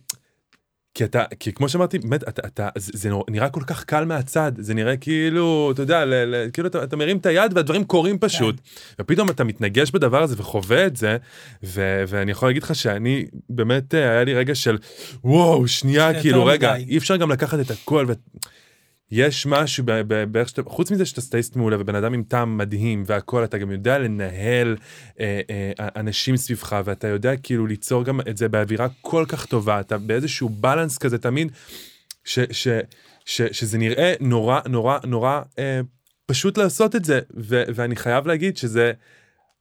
כי 0.97 1.05
אתה 1.05 1.25
כי 1.41 1.53
כמו 1.53 1.69
שאמרתי 1.69 1.99
באמת 1.99 2.29
אתה, 2.29 2.47
אתה 2.47 2.69
זה, 2.77 2.93
זה 2.95 3.11
נראה 3.31 3.49
כל 3.49 3.61
כך 3.67 3.85
קל 3.85 4.05
מהצד 4.05 4.53
זה 4.59 4.75
נראה 4.75 4.97
כאילו 4.97 5.71
אתה 5.75 5.83
יודע 5.83 6.05
ל, 6.05 6.15
ל, 6.15 6.51
כאילו 6.53 6.69
אתה, 6.69 6.85
אתה 6.85 6.97
מרים 6.97 7.17
את 7.17 7.27
היד 7.27 7.53
והדברים 7.55 7.85
קורים 7.85 8.19
פשוט 8.19 8.57
ופתאום 9.01 9.31
אתה 9.31 9.45
מתנגש 9.45 9.91
בדבר 9.91 10.23
הזה 10.23 10.35
וחווה 10.39 10.87
את 10.87 10.97
זה 10.97 11.17
ו, 11.63 12.05
ואני 12.09 12.31
יכול 12.31 12.49
להגיד 12.49 12.63
לך 12.63 12.75
שאני 12.75 13.27
באמת 13.51 13.95
אה, 13.95 14.11
היה 14.11 14.25
לי 14.25 14.35
רגע 14.35 14.55
של 14.55 14.79
וואו 15.25 15.69
שנייה 15.69 16.21
כאילו 16.21 16.45
רגע 16.45 16.75
מדי. 16.75 16.85
אי 16.89 16.99
אפשר 16.99 17.17
גם 17.17 17.31
לקחת 17.31 17.61
את 17.61 17.71
הכל. 17.71 18.07
ו... 18.09 18.13
יש 19.11 19.47
משהו 19.47 19.85
באיך 20.31 20.49
שאתה 20.49 20.63
חוץ 20.67 20.91
מזה 20.91 21.07
שאתה 21.07 21.21
סטייליסט 21.21 21.57
מעולה 21.57 21.81
ובן 21.81 21.95
אדם 21.95 22.15
עם 22.15 22.23
טעם 22.23 22.59
מדהים 22.59 23.03
והכל 23.07 23.45
אתה 23.45 23.59
גם 23.59 23.71
יודע 23.71 23.99
לנהל 23.99 24.77
אה, 25.21 25.41
אה, 25.51 25.89
אנשים 25.97 26.37
סביבך 26.37 26.77
ואתה 26.85 27.09
יודע 27.09 27.37
כאילו 27.37 27.67
ליצור 27.67 28.05
גם 28.05 28.21
את 28.21 28.37
זה 28.37 28.49
באווירה 28.49 28.87
כל 29.01 29.25
כך 29.29 29.47
טובה 29.47 29.81
אתה 29.81 29.99
באיזשהו 29.99 30.49
balance 30.49 30.99
כזה 30.99 31.19
תמיד 31.19 31.53
ש, 32.25 32.39
ש, 32.51 32.69
ש, 33.25 33.43
שזה 33.43 33.79
נראה 33.79 34.15
נורא 34.21 34.61
נורא 34.69 34.99
נורא 35.05 35.41
אה, 35.59 35.81
פשוט 36.27 36.59
לעשות 36.59 36.97
את 36.97 37.05
זה 37.05 37.21
ו, 37.37 37.63
ואני 37.75 37.97
חייב 37.97 38.27
להגיד 38.27 38.57
שזה. 38.57 38.93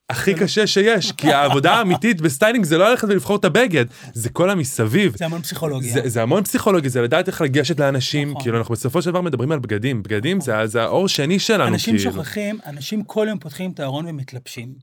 הכי 0.09 0.33
קשה 0.33 0.67
שיש 0.67 1.11
כי 1.11 1.33
העבודה 1.33 1.73
האמיתית 1.73 2.21
בסטיילינג 2.21 2.65
זה 2.65 2.77
לא 2.77 2.89
ללכת 2.89 3.07
ולבחור 3.07 3.35
את 3.35 3.45
הבגד 3.45 3.85
זה 4.13 4.29
כל 4.29 4.49
המסביב 4.49 5.17
זה 5.17 5.25
המון 5.25 5.41
פסיכולוגיה. 5.41 5.93
זה, 5.93 6.01
זה 6.09 6.21
המון 6.21 6.43
פסיכולוגי 6.43 6.89
זה 6.89 7.01
לדעת 7.01 7.27
איך 7.27 7.41
לגשת 7.41 7.79
לאנשים 7.79 8.29
נכון. 8.29 8.41
כאילו 8.41 8.57
אנחנו 8.57 8.73
בסופו 8.75 9.01
של 9.01 9.09
דבר 9.11 9.21
מדברים 9.21 9.51
על 9.51 9.59
בגדים 9.59 10.03
בגדים 10.03 10.41
זה, 10.41 10.57
ה- 10.57 10.67
זה 10.67 10.81
האור 10.83 11.07
שני 11.07 11.39
שלנו 11.39 11.67
אנשים 11.67 11.97
כאילו. 11.97 12.11
שוכחים, 12.11 12.59
אנשים 12.65 13.03
כל 13.03 13.25
יום 13.29 13.39
פותחים 13.39 13.71
את 13.71 13.79
הארון 13.79 14.05
ומתלבשים. 14.07 14.75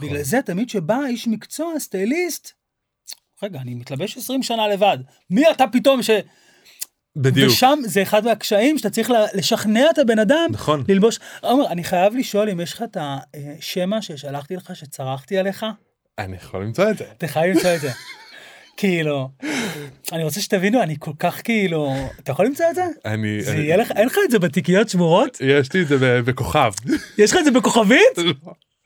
בגלל 0.00 0.22
זה 0.22 0.38
תמיד 0.44 0.70
שבא 0.70 0.98
איש 1.08 1.28
מקצוע, 1.28 1.78
סטייליסט, 1.78 2.50
רגע, 3.42 3.60
אני 3.60 3.74
מתלבש 3.74 4.16
20 4.16 4.42
שנה 4.42 4.68
לבד. 4.68 4.98
מי 5.30 5.50
אתה 5.50 5.64
פתאום 5.72 6.02
ש... 6.02 6.10
בדיוק 7.16 7.52
ושם 7.52 7.78
זה 7.84 8.02
אחד 8.02 8.24
מהקשיים 8.24 8.78
שאתה 8.78 8.90
צריך 8.90 9.10
לשכנע 9.34 9.90
את 9.90 9.98
הבן 9.98 10.18
אדם 10.18 10.46
נכון 10.50 10.84
ללבוש. 10.88 11.18
עומר, 11.40 11.66
אני 11.68 11.84
חייב 11.84 12.16
לשאול 12.16 12.48
אם 12.48 12.60
יש 12.60 12.72
לך 12.72 12.82
את 12.82 12.96
השמע 13.00 14.02
ששלחתי 14.02 14.56
לך, 14.56 14.70
שצרחתי 14.74 15.38
עליך? 15.38 15.66
אני 16.18 16.36
יכול 16.36 16.62
למצוא 16.62 16.90
את 16.90 16.98
זה 16.98 17.04
אתה 17.18 17.28
חייב 17.28 17.56
למצוא 17.56 17.74
את 17.74 17.80
זה. 17.80 17.90
כאילו, 18.76 19.28
אני 20.12 20.24
רוצה 20.24 20.40
שתבינו, 20.40 20.82
אני 20.82 20.96
כל 20.98 21.10
כך 21.18 21.40
כאילו, 21.44 21.94
אתה 22.20 22.32
יכול 22.32 22.46
למצוא 22.46 22.66
את 22.70 22.74
זה? 22.74 22.84
אני, 23.04 23.42
זה 23.42 23.56
יהיה 23.56 23.76
לך, 23.76 23.90
אין 23.90 24.06
לך 24.06 24.18
את 24.24 24.30
זה 24.30 24.38
בתיקיות 24.38 24.88
שמורות? 24.88 25.38
יש 25.40 25.72
לי 25.72 25.82
את 25.82 25.88
זה 25.88 26.22
בכוכב 26.24 26.72
יש 27.18 27.30
לך 27.30 27.36
את 27.38 27.44
זה 27.44 27.50
בכוכבית? 27.50 28.18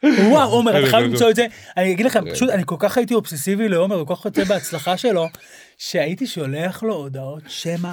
וואו, 0.05 0.51
עומר, 0.51 0.79
אתה 0.79 0.91
חייב 0.91 1.03
לא 1.03 1.09
למצוא 1.09 1.31
את 1.31 1.37
זה. 1.37 1.47
אני 1.77 1.93
אגיד 1.93 2.07
לכם, 2.07 2.31
פשוט, 2.31 2.51
אני 2.51 2.63
כל 2.67 2.77
כך 2.79 2.97
הייתי 2.97 3.15
אובססיבי 3.15 3.69
לעומר, 3.69 4.03
וכל 4.03 4.15
כך 4.15 4.25
רוצה 4.25 4.45
בהצלחה 4.45 4.97
שלו, 4.97 5.29
שהייתי 5.79 6.27
שולח 6.27 6.83
לו 6.83 6.95
הודעות 6.95 7.43
שמע, 7.49 7.93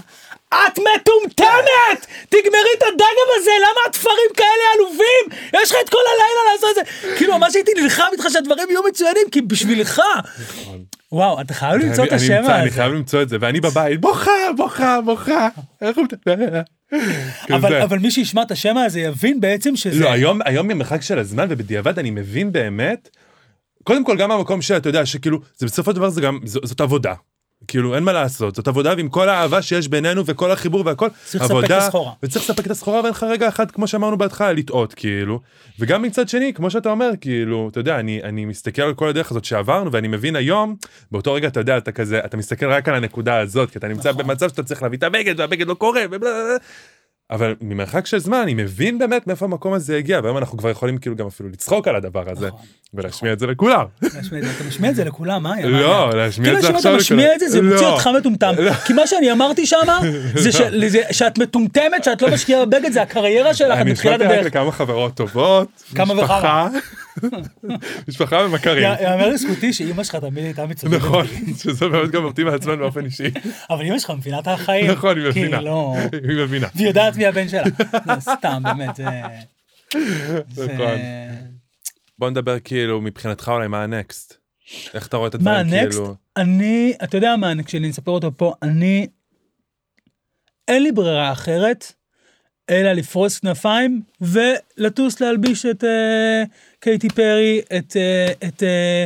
את 0.50 0.80
מטומטמת! 0.80 2.06
תגמרי 2.30 2.72
את 2.78 2.84
הדגם 2.84 3.28
הזה, 3.40 3.52
למה 3.62 3.80
התפרים 3.90 4.30
כאלה 4.38 4.48
עלובים? 4.76 5.40
יש 5.54 5.72
לך 5.72 5.78
את 5.84 5.90
כל 5.90 5.98
הלילה 6.14 6.54
לעשות 6.56 6.78
את 6.78 6.86
זה. 7.02 7.18
כאילו, 7.18 7.38
ממש 7.38 7.56
הייתי 7.56 7.72
נלחם 7.82 8.04
איתך 8.12 8.26
שהדברים 8.34 8.70
יהיו 8.70 8.84
מצוינים, 8.84 9.24
כי 9.32 9.42
בשבילך. 9.42 10.02
וואו, 11.12 11.42
אתה 11.42 11.54
חייב 11.54 11.74
למצוא 11.82 12.06
את 12.06 12.12
השם 12.14 12.34
אמצא, 12.34 12.56
אני 12.56 12.68
הזה. 12.68 12.76
חייב 12.76 12.94
למצוא 12.94 13.22
את 13.22 13.30
זה 13.30 13.38
ואני 13.42 13.62
בבית 13.62 14.02
בוכה 14.02 14.32
בוכה 14.58 15.00
בוכה 15.06 15.50
איך 15.82 15.98
הוא? 15.98 16.06
אבל- 17.56 17.68
כזה. 17.70 17.84
אבל 17.84 18.00
מי 18.00 18.12
שישמע 18.12 18.42
את 18.42 18.52
השם 18.52 18.78
הזה 18.78 19.00
יבין 19.00 19.42
בעצם 19.42 19.76
שזה... 19.76 20.00
לא 20.00 20.12
היום 20.12 20.40
היום 20.46 20.68
במרחק 20.68 21.02
של 21.02 21.20
הזמן 21.20 21.48
ובדיעבד 21.50 22.00
אני 22.00 22.12
מבין 22.12 22.52
באמת. 22.52 23.10
קודם 23.84 24.06
כל 24.06 24.18
גם 24.18 24.32
המקום 24.32 24.62
שאתה 24.62 24.90
יודע 24.90 25.06
שכאילו 25.06 25.40
זה 25.58 25.66
בסופו 25.66 25.92
של 25.92 25.96
דבר 25.98 26.10
זה 26.10 26.22
גם 26.22 26.40
זאת 26.44 26.82
עבודה. 26.82 27.14
כאילו 27.68 27.96
אין 27.96 28.04
מה 28.04 28.14
לעשות 28.14 28.56
זאת 28.56 28.68
עבודה 28.68 28.94
ועם 28.98 29.10
כל 29.10 29.30
האהבה 29.30 29.62
שיש 29.62 29.88
בינינו 29.88 30.26
וכל 30.26 30.52
החיבור 30.52 30.84
והכל 30.86 31.08
צריך 31.26 31.44
לספק 31.44 31.72
הסחורה. 31.72 32.12
וצריך 32.24 32.46
לספק 32.46 32.66
את 32.66 32.72
הסחורה 32.72 33.00
ואין 33.00 33.12
לך 33.12 33.24
רגע 33.24 33.48
אחד 33.48 33.72
כמו 33.72 33.88
שאמרנו 33.88 34.18
בהתחלה 34.18 34.54
לטעות 34.54 34.94
כאילו 34.94 35.40
וגם 35.80 36.02
מצד 36.02 36.30
שני 36.30 36.54
כמו 36.54 36.72
שאתה 36.72 36.90
אומר 36.90 37.10
כאילו 37.22 37.70
אתה 37.72 37.80
יודע 37.80 38.00
אני 38.00 38.24
אני 38.24 38.46
מסתכל 38.46 38.82
על 38.82 38.94
כל 38.94 39.10
הדרך 39.10 39.32
הזאת 39.32 39.46
שעברנו 39.46 39.92
ואני 39.92 40.08
מבין 40.08 40.36
היום 40.36 40.76
באותו 41.12 41.34
רגע 41.34 41.48
אתה 41.48 41.60
יודע 41.60 41.78
אתה 41.78 41.92
כזה 41.92 42.20
אתה 42.26 42.38
מסתכל 42.38 42.66
רק 42.66 42.90
על 42.90 42.96
הנקודה 42.96 43.40
הזאת 43.40 43.72
כי 43.72 43.78
אתה 43.78 43.88
נמצא 43.88 44.10
נכון. 44.10 44.24
במצב 44.24 44.50
שאתה 44.50 44.64
צריך 44.64 44.84
להביא 44.84 44.98
את 44.98 45.04
הבגד 45.04 45.40
והבגד 45.40 45.68
לא 45.68 45.74
קורה 45.74 46.02
ובלה, 46.12 46.20
בלה, 46.20 46.44
בלה. 46.44 46.58
אבל 47.32 47.56
ממרחק 47.62 48.06
של 48.06 48.20
זמן 48.20 48.38
אני 48.38 48.54
מבין 48.54 49.00
באמת 49.00 49.28
מאיפה 49.28 49.46
המקום 49.46 49.74
הזה 49.74 49.98
הגיע 49.98 50.20
והיום 50.24 50.38
אנחנו 50.38 50.58
כבר 50.58 50.70
יכולים 50.70 50.98
כאילו 50.98 51.16
גם 51.16 51.28
אפילו 51.28 51.50
לצחוק 51.50 51.88
על 51.88 51.96
הדבר 51.96 52.24
הזה 52.32 52.48
נכון. 52.48 52.60
ולהשמיע 52.94 53.34
את 53.34 53.40
זה 53.40 53.48
לכולם. 53.48 53.86
זה. 54.02 54.08
אתה 54.58 54.64
משמיע 54.68 54.90
את 54.90 54.96
זה 54.96 55.04
לכולם, 55.04 55.44
מה? 55.44 55.62
לא 55.64 56.10
להשמיע 56.16 56.54
את 56.54 56.62
זה 56.62 56.68
כאילו 56.68 56.78
עכשיו 56.78 56.92
שאם 56.92 56.96
אתה 56.96 57.02
משמיע 57.02 57.36
את 57.36 57.40
זה, 57.40 57.50
זה 57.50 57.62
מוציא 57.62 57.88
לא. 57.88 57.92
אותך 57.92 58.10
מטומטם. 58.18 58.54
כי 58.86 58.94
מה 58.94 59.08
שאני 59.08 59.32
אמרתי 59.32 59.66
שם, 59.66 59.78
זה 60.36 60.50
זה 60.88 61.02
שאת 61.12 61.38
מטומטמת, 61.38 62.04
שאת 62.04 62.22
לא 62.22 62.32
משקיעה 62.32 62.66
בבגד, 62.66 62.92
זה 62.92 63.02
הקריירה 63.02 63.54
שלך, 63.54 63.78
אני 63.78 63.92
נשמעתי 63.92 64.24
רק. 64.24 64.46
לכמה 64.46 64.72
חברות 64.72 65.14
טובות, 65.14 65.68
כמה 65.96 66.14
משפחה, 66.14 66.68
משפחה 68.08 68.36
ומכרים. 68.36 68.84
יאמר 68.84 69.30
לזכותי 69.30 69.74
שאימא 69.74 70.04
שלך 70.04 70.16
תמיד 70.16 70.44
הייתה 70.44 70.66
מצוינת. 70.66 70.96
נכון, 70.96 71.26
שזה 71.58 71.90
באמת 71.90 72.12
גם 72.12 72.24
אותי 72.24 72.44
מעצבן 72.44 72.80
באופן 72.80 73.06
אישי. 73.06 73.28
אבל 73.70 73.82
אימא 73.82 74.00
שלך 74.00 74.10
מבינה 74.10 74.40
את 74.40 74.48
החיים. 74.48 74.92
נכון, 74.92 75.18
היא 75.18 75.28
מבינה. 75.28 75.60
כי 75.60 75.66
לא... 75.66 75.96
היא 76.30 76.38
מבינה. 76.44 76.68
והיא 76.76 76.88
יודעת 76.88 77.16
מי 77.16 77.26
הבן 77.26 77.50
שלה. 77.50 77.64
לא, 78.06 78.20
סתם, 78.20 78.64
באמת, 78.64 78.96
זה... 78.96 79.06
נכון. 80.50 80.98
בוא 82.20 82.30
נדבר 82.30 82.60
כאילו 82.60 83.02
מבחינתך 83.02 83.52
אולי 83.54 83.68
מה 83.68 83.84
הנקסט. 83.84 84.38
איך 84.94 85.08
אתה 85.08 85.18
רואה 85.18 85.28
את 85.28 85.36
מה 85.36 85.60
הדברים 85.60 85.82
הנקסט? 85.82 86.00
כאילו. 86.00 86.16
אני, 86.38 86.94
אתה 87.04 87.18
יודע 87.18 87.36
מה, 87.36 87.64
כשאני 87.66 87.90
אספר 87.90 88.12
אותו 88.12 88.32
פה, 88.38 88.54
אני, 88.62 89.08
אין 90.68 90.84
לי 90.84 90.92
ברירה 90.92 91.32
אחרת, 91.32 91.94
אלא 92.70 92.94
לפרוס 92.94 93.40
כנפיים 93.40 94.02
ולטוס 94.22 95.22
להלביש 95.22 95.66
את 95.66 95.84
אה, 95.84 96.44
קייטי 96.86 97.10
פרי, 97.10 97.62
את, 97.78 97.98
אה, 97.98 98.48
את 98.48 98.64
אה, 98.64 99.06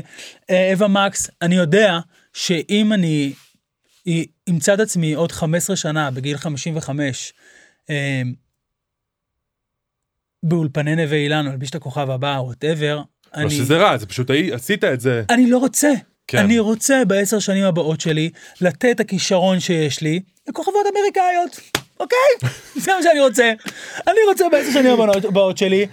אה, 0.50 0.72
אווה 0.74 0.88
מקס. 0.88 1.30
אני 1.42 1.56
יודע 1.56 2.00
שאם 2.34 2.94
אני 2.94 3.34
אמצא 4.50 4.74
את 4.74 4.80
עצמי 4.80 5.14
עוד 5.14 5.32
15 5.32 5.76
שנה, 5.76 6.12
בגיל 6.12 6.38
55, 6.38 7.34
אה, 7.90 8.22
באולפני 10.44 10.96
נווה 10.96 11.18
אילן, 11.18 11.46
להלביש 11.46 11.70
את 11.70 11.76
הכוכב 11.76 12.10
הבא, 12.10 12.38
או 12.38 12.46
whatever, 12.46 12.96
לא 12.98 13.04
אני... 13.34 13.50
שזה 13.50 13.78
רע, 13.78 13.98
זה 13.98 14.06
פשוט 14.06 14.32
עשית 14.52 14.84
את 14.84 15.02
זה. 15.02 15.24
אני 15.30 15.50
לא 15.50 15.58
רוצה. 15.58 15.92
כן. 16.28 16.38
אני 16.38 16.60
רוצה 16.60 17.06
בעשר 17.08 17.40
שנים 17.40 17.64
הבאות 17.64 18.02
שלי 18.02 18.30
לתת 18.62 18.92
את 18.92 19.00
הכישרון 19.00 19.60
שיש 19.60 20.02
לי 20.02 20.20
לכוכבות 20.50 20.86
אמריקאיות. 20.92 21.60
אוקיי? 22.00 22.50
זה 22.84 22.92
מה 22.98 23.04
שאני 23.04 23.20
רוצה. 23.20 23.54
אני 24.08 24.20
רוצה 24.30 24.46
בעשר 24.52 24.72
שנים 24.72 25.00
הבאות 25.02 25.58
שלי 25.58 25.86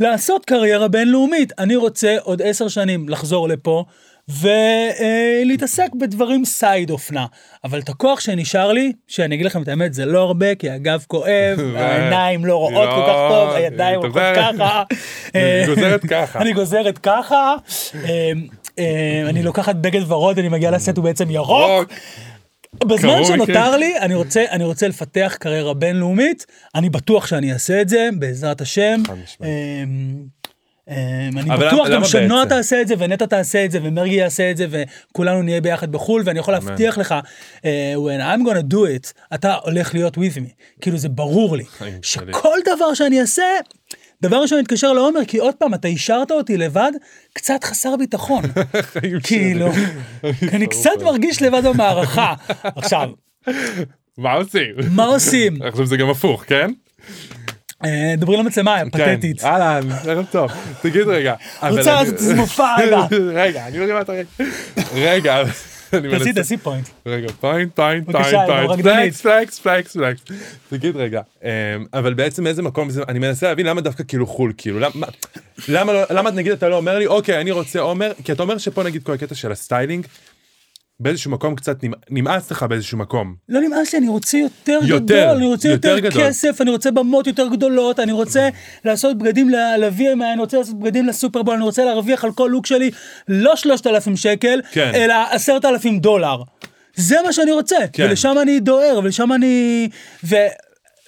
לעשות 0.00 0.44
קריירה 0.44 0.88
בינלאומית. 0.88 1.52
אני 1.58 1.76
רוצה 1.76 2.16
עוד 2.22 2.42
עשר 2.42 2.68
שנים 2.68 3.08
לחזור 3.08 3.48
לפה 3.48 3.84
ולהתעסק 4.28 5.88
בדברים 6.00 6.44
סייד 6.44 6.90
אופנה. 6.90 7.26
אבל 7.64 7.78
את 7.78 7.88
הכוח 7.88 8.20
שנשאר 8.20 8.72
לי, 8.72 8.92
שאני 9.08 9.34
אגיד 9.34 9.46
לכם 9.46 9.62
את 9.62 9.68
האמת, 9.68 9.94
זה 9.94 10.06
לא 10.06 10.20
הרבה, 10.20 10.54
כי 10.54 10.70
הגב 10.70 11.04
כואב, 11.08 11.60
העיניים 11.76 12.44
לא 12.44 12.56
רואות 12.56 12.88
כל 12.88 13.02
כך 13.06 13.16
טוב, 13.28 13.48
לא, 13.48 13.54
הידיים 13.54 14.00
היא 14.02 14.10
הולכות. 14.10 14.22
ככה. 14.36 14.82
היא 15.34 15.66
גוזרת 15.66 16.06
ככה. 16.06 16.38
אני 16.42 16.52
גוזרת 16.52 16.98
ככה. 16.98 17.54
אה, 18.04 18.32
אה, 18.78 19.22
אני 19.28 19.42
לוקחת 19.42 19.76
בגד 19.76 20.12
ורוד, 20.12 20.38
אני 20.38 20.48
מגיע 20.48 20.70
לסט, 20.70 20.96
הוא 20.96 21.04
בעצם 21.04 21.30
ירוק. 21.30 21.92
בזמן 22.74 23.24
שנותר 23.24 23.42
מקרים. 23.44 23.80
לי, 23.80 23.98
אני 23.98 24.14
רוצה, 24.14 24.44
אני 24.50 24.64
רוצה 24.64 24.88
לפתח 24.88 25.36
קריירה 25.40 25.74
בינלאומית, 25.74 26.46
אני 26.74 26.90
בטוח 26.90 27.26
שאני 27.26 27.52
אעשה 27.52 27.80
את 27.80 27.88
זה, 27.88 28.08
בעזרת 28.18 28.60
השם. 28.60 29.02
אמ, 29.42 30.24
אמ, 30.88 31.38
אני 31.38 31.50
בטוח 31.66 31.88
גם 31.88 32.04
שנועה? 32.04 32.46
תעשה 32.46 32.80
את 32.80 32.88
זה, 32.88 32.94
ונטע 32.98 33.26
תעשה 33.26 33.64
את 33.64 33.70
זה, 33.70 33.78
ומרגי 33.82 34.14
יעשה 34.14 34.50
את 34.50 34.56
זה, 34.56 34.66
וכולנו 34.70 35.42
נהיה 35.42 35.60
ביחד 35.60 35.92
בחו"ל, 35.92 36.22
ואני 36.24 36.38
יכול 36.38 36.54
להבטיח 36.54 36.98
לך, 36.98 37.14
אה, 37.64 37.94
when 37.96 38.20
I'm 38.20 38.46
gonna 38.48 38.72
do 38.72 38.76
it, 38.76 39.12
אתה 39.34 39.54
הולך 39.54 39.94
להיות 39.94 40.16
with 40.16 40.36
me. 40.36 40.50
כאילו 40.80 40.98
זה 40.98 41.08
ברור 41.08 41.56
לי. 41.56 41.64
שכל 42.02 42.58
דבר 42.66 42.94
שאני 42.94 43.20
אעשה, 43.20 43.42
דבר 44.22 44.36
ראשון 44.36 44.58
אני 44.58 44.64
אתקשר 44.64 44.92
לעומר, 44.92 45.24
כי 45.24 45.38
עוד 45.38 45.54
פעם, 45.54 45.74
אתה 45.74 45.88
השארת 45.88 46.30
אותי 46.30 46.56
לבד, 46.56 46.92
קצת 47.32 47.64
חסר 47.64 47.96
ביטחון. 47.96 48.42
כאילו, 49.22 49.68
אני 50.52 50.66
קצת 50.66 51.02
מרגיש 51.04 51.42
לבד 51.42 51.66
במערכה. 51.66 52.34
עכשיו, 52.64 53.10
מה 54.18 54.32
עושים? 54.32 54.74
מה 54.90 55.04
עושים? 55.04 55.62
עכשיו 55.62 55.86
זה 55.86 55.96
גם 55.96 56.10
הפוך, 56.10 56.44
כן? 56.46 56.70
אה, 57.84 58.14
דברי 58.16 58.36
למצלמה, 58.36 58.76
כן. 58.92 59.16
פתטית. 59.16 59.44
אהלן, 59.44 59.88
ערב 60.06 60.26
טוב. 60.30 60.50
תגיד 60.82 61.08
רגע. 61.08 61.34
רוצה 61.62 61.94
לעשות 61.94 62.14
איזה 62.14 62.34
מופע 62.34 62.76
רגע. 62.78 63.06
רגע, 63.34 63.66
אני 63.66 63.78
מרים 63.78 64.00
את 64.00 64.08
הרגע. 64.08 64.28
רגע, 64.94 65.40
אני 65.40 65.50
תעשי. 65.90 66.32
תעשי 66.32 66.56
point. 66.56 66.88
רגע, 67.06 67.28
point, 67.40 67.76
point, 67.76 68.06
בבקשה, 68.06 68.30
point, 68.30 68.40
עם 68.50 68.56
point, 68.56 68.70
הרקדנית. 68.70 69.14
flex, 69.14 69.20
flex, 69.20 69.58
flex, 69.58 69.96
flex. 69.96 70.20
תגיד 70.70 70.96
רגע, 70.96 71.20
אמ, 71.44 71.48
אבל 71.94 72.14
בעצם 72.14 72.44
מאיזה 72.44 72.62
מקום 72.62 72.90
זה, 72.90 73.02
אני 73.08 73.18
מנסה 73.18 73.48
להבין 73.48 73.66
למה 73.66 73.80
דווקא 73.80 74.04
כאילו 74.08 74.26
חו"ל, 74.26 74.52
כאילו, 74.56 74.78
למה, 74.78 75.06
למה, 75.68 75.92
לא- 75.92 76.02
למה 76.10 76.30
נגיד 76.30 76.52
אתה 76.52 76.68
לא 76.68 76.76
אומר 76.76 76.98
לי, 76.98 77.06
אוקיי, 77.06 77.40
אני 77.40 77.50
רוצה 77.50 77.80
עומר, 77.80 78.12
כי 78.24 78.32
אתה 78.32 78.42
אומר 78.42 78.58
שפה 78.58 78.82
נגיד 78.82 79.02
כל 79.02 79.12
הקטע 79.12 79.34
של 79.34 79.52
הסטיילינג, 79.52 80.06
באיזשהו 81.00 81.30
מקום 81.30 81.54
קצת 81.54 81.84
נמ- 81.84 81.92
נמאס 82.10 82.50
לך 82.50 82.62
באיזשהו 82.62 82.98
מקום. 82.98 83.34
לא 83.48 83.60
נמאס 83.60 83.92
לי, 83.92 83.98
אני 83.98 84.08
רוצה 84.08 84.38
יותר 84.38 84.78
יותר, 84.82 85.04
גדול, 85.04 85.36
אני 85.36 85.46
רוצה 85.46 85.68
יותר 85.68 85.88
יותר 85.88 86.08
גדול. 86.08 86.22
כסף, 86.22 86.60
אני 86.60 86.70
רוצה 86.70 86.90
במות 86.90 87.26
יותר 87.26 87.48
גדולות, 87.48 88.00
אני 88.00 88.12
רוצה 88.12 88.48
לעשות 88.84 89.18
בגדים 89.18 89.50
ל-VMA, 89.50 90.02
אני 90.32 90.40
רוצה 90.40 90.58
לעשות 90.58 90.78
בגדים 90.80 91.06
לסופרבול, 91.06 91.54
אני 91.54 91.64
רוצה 91.64 91.84
להרוויח 91.84 92.24
על 92.24 92.32
כל 92.32 92.48
לוק 92.52 92.66
שלי 92.66 92.90
לא 93.28 93.56
3,000 93.56 94.16
שקל, 94.16 94.60
כן. 94.72 94.90
אלא 94.94 95.14
10,000 95.30 95.98
דולר. 95.98 96.42
זה 96.94 97.16
מה 97.26 97.32
שאני 97.32 97.52
רוצה, 97.52 97.76
כן. 97.92 98.04
ולשם 98.04 98.34
אני 98.42 98.60
דוהר, 98.60 98.98
ולשם 98.98 99.32
אני... 99.32 99.88
ו... 100.24 100.36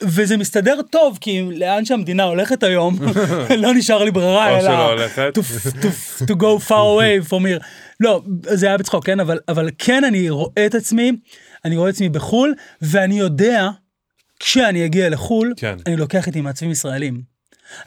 וזה 0.04 0.36
מסתדר 0.36 0.80
טוב, 0.90 1.18
כי 1.20 1.42
לאן 1.56 1.84
שהמדינה 1.84 2.22
הולכת 2.22 2.62
היום, 2.62 2.96
לא 3.62 3.74
נשאר 3.74 4.04
לי 4.04 4.10
ברירה, 4.10 4.50
או 4.50 4.54
אלא... 4.54 4.62
שלא 4.62 4.90
הולכת. 4.90 5.38
to, 5.38 5.40
to, 5.82 5.86
to 6.24 6.34
go 6.34 6.68
far 6.68 6.70
away 6.70 7.28
from 7.30 7.42
here. 7.44 7.64
לא, 8.02 8.22
זה 8.42 8.66
היה 8.66 8.78
בצחוק, 8.78 9.06
כן? 9.06 9.20
אבל, 9.20 9.38
אבל 9.48 9.70
כן, 9.78 10.04
אני 10.04 10.30
רואה 10.30 10.66
את 10.66 10.74
עצמי, 10.74 11.12
אני 11.64 11.76
רואה 11.76 11.88
את 11.88 11.94
עצמי 11.94 12.08
בחו"ל, 12.08 12.54
ואני 12.82 13.18
יודע, 13.18 13.68
כשאני 14.40 14.84
אגיע 14.84 15.08
לחו"ל, 15.08 15.54
כן. 15.56 15.76
אני 15.86 15.96
לוקח 15.96 16.26
איתי 16.26 16.40
מעצבים 16.40 16.70
ישראלים. 16.70 17.32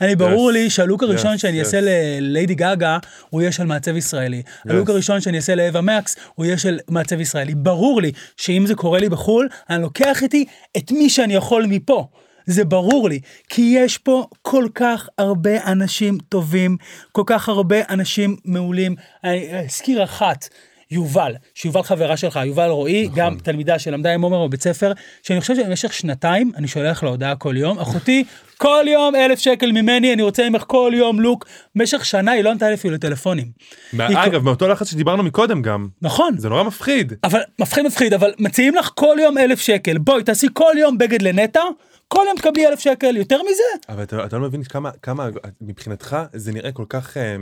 אני 0.01 0.16
ברור 0.16 0.49
Yes. 0.49 0.53
לי 0.53 0.70
שהלוק 0.70 1.03
הראשון 1.03 1.34
Yes, 1.34 1.38
שאני 1.38 1.61
yes. 1.61 1.66
אעשה 1.66 1.80
לליידי 1.82 2.55
גאגה, 2.55 2.97
הוא 3.30 3.41
יהיה 3.41 3.51
של 3.51 3.63
מעצב 3.63 3.95
ישראלי. 3.95 4.41
הלוק 4.70 4.89
הראשון 4.89 5.22
שאני 5.22 5.38
אעשה 5.38 5.55
לאווה 5.55 5.82
מקס, 5.82 6.16
הוא 6.36 6.45
יהיה 6.45 6.57
של 6.57 6.80
מעצב 6.89 7.20
ישראלי. 7.20 7.55
ברור 7.55 8.01
לי 8.01 8.11
שאם 8.38 8.66
זה 8.68 8.76
קורה 8.76 8.99
לי 8.99 9.09
בחו"ל, 9.09 9.47
אני 9.70 9.82
לוקח 9.82 10.24
איתי 10.24 10.45
את 10.78 10.91
מי 10.91 11.09
שאני 11.09 11.34
יכול 11.34 11.66
מפה. 11.66 12.07
זה 12.46 12.66
ברור 12.66 13.10
לי, 13.10 13.20
כי 13.50 13.62
יש 13.78 13.98
פה 13.98 14.26
כל 14.41 14.66
כך 14.76 15.10
הרבה 15.18 15.64
אנשים 15.66 16.18
טובים, 16.30 16.78
כל 17.12 17.24
כך 17.26 17.50
הרבה 17.50 17.78
אנשים 17.89 18.36
מעולים. 18.46 18.96
אני 19.24 19.60
אזכיר 19.66 20.04
אחת, 20.04 20.48
יובל, 20.91 21.34
שיובל 21.56 21.84
חברה 21.84 22.18
שלך, 22.18 22.39
יובל 22.46 22.68
רועי, 22.70 23.04
נכון. 23.04 23.16
גם 23.20 23.38
תלמידה 23.43 23.80
שלמדה 23.80 24.14
עם 24.14 24.22
עומר 24.22 24.48
בבית 24.48 24.62
ספר, 24.64 24.91
שאני 25.24 25.41
חושב 25.41 25.56
שבמשך 25.56 25.93
שנתיים 25.93 26.52
אני 26.58 26.68
שולח 26.68 27.04
לה 27.04 27.10
הודעה 27.10 27.36
כל 27.36 27.58
יום, 27.58 27.80
אחותי, 27.80 28.24
כל 28.58 28.86
יום 28.88 29.16
אלף 29.16 29.39
שקל 29.39 29.72
ממני, 29.72 30.14
אני 30.14 30.22
רוצה 30.22 30.50
ממך 30.50 30.64
כל 30.68 30.91
יום 30.96 31.20
לוק. 31.20 31.46
במשך 31.76 32.06
שנה 32.06 32.32
היא 32.32 32.43
לא 32.43 32.52
ענתה 32.52 32.68
לי 32.68 32.74
אפילו 32.74 32.93
לטלפונים. 32.93 33.48
היא- 33.93 34.18
אגב, 34.18 34.43
מאותו 34.43 34.68
לחץ 34.68 34.91
שדיברנו 34.91 35.24
מקודם 35.24 35.62
גם, 35.62 35.88
נכון. 36.02 36.38
זה 36.38 36.50
נורא 36.50 36.64
מפחיד. 36.64 37.14
אבל 37.24 37.39
מפחיד 37.62 37.86
מפחיד, 37.86 38.14
אבל 38.14 38.32
מציעים 38.39 38.76
לך 38.76 38.91
כל 38.96 39.18
יום 39.22 39.38
אלף 39.38 39.60
שקל, 39.60 39.98
בואי 39.98 40.24
תעשי 40.24 40.48
כל 40.54 40.74
יום 40.80 40.98
בגד 40.98 41.22
לנטע, 41.22 41.62
כל 42.08 42.24
יום 42.28 42.38
תקבלי 42.38 42.68
אלף 42.68 42.80
שקל, 42.80 43.18
יותר 43.18 43.41
מזה? 43.41 43.93
אבל 43.93 44.03
אתה, 44.03 44.26
אתה 44.26 44.38
לא 44.38 44.47
מבין 44.47 44.64
כמה, 44.64 44.91
כמה 45.01 45.30
מבחינתך 45.62 46.18
זה 46.34 46.51
נראה 46.51 46.72
כל 46.72 46.86
כך 46.89 47.18
אה, 47.18 47.36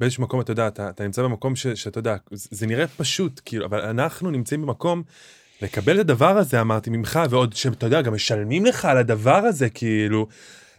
באיזשהו 0.00 0.22
מקום 0.22 0.40
אתה 0.40 0.52
יודע 0.52 0.68
אתה, 0.68 0.88
אתה 0.88 1.04
נמצא 1.04 1.22
במקום 1.22 1.56
ש, 1.56 1.66
שאתה 1.66 1.98
יודע 1.98 2.16
זה, 2.30 2.66
נראה 2.66 2.86
פשוט 2.86 3.40
כאילו 3.44 3.66
אבל 3.66 3.80
אנחנו 3.80 4.30
נמצאים 4.30 4.62
במקום 4.62 5.02
לקבל 5.62 5.94
את 5.94 6.00
הדבר 6.00 6.38
הזה 6.38 6.60
אמרתי 6.60 6.90
ממך 6.90 7.20
ועוד 7.30 7.52
שאתה 7.52 7.86
יודע 7.86 8.02
גם 8.02 8.14
משלמים 8.14 8.66
לך 8.66 8.84
על 8.84 8.98
הדבר 8.98 9.36
הזה 9.36 9.70
כאילו 9.70 10.26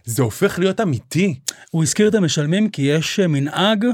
זה 0.04 0.22
הופך 0.22 0.58
להיות 0.58 0.80
אמיתי 0.80 1.40
הוא 1.70 1.82
הזכיר 1.82 2.08
את 2.08 2.14
המשלמים 2.14 2.68
כי 2.68 2.82
יש 2.82 3.20
אה, 3.20 3.26
מנהג 3.26 3.86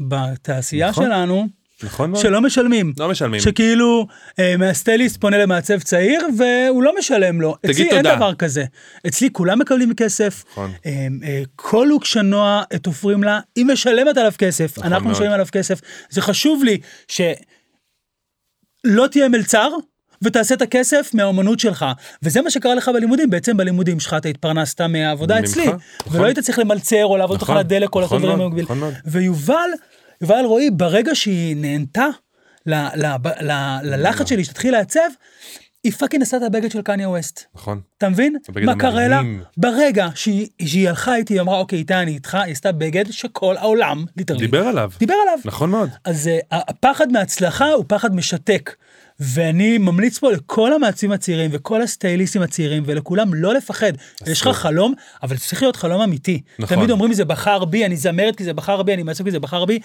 בתעשייה 0.00 0.90
נכון. 0.90 1.04
שלנו 1.04 1.48
נכון 1.82 2.10
מאוד? 2.10 2.22
שלא 2.22 2.40
משלמים. 2.40 2.92
לא 2.98 3.08
משלמים 3.08 3.40
שכאילו 3.40 4.06
אה, 4.38 4.56
מהסטייליסט 4.56 5.20
פונה 5.20 5.38
למעצב 5.38 5.78
צעיר 5.78 6.20
והוא 6.38 6.82
לא 6.82 6.92
משלם 6.98 7.40
לו. 7.40 7.56
תגיד 7.62 7.70
אצלי 7.70 7.90
אין 7.90 8.02
תודה. 8.02 8.16
דבר 8.16 8.34
כזה. 8.34 8.64
אצלי 9.06 9.28
כולם 9.32 9.58
מקבלים 9.58 9.94
כסף. 9.94 10.44
נכון. 10.50 10.70
אה, 10.86 11.06
אה, 11.24 11.42
כל 11.56 11.86
לוק 11.88 12.04
שנועה 12.04 12.62
אה, 12.72 12.78
תופרים 12.78 13.22
לה, 13.22 13.40
היא 13.56 13.66
משלמת 13.66 14.16
עליו 14.16 14.32
כסף, 14.38 14.78
נכון 14.78 14.92
אנחנו 14.92 15.04
מאוד. 15.04 15.16
משלמים 15.16 15.32
עליו 15.32 15.46
כסף. 15.52 15.80
זה 16.10 16.22
חשוב 16.22 16.64
לי 16.64 16.78
שלא 17.08 19.06
תהיה 19.10 19.28
מלצר. 19.28 19.68
ותעשה 20.24 20.54
את 20.54 20.62
הכסף 20.62 21.10
מהאומנות 21.14 21.60
שלך 21.60 21.86
וזה 22.22 22.42
מה 22.42 22.50
שקרה 22.50 22.74
לך 22.74 22.88
בלימודים 22.94 23.30
בעצם 23.30 23.56
בלימודים 23.56 24.00
שלך 24.00 24.14
אתה 24.14 24.28
התפרנסת 24.28 24.80
מהעבודה 24.80 25.40
ממך, 25.40 25.44
אצלי 25.44 25.66
נכון. 25.66 25.78
ולא 26.10 26.24
היית 26.26 26.38
צריך 26.38 26.58
למלצר 26.58 27.04
או 27.04 27.16
לעבוד 27.16 27.36
נכון, 27.42 27.54
תחנת 27.54 27.66
דלק 27.66 27.94
או 27.94 28.00
נכון 28.00 28.22
מאוד, 28.22 28.38
במקביל. 28.40 28.64
נכון 28.64 28.78
מאוד. 28.78 28.94
ויובל, 29.04 29.70
יובל 30.20 30.44
רועי, 30.44 30.70
ברגע 30.70 31.14
שהיא 31.14 31.56
נענתה 31.56 32.06
ללחץ 33.82 34.28
שלי 34.28 34.44
שתתחיל 34.44 34.72
לעצב, 34.72 35.08
היא 35.84 35.92
fucking 35.92 36.22
עשתה 36.22 36.36
את 36.36 36.42
הבגד 36.42 36.70
של 36.70 36.82
קניה 36.82 37.08
ווסט. 37.08 37.44
נכון 37.54 37.80
אתה 37.98 38.08
מבין? 38.08 38.36
מה 38.64 38.74
קרה 38.74 39.08
לה? 39.08 39.20
ברגע 39.56 40.08
שהיא, 40.14 40.48
שהיא 40.62 40.88
הלכה 40.88 41.16
איתי, 41.16 41.34
היא 41.34 41.40
אמרה, 41.40 41.58
אוקיי, 41.58 41.78
איתה 41.78 42.02
אני 42.02 42.10
איתך, 42.10 42.34
היא 42.34 42.52
עשתה 42.52 42.72
בגד 42.72 43.04
שכל 43.10 43.56
העולם, 43.56 44.04
literally, 44.16 44.40
דיבר 44.40 44.66
עליו 44.66 44.90
דיבר 44.98 45.14
עליו. 45.22 45.38
נכון 45.44 45.70
מאוד 45.70 45.90
אז 46.04 46.26
uh, 46.26 46.46
הפחד 46.50 47.12
מהצלחה 47.12 47.72
הוא 47.72 47.84
פחד 47.88 48.14
משתק. 48.14 48.74
ואני 49.22 49.78
ממליץ 49.78 50.18
פה 50.18 50.32
לכל 50.32 50.72
המעצבים 50.72 51.12
הצעירים 51.12 51.50
וכל 51.54 51.82
הסטייליסטים 51.82 52.42
הצעירים 52.42 52.82
ולכולם 52.86 53.34
לא 53.34 53.54
לפחד. 53.54 53.92
יש 54.26 54.40
לך 54.40 54.48
חלום, 54.48 54.94
אבל 55.22 55.36
צריך 55.36 55.62
להיות 55.62 55.76
חלום 55.76 56.00
אמיתי. 56.00 56.40
נכון. 56.58 56.76
תמיד 56.76 56.90
אומרים 56.90 57.12
זה 57.12 57.24
בחר 57.24 57.64
בי, 57.64 57.86
אני 57.86 57.96
זמרת 57.96 58.36
כי 58.36 58.44
זה 58.44 58.52
בחר 58.52 58.82
בי, 58.82 58.94
אני 58.94 59.02
מעצב 59.02 59.24
כי 59.24 59.30
זה 59.30 59.40
בחר 59.40 59.64
בי. 59.64 59.78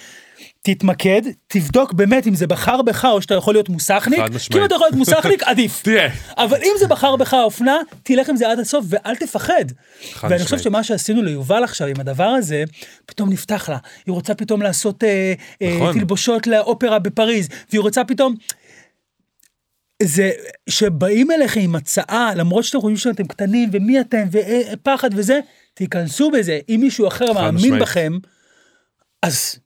תתמקד, 0.66 1.22
תבדוק 1.47 1.93
באמת 1.93 2.28
אם 2.28 2.36
זה 2.36 2.47
בחר 2.47 2.82
בך 2.82 3.05
או 3.05 3.22
שאתה 3.22 3.34
יכול 3.34 3.53
להיות 3.53 3.70
מוסכניק. 3.70 4.20
חד 4.20 4.28
כי 4.28 4.32
אם 4.32 4.36
משמעית. 4.36 4.66
אתה 4.66 4.76
יכול 4.76 4.86
להיות 4.88 4.95
מוסכניק, 4.95 5.43
עדיף. 5.49 5.82
תהיה 5.84 6.09
אבל 6.38 6.57
אם 6.63 6.72
זה 6.80 6.88
בחר 6.88 7.16
בך 7.16 7.34
האופנה, 7.34 7.78
תלך 8.03 8.30
עם 8.30 8.36
זה 8.36 8.51
עד 8.51 8.59
הסוף 8.59 8.86
ואל 8.89 9.16
תפחד. 9.16 9.66
חד 10.13 10.28
ואני 10.32 10.43
חושב 10.43 10.55
משמעית. 10.55 10.63
שמה 10.63 10.84
שעשינו 10.84 11.22
ליובל 11.22 11.63
עכשיו 11.63 11.88
עם 11.88 11.99
הדבר 11.99 12.24
הזה, 12.24 12.63
פתאום 13.05 13.30
נפתח 13.30 13.70
לה. 13.70 13.78
היא 14.05 14.13
רוצה 14.13 14.36
פתאום 14.36 14.61
לעשות 14.61 15.03
אה, 15.03 15.34
אה, 15.61 15.76
נכון. 15.76 15.99
תלבושות 15.99 16.47
לאופרה 16.47 16.99
בפריז, 16.99 17.49
והיא 17.70 17.82
רוצה 17.82 18.03
פתאום... 18.03 18.36
זה 20.03 20.32
שבאים 20.70 21.32
אליך 21.32 21.57
עם 21.57 21.76
הצעה, 21.76 22.36
למרות 22.36 22.63
שאתם 22.63 22.80
חושבים 22.80 22.97
שאתם 22.97 23.28
קטנים, 23.28 23.70
ומי 23.72 23.99
אתם, 23.99 24.24
ופחד 24.32 25.09
וזה, 25.13 25.39
תיכנסו 25.74 26.32
בזה. 26.32 26.59
אם 26.70 26.80
מישהו 26.84 27.07
אחר 27.07 27.34
מאמין 27.34 27.55
משמעית. 27.55 27.82
בכם, 27.82 28.18
אז 29.24 29.59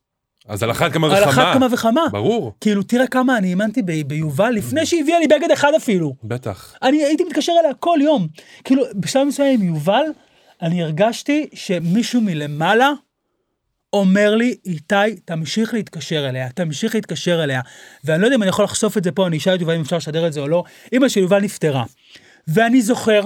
אז 0.50 0.64
על 0.64 0.72
אחת 0.72 0.94
כמה 0.94 1.08
על 1.08 1.24
וכמה 1.24 1.32
אחת 1.32 1.54
כמה 1.54 1.68
וכמה. 1.72 2.02
ברור 2.12 2.54
כאילו, 2.62 2.84
תראה 2.84 3.08
כמה 3.08 3.38
אני 3.38 3.50
האמנתי 3.50 3.82
ב- 3.82 4.08
ביובל 4.08 4.50
לפני 4.52 4.86
שהביאה 4.86 5.20
לי 5.20 5.28
בגד 5.28 5.52
אחד 5.52 5.72
אפילו. 5.78 6.16
בטח 6.24 6.76
אני 6.82 7.04
הייתי 7.04 7.24
מתקשר 7.24 7.54
אליה 7.60 7.74
כל 7.74 8.00
יום. 8.02 8.28
כאילו, 8.64 8.84
בשלב 8.96 9.28
מסוים 9.28 9.62
עם 9.62 9.68
יובל, 9.68 10.04
אני 10.62 10.84
הרגשתי 10.84 11.50
שמישהו 11.54 12.22
מלמעלה 12.22 12.92
אומר 13.94 14.36
לי, 14.36 14.56
איתי, 14.66 15.16
תמשיך 15.26 15.74
להתקשר 15.74 16.30
אליה, 16.30 16.50
תמשיך 16.50 16.96
להתקשר 16.96 17.44
אליה. 17.44 17.62
ואני 18.04 18.22
לא 18.22 18.28
יודע 18.28 18.36
אם 18.36 18.44
אני 18.44 18.50
יכול 18.50 18.66
לחשוף 18.66 18.98
את 18.98 19.04
זה 19.04 19.12
פה, 19.12 19.28
אני 19.28 19.38
אשאל 19.38 19.56
את 19.56 19.62
יובל 19.62 19.76
אם 19.76 19.82
אפשר 19.82 19.98
לשדר 19.98 20.28
את 20.28 20.34
זה 20.34 20.40
או 20.40 20.48
לא. 20.48 20.64
אמא 20.94 21.10
של 21.10 21.20
יובל 21.20 21.42
נפטרה. 21.42 21.84
ואני 22.48 22.82
זוכר, 22.82 23.22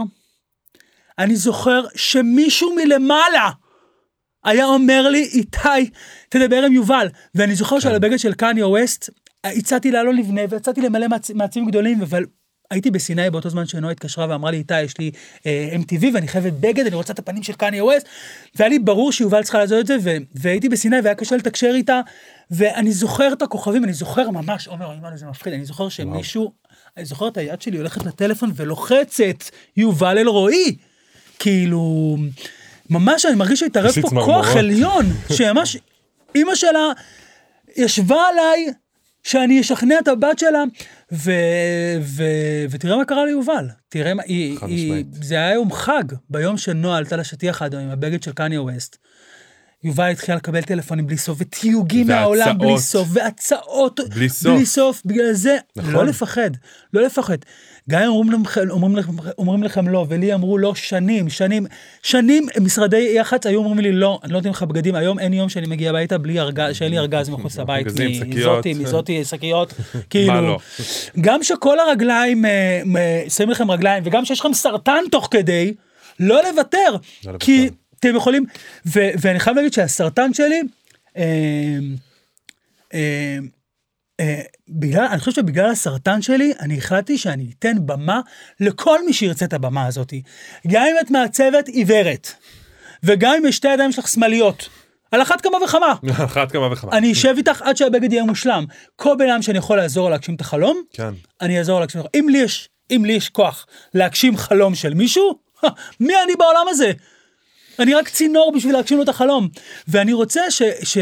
אני 1.20 1.36
זוכר 1.36 1.84
שמישהו 1.96 2.76
מלמעלה 2.76 3.50
היה 4.46 4.66
אומר 4.66 5.10
לי, 5.10 5.24
איתי, 5.24 5.90
תדבר 6.30 6.64
עם 6.64 6.74
יובל. 6.74 7.08
ואני 7.36 7.56
זוכר 7.56 7.80
שעל 7.80 7.96
הבגד 7.96 8.20
של 8.20 8.34
קניה 8.34 8.68
ווסט, 8.68 9.10
הצעתי 9.44 9.92
לאלון 9.92 10.16
לבנה 10.16 10.42
ויצאתי 10.50 10.82
למלא 10.82 11.08
מעצ... 11.08 11.32
מעצבים 11.32 11.66
גדולים, 11.66 12.02
אבל 12.02 12.26
הייתי 12.72 12.92
בסיני 12.92 13.30
באותו 13.30 13.50
זמן 13.50 13.66
שנועה 13.66 13.92
התקשרה 13.92 14.26
ואמרה 14.30 14.52
לי, 14.52 14.58
איתי, 14.58 14.82
יש 14.82 14.98
לי 15.00 15.12
אה, 15.46 15.70
MTV 15.74 16.06
ואני 16.14 16.28
חייבת 16.28 16.54
בגד, 16.54 16.86
אני 16.86 16.96
רוצה 16.96 17.14
את 17.14 17.20
הפנים 17.20 17.44
של 17.44 17.54
קניה 17.54 17.86
ווסט. 17.86 18.08
והיה 18.56 18.70
לי 18.70 18.80
ברור 18.80 19.12
שיובל 19.12 19.44
צריכה 19.44 19.58
לעשות 19.58 19.80
את 19.80 19.88
זה, 19.88 19.98
ו- 20.04 20.18
והייתי 20.36 20.70
בסיני 20.70 20.96
והיה 21.04 21.16
קשה 21.16 21.36
לתקשר 21.36 21.72
איתה, 21.76 22.02
ואני 22.52 22.92
זוכר 22.92 23.34
את 23.34 23.42
הכוכבים, 23.42 23.84
אני 23.84 23.94
זוכר 23.94 24.30
ממש, 24.30 24.68
עומר, 24.68 24.92
אימא'לה, 24.92 25.18
זה 25.18 25.26
מפחיד, 25.26 25.54
אני 25.54 25.66
זוכר 25.66 25.90
שמישהו, 25.90 26.54
אני 26.98 27.06
זוכר 27.06 27.28
את 27.28 27.38
היד 27.38 27.62
שלי 27.62 27.78
הולכת 27.78 28.06
לטלפון 28.06 28.52
ולוחצת, 28.56 29.44
יובל 29.78 30.18
אלרועי. 30.18 30.76
כאילו, 31.40 32.18
ממש 32.90 33.26
אני 33.26 33.36
מרגיש 33.36 33.60
שהתערב 33.60 33.92
פה 33.92 34.10
צמרמורות. 34.10 34.46
כוח 34.46 34.56
עליון, 34.56 35.06
שממש, 35.30 35.78
אימא 36.36 36.56
שלה 36.56 36.92
ישבה 37.76 38.22
עליי 38.32 38.74
שאני 39.24 39.62
אשכנע 39.62 40.00
את 40.00 40.08
הבת 40.08 40.40
שלה, 40.40 40.64
ו, 41.12 41.32
ו, 42.02 42.24
ותראה 42.70 42.98
מה 42.98 43.06
קרה 43.06 43.26
ליובל. 43.26 43.68
תראה 43.90 44.14
מה, 44.14 44.24
היא, 44.26 44.58
היא. 44.62 45.04
זה 45.22 45.36
היה 45.36 45.54
יום 45.54 45.72
חג, 45.72 46.04
ביום 46.30 46.58
שנועה 46.58 46.98
עלתה 46.98 47.16
לשטיח 47.16 47.62
האדום 47.62 47.80
עם 47.80 47.90
הבגד 47.90 48.24
של 48.24 48.32
קניה 48.32 48.62
ווסט. 48.62 48.98
יובל 49.84 50.10
התחילה 50.12 50.38
לקבל 50.38 50.62
טלפונים 50.62 51.08
בלי 51.08 51.18
סוף, 51.18 51.38
ותיוגים 51.42 52.08
מהעולם 52.08 52.58
בלי. 52.58 52.80
סוף, 52.80 53.08
והצעות 53.12 54.00
בלי 54.10 54.30
סוף. 54.30 54.54
בלי 54.54 54.66
סוף. 54.66 55.02
בגלל 55.06 55.34
זה, 55.34 55.58
נכון. 55.76 55.94
לא 55.94 56.06
לפחד, 56.06 56.50
לא 56.94 57.02
לפחד. 57.02 57.38
גם 57.90 58.02
אם 58.02 58.08
אומרים 58.08 58.44
לכם, 58.44 58.70
אומרים, 58.70 58.96
לכם, 58.96 59.12
אומרים 59.38 59.64
לכם 59.64 59.88
לא, 59.88 60.06
ולי 60.10 60.34
אמרו 60.34 60.58
לא 60.58 60.76
שנים, 60.76 61.30
שנים, 61.30 61.66
שנים 62.04 62.48
משרדי 62.62 63.12
יח"צ 63.16 63.46
היו 63.46 63.60
אומרים 63.60 63.80
לי 63.80 63.92
לא, 63.92 64.20
אני 64.24 64.34
לא 64.34 64.40
נותן 64.40 64.50
לך 64.50 64.64
בגדים, 64.64 64.96
היום 64.96 65.20
אין 65.20 65.34
יום 65.34 65.50
שאני 65.50 65.68
מגיע 65.68 65.90
הביתה 65.90 66.18
בלי 66.18 66.40
ארגז, 66.40 66.76
שאין 66.76 66.92
לי 66.92 66.98
ארגז 66.98 67.30
מחוץ 67.30 67.58
לבית, 67.58 67.88
ארגזים, 67.88 68.30
מזאתי. 68.30 68.74
מזאתי, 68.74 69.26
שקיות, 69.26 69.74
כאילו, 70.10 70.42
לא? 70.42 70.58
גם 71.22 71.44
שכל 71.44 71.80
הרגליים, 71.80 72.46
אה, 72.46 73.24
שמים 73.30 73.50
לכם 73.50 73.72
רגליים, 73.72 74.04
וגם 74.06 74.26
שיש 74.26 74.40
לכם 74.40 74.54
סרטן 74.54 75.02
תוך 75.12 75.28
כדי, 75.32 75.74
לא 76.20 76.42
לוותר, 76.50 76.78
לוותר. 77.26 77.38
כי 77.40 77.70
אתם 78.00 78.16
יכולים, 78.16 78.46
ואני 78.86 79.40
חייב 79.40 79.56
להגיד 79.56 79.74
שהסרטן 79.74 80.34
שלי, 80.34 80.62
אה, 81.18 81.24
אה, 82.94 83.38
בגלל, 84.70 85.06
אני 85.06 85.20
חושב 85.20 85.32
שבגלל 85.32 85.70
הסרטן 85.70 86.22
שלי, 86.22 86.54
אני 86.60 86.78
החלטתי 86.78 87.18
שאני 87.18 87.52
אתן 87.60 87.86
במה 87.86 88.22
לכל 88.60 89.06
מי 89.06 89.14
שירצה 89.14 89.46
את 89.46 89.54
הבמה 89.54 89.86
הזאת. 89.86 90.14
גם 90.68 90.84
אם 90.84 90.96
את 91.02 91.12
מעצבת 91.12 91.68
עיוורת, 91.68 92.34
וגם 93.04 93.34
אם 93.38 93.46
יש 93.46 93.56
שתי 93.56 93.74
ידיים 93.74 93.92
שלך 93.92 94.08
שמאליות, 94.08 94.70
על 95.12 95.22
אחת 95.22 95.42
כמה 95.42 95.58
וכמה. 95.64 95.96
אחת 96.26 96.52
כמה 96.52 96.72
וכמה. 96.72 96.92
אני 96.92 97.12
אשב 97.12 97.34
איתך 97.38 97.62
עד 97.62 97.78
שהבגד 97.78 98.14
יהיה 98.14 98.24
מושלם. 98.24 98.66
כל 98.96 99.16
בן 99.18 99.30
אדם 99.30 99.42
שאני 99.42 99.58
יכול 99.58 99.78
לעזור 99.78 100.10
להגשים 100.10 100.36
את 100.36 100.42
החלום, 100.42 100.82
כן. 100.94 101.14
אני 101.42 101.58
אעזור 101.58 101.80
להגשים 101.80 102.02
את 102.02 102.06
החלום. 102.06 102.24
אם 102.24 102.30
לי 102.30 102.38
יש, 102.38 102.70
אם 102.92 103.06
לי 103.06 103.14
יש 103.14 103.30
כוח 103.30 103.66
להגשים 103.94 104.38
חלום 104.38 104.76
של 104.76 104.94
מישהו, 104.94 105.40
מי 106.00 106.14
אני 106.24 106.36
בעולם 106.36 106.66
הזה? 106.70 106.92
אני 107.80 107.94
רק 107.94 108.10
צינור 108.10 108.52
בשביל 108.56 108.74
להגשים 108.74 108.98
לו 108.98 109.04
את 109.04 109.10
החלום. 109.10 109.48
ואני 109.88 110.14
רוצה 110.14 110.42
ש, 110.50 110.62
ש, 110.84 110.98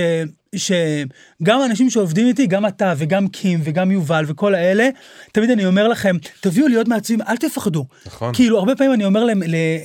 שגם 0.56 1.62
האנשים 1.62 1.90
שעובדים 1.90 2.28
איתי, 2.28 2.48
גם 2.48 2.66
אתה 2.66 2.94
וגם 2.98 3.28
קים 3.28 3.60
וגם 3.64 3.92
יובל 3.92 4.26
וכל 4.28 4.56
האלה, 4.56 4.90
תמיד 5.32 5.50
אני 5.52 5.66
אומר 5.66 5.88
לכם, 5.88 6.16
תביאו 6.42 6.68
להיות 6.68 6.88
מעצבים, 6.88 7.22
אל 7.22 7.38
תפחדו. 7.38 7.86
נכון. 8.06 8.34
כאילו, 8.34 8.60
הרבה 8.60 8.76
פעמים 8.76 8.94
אני 8.94 9.06
אומר 9.06 9.26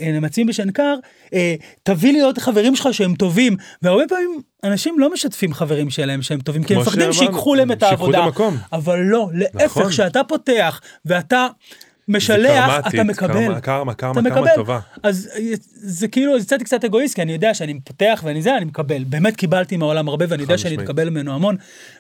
למעצבים 0.02 0.46
בשנקר, 0.46 0.94
אה, 1.34 1.54
תביא 1.82 2.12
להיות 2.12 2.38
חברים 2.38 2.76
שלך 2.76 2.88
שהם 2.94 3.14
טובים, 3.14 3.56
והרבה 3.82 4.02
פעמים 4.08 4.40
אנשים 4.64 4.98
לא 4.98 5.12
משתפים 5.12 5.54
חברים 5.54 5.90
שלהם 5.90 6.22
שהם 6.22 6.40
טובים, 6.40 6.64
כי 6.64 6.74
הם 6.74 6.80
מפחדים 6.80 7.12
שיקחו 7.12 7.54
להם 7.54 7.72
את 7.72 7.80
שיקחו 7.80 7.94
את 7.94 8.14
העבודה. 8.14 8.18
המקום. 8.18 8.56
אבל 8.72 8.98
לא, 8.98 9.28
להפך, 9.34 9.64
נכון. 9.64 9.88
כשאתה 9.88 10.24
פותח 10.24 10.80
ואתה 11.04 11.46
משלח, 12.08 12.66
קרמטית, 12.70 12.94
אתה 12.94 13.04
מקבל. 13.04 13.34
קרמה, 13.34 13.60
קרמה, 13.60 13.92
אתה 13.92 14.00
קרמה, 14.00 14.22
קרמה 14.22 14.40
מקבל. 14.40 14.54
טובה. 14.54 14.78
אז 15.02 15.28
זה 15.74 16.08
כאילו, 16.08 16.38
יצאתי 16.38 16.64
קצת 16.64 16.84
אגואיסט, 16.84 17.14
כי 17.14 17.22
אני 17.22 17.32
יודע 17.32 17.54
שאני 17.54 17.80
פותח 17.84 18.22
ואני 18.24 18.42
זה, 18.42 18.56
אני 18.56 18.64
מקבל. 18.64 19.04
באמת 19.04 19.36
קיבלתי 19.36 19.76
מהעולם 19.76 20.08
הרבה, 20.08 20.24
ואני 20.28 20.42
יודע 20.42 20.58
שאני. 20.58 20.76
אתקבל 20.76 21.10
ממנו 21.10 21.34
המון, 21.34 21.56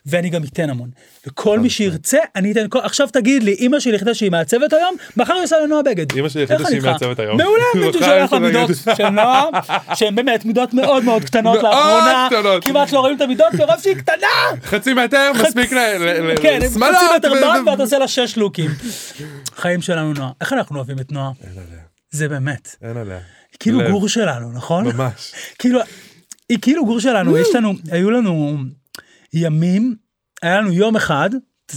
ואני 0.06 0.28
גם 0.30 0.42
אתן 0.44 0.70
המון. 0.70 0.88
וכל 1.26 1.60
מי 1.60 1.70
שירצה, 1.70 2.18
אני 2.36 2.52
אתן 2.52 2.66
כל... 2.68 2.78
עכשיו 2.82 3.08
תגיד 3.12 3.42
לי, 3.42 3.52
אימא 3.52 3.80
שלי 3.80 3.94
החליטה 3.94 4.14
שהיא 4.14 4.30
מעצבת 4.30 4.72
היום, 4.72 4.96
מחר 5.16 5.32
היא 5.34 5.42
עושה 5.44 5.56
לנועה 5.64 5.82
בגד. 5.82 6.16
אמא 6.16 6.28
שלי 6.28 6.42
החליטה 6.42 6.64
שהיא? 6.70 6.80
מעצבת 6.82 7.18
היום. 7.18 7.36
מעולה, 7.36 7.64
מישהו 7.74 8.02
שולח 8.02 8.32
לה 8.32 8.38
מידות 8.38 8.70
של 8.96 9.08
נועה, 9.08 9.44
שהן 9.94 10.14
באמת 10.14 10.44
מידות 10.44 10.74
מאוד 10.74 11.04
מאוד 11.04 11.24
קטנות 11.24 11.62
לאחרונה. 11.62 12.28
כמעט 12.60 12.92
לא 12.92 13.00
רואים 13.00 13.16
את 13.16 13.20
המידות, 13.20 13.54
מרוב 13.54 13.80
שהיא 13.82 13.94
קטנה. 13.96 14.26
חצי 14.64 14.94
מטר 14.94 15.32
מספיק 15.42 15.72
ל- 15.72 15.78
ל- 15.98 16.32
ל- 16.32 16.36
כן, 16.42 16.58
לשמאלות. 16.62 16.96
חצי 16.96 17.28
מטר 17.28 17.70
ואתה 17.70 17.82
עושה 17.82 17.98
לה 17.98 18.08
שש 18.08 18.36
לוקים. 18.36 18.70
חיים 19.56 19.82
שלנו 19.96 20.12
נועה. 20.12 20.32
איך 20.40 20.52
אנחנו 20.52 20.76
אוהבים 20.76 20.98
את 20.98 21.12
נועה? 21.12 21.32
אין 21.44 21.52
עליה, 21.52 21.82
זה 22.10 22.28
באמת. 22.28 22.76
אין 22.82 22.96
עליה. 22.96 23.20
כאילו 23.60 23.80
לב. 23.80 23.90
גור 23.90 24.08
שלנו, 24.08 24.52
נכון? 24.52 24.86
ממש. 24.86 25.32
כאילו, 25.58 25.80
היא 26.48 26.58
כאילו 26.62 26.84
גור 26.86 27.00
שלנו, 27.00 27.38
יש 27.38 27.48
לנו, 27.54 27.72
היו 27.90 28.10
לנו 28.10 28.56
ימים, 29.32 29.96
היה 30.42 30.60
לנו 30.60 30.72
יום 30.72 30.96
אחד, 30.96 31.30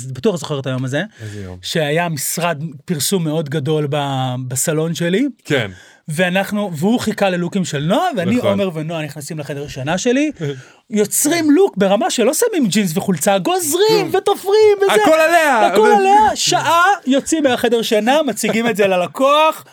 בטוח 0.08 0.36
זוכר 0.36 0.60
את 0.60 0.68
היום 0.68 0.86
הזה, 0.86 1.04
איזה 1.22 1.42
יום. 1.44 1.60
שהיה 1.62 2.10
משרד 2.10 2.64
פרסום 2.86 3.24
מאוד 3.24 3.50
גדול 3.50 3.88
ב- 3.90 4.36
בסלון 4.48 4.96
שלי, 4.96 5.28
כן. 5.46 5.72
ואנחנו, 6.10 6.72
והוא 6.74 7.00
חיכה 7.00 7.30
ללוקים 7.30 7.66
של 7.66 7.80
נועה, 7.80 8.08
ואני, 8.18 8.36
נכון. 8.36 8.50
עומר 8.50 8.70
ונועה 8.74 9.04
נכנסים 9.04 9.40
לחדר 9.40 9.68
שינה 9.68 9.98
שלי, 9.98 10.32
יוצרים 10.90 11.52
לוק 11.52 11.78
ברמה 11.78 12.10
שלא 12.10 12.34
שמים 12.34 12.68
ג'ינס 12.68 12.98
וחולצה, 12.98 13.38
גוזרים 13.38 14.10
ותופרים 14.14 14.78
וזה. 14.82 15.04
הכל 15.04 15.14
עליה. 15.14 15.68
הכל 15.68 15.92
עליה, 15.98 16.36
שעה 16.50 16.84
יוצאים 17.08 17.44
מהחדר 17.44 17.82
שינה, 17.82 18.24
מציגים 18.24 18.70
את 18.70 18.76
זה 18.76 18.88
ללקוח. 18.88 19.66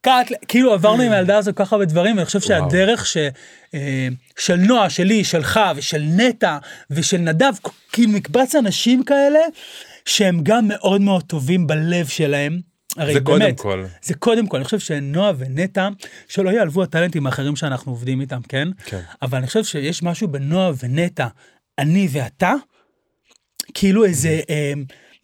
קאט, 0.00 0.32
כאילו 0.48 0.72
עברנו 0.72 1.02
עם 1.02 1.12
הילדה 1.12 1.38
הזו 1.38 1.52
כל 1.54 1.64
כך 1.64 1.72
הרבה 1.72 1.84
דברים, 1.84 2.16
ואני 2.16 2.26
חושב 2.26 2.40
שהדרך 2.40 3.06
ש, 3.06 3.16
אה, 3.74 4.08
של 4.38 4.56
נועה, 4.56 4.90
שלי, 4.90 5.24
שלך 5.24 5.60
ושל 5.76 6.02
נטע 6.16 6.58
ושל 6.90 7.18
נדב, 7.18 7.52
כאילו 7.92 8.10
מקבץ 8.10 8.54
אנשים 8.54 9.02
כאלה, 9.02 9.40
שהם 10.04 10.40
גם 10.42 10.68
מאוד 10.68 11.00
מאוד 11.00 11.22
טובים 11.22 11.66
בלב 11.66 12.06
שלהם. 12.06 12.75
הרי 12.96 13.14
זה 13.14 13.20
קודם 13.20 13.38
באמת, 13.38 13.60
כל. 13.60 13.84
זה 14.02 14.14
קודם 14.14 14.46
כל, 14.46 14.56
אני 14.56 14.64
חושב 14.64 14.78
שנועה 14.78 15.32
ונטע, 15.38 15.88
שלא 16.28 16.50
יעלבו 16.50 16.82
הטאלנטים 16.82 17.26
האחרים 17.26 17.56
שאנחנו 17.56 17.92
עובדים 17.92 18.20
איתם, 18.20 18.40
כן? 18.48 18.68
כן. 18.84 19.00
אבל 19.22 19.38
אני 19.38 19.46
חושב 19.46 19.64
שיש 19.64 20.02
משהו 20.02 20.28
בנועה 20.28 20.70
ונטע, 20.82 21.26
אני 21.78 22.08
ואתה, 22.10 22.54
כאילו 23.74 24.04
איזה 24.04 24.40
אה, 24.50 24.72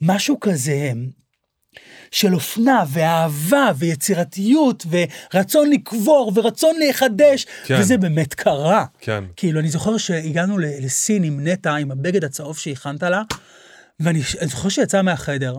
משהו 0.00 0.40
כזה 0.40 0.72
אה, 0.72 0.92
של 2.10 2.34
אופנה 2.34 2.84
ואהבה 2.88 3.72
ויצירתיות 3.76 4.86
ורצון 4.90 5.70
לקבור 5.70 6.32
ורצון 6.34 6.76
להיחדש, 6.78 7.46
כן. 7.64 7.76
וזה 7.80 7.96
באמת 7.98 8.34
קרה. 8.34 8.84
כן. 9.00 9.24
כאילו, 9.36 9.60
אני 9.60 9.68
זוכר 9.68 9.96
שהגענו 9.96 10.58
לסין 10.58 11.24
עם 11.24 11.48
נטע, 11.48 11.74
עם 11.74 11.90
הבגד 11.90 12.24
הצהוב 12.24 12.58
שהכנת 12.58 13.02
לה, 13.02 13.22
ואני 14.00 14.20
אני 14.40 14.48
זוכר 14.48 14.68
שיצאה 14.68 15.02
מהחדר, 15.02 15.54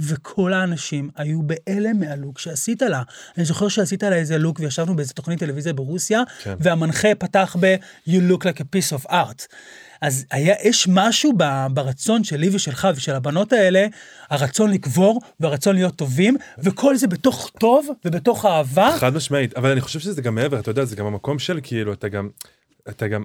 וכל 0.00 0.52
האנשים 0.52 1.10
היו 1.16 1.40
בהלם 1.42 2.00
מהלוק 2.00 2.38
שעשית 2.38 2.82
לה. 2.82 3.02
אני 3.36 3.44
זוכר 3.44 3.68
שעשית 3.68 4.02
לה 4.02 4.16
איזה 4.16 4.38
לוק, 4.38 4.60
וישבנו 4.60 4.96
באיזה 4.96 5.12
תוכנית 5.12 5.38
טלוויזיה 5.38 5.72
ברוסיה, 5.72 6.22
כן. 6.42 6.54
והמנחה 6.60 7.08
פתח 7.14 7.56
ב- 7.60 7.76
You 8.08 8.32
look 8.32 8.42
like 8.42 8.58
a 8.60 8.64
piece 8.76 9.04
of 9.04 9.10
art. 9.10 9.46
אז 10.02 10.24
היה, 10.30 10.54
יש 10.64 10.88
משהו 10.90 11.32
ב- 11.36 11.66
ברצון 11.70 12.24
שלי 12.24 12.48
ושלך 12.52 12.88
ושל 12.96 13.14
הבנות 13.14 13.52
האלה, 13.52 13.86
הרצון 14.30 14.70
לקבור 14.70 15.20
והרצון 15.40 15.74
להיות 15.74 15.96
טובים, 15.96 16.36
וכל 16.58 16.96
זה 16.96 17.06
בתוך 17.06 17.50
טוב 17.60 17.88
ובתוך 18.04 18.46
אהבה. 18.46 18.96
חד 18.98 19.14
משמעית, 19.14 19.56
אבל 19.56 19.70
אני 19.70 19.80
חושב 19.80 20.00
שזה 20.00 20.22
גם 20.22 20.34
מעבר, 20.34 20.58
אתה 20.60 20.70
יודע, 20.70 20.84
זה 20.84 20.96
גם 20.96 21.06
המקום 21.06 21.38
של 21.38 21.60
כאילו, 21.62 21.92
אתה 21.92 22.08
גם, 22.08 22.28
אתה 22.88 23.08
גם, 23.08 23.24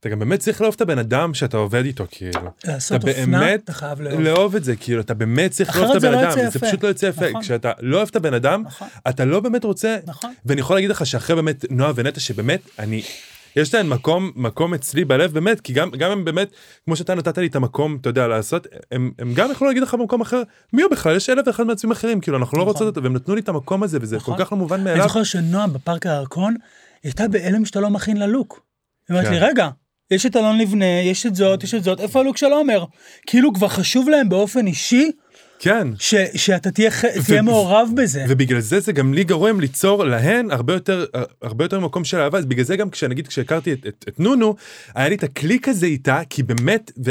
אתה 0.00 0.08
גם 0.08 0.18
באמת 0.18 0.40
צריך 0.40 0.60
לאהוב 0.60 0.74
את 0.74 0.80
הבן 0.80 0.98
אדם 0.98 1.34
שאתה 1.34 1.56
עובד 1.56 1.84
איתו, 1.84 2.04
כאילו. 2.10 2.50
לעשות 2.64 3.04
אתה 3.04 3.10
אופנה, 3.10 3.40
באמת 3.40 3.64
אתה 3.64 3.72
חייב 3.72 4.00
לאהוב. 4.00 4.20
לאהוב 4.20 4.56
את 4.56 4.64
זה, 4.64 4.76
כאילו, 4.76 5.00
אתה 5.00 5.14
באמת 5.14 5.50
צריך 5.50 5.76
לאהוב 5.76 5.90
את 5.90 5.96
הבן 5.96 6.12
לא 6.12 6.20
אדם, 6.20 6.50
זה. 6.50 6.58
פשוט 6.58 6.82
לא 6.82 6.88
יוצא 6.88 7.06
יפה. 7.06 7.28
נכון. 7.28 7.42
כשאתה 7.42 7.72
לא 7.80 7.96
אוהב 7.96 8.08
את 8.08 8.16
הבן 8.16 8.34
אדם, 8.34 8.62
נכון. 8.66 8.88
אתה 9.08 9.24
לא 9.24 9.40
באמת 9.40 9.64
רוצה, 9.64 9.96
נכון. 10.06 10.34
ואני 10.46 10.60
יכול 10.60 10.76
להגיד 10.76 10.90
לך 10.90 11.06
שאחרי 11.06 11.36
באמת 11.36 11.64
נועה 11.70 11.92
ונטע, 11.94 12.20
שבאמת, 12.20 12.60
אני, 12.78 13.02
יש 13.56 13.74
להן 13.74 13.88
מקום, 13.88 14.32
מקום 14.36 14.74
אצלי 14.74 15.04
בלב, 15.04 15.32
באמת, 15.32 15.60
כי 15.60 15.72
גם, 15.72 15.90
גם 15.90 16.10
הם 16.10 16.24
באמת, 16.24 16.48
כמו 16.84 16.96
שאתה 16.96 17.14
נתת 17.14 17.38
לי 17.38 17.46
את 17.46 17.56
המקום, 17.56 17.98
אתה 18.00 18.08
יודע, 18.08 18.26
לעשות, 18.26 18.66
הם, 18.92 19.10
הם 19.18 19.34
גם 19.34 19.50
יכלו 19.50 19.66
להגיד 19.66 19.82
לך 19.82 19.94
במקום 19.94 20.20
אחר, 20.20 20.42
מי 20.72 20.82
הוא 20.82 20.90
בכלל, 20.90 21.16
יש 21.16 21.30
אלף 21.30 21.46
ואחד 21.46 21.64
מעצבים 21.64 21.90
אחרים, 21.90 22.20
כאילו, 22.20 22.38
אנחנו 22.38 22.58
לא 22.58 22.64
נכון. 22.64 22.72
רוצות 22.72 22.86
אותו, 22.86 23.02
והם 23.02 23.16
נתנו 23.16 23.34
לי 23.34 23.40
את 23.40 23.48
המקום 23.48 23.82
הזה, 23.82 23.98
וזה 24.00 24.16
נכון. 24.16 24.36
כל 24.36 24.44
כך 24.44 24.52
לא 24.52 24.58
מובן 24.58 24.76
אני 24.76 24.84
מאליו. 24.84 25.02
זוכר 25.02 25.22
שנועה 25.22 25.66
בפארק 25.66 26.06
הירקון, 26.06 26.52
היא 27.02 27.10
הייתה 27.10 27.28
בהלם 27.28 27.64
שאתה 27.64 27.80
לא 27.80 27.90
מכין 27.90 28.16
לה 28.16 28.26
לוק. 28.26 28.62
היא 29.08 29.14
אומרת 29.14 29.26
כן. 29.26 29.32
לי, 29.32 29.38
רגע, 29.38 29.68
יש 30.10 30.26
את 30.26 30.36
אלון 30.36 30.58
לבנה, 30.58 31.00
יש 31.04 31.26
את 31.26 31.34
זאת, 31.34 31.64
יש 31.64 31.74
את 31.74 31.84
זאת, 31.84 32.00
איפה 32.00 32.20
הלוק 32.20 32.36
של 32.36 32.46
עומר? 32.46 32.84
כאילו 33.26 33.54
כבר 33.54 33.68
חשוב 33.68 34.08
להם 34.08 34.28
באופן 34.28 34.66
אישי 34.66 35.10
כן. 35.58 35.88
ש, 35.98 36.14
שאתה 36.34 36.70
תהיה, 36.70 36.90
תהיה 37.26 37.42
מעורב 37.42 37.88
בזה. 37.96 38.24
ובגלל 38.28 38.60
זה 38.60 38.80
זה 38.80 38.92
גם 38.92 39.14
לי 39.14 39.24
גורם 39.24 39.60
ליצור 39.60 40.04
להן 40.04 40.50
הרבה 40.50 40.72
יותר 40.72 41.04
הרבה 41.42 41.64
יותר 41.64 41.80
מקום 41.80 42.04
של 42.04 42.20
אהבה 42.20 42.38
אז 42.38 42.46
בגלל 42.46 42.64
זה 42.64 42.76
גם 42.76 42.90
כשנגיד 42.90 43.28
כשהכרתי 43.28 43.72
את, 43.72 43.86
את, 43.86 44.04
את 44.08 44.20
נונו 44.20 44.54
היה 44.94 45.08
לי 45.08 45.14
את 45.14 45.22
הקליק 45.22 45.68
הזה 45.68 45.86
איתה 45.86 46.20
כי 46.30 46.42
באמת 46.42 46.92
ו, 47.04 47.10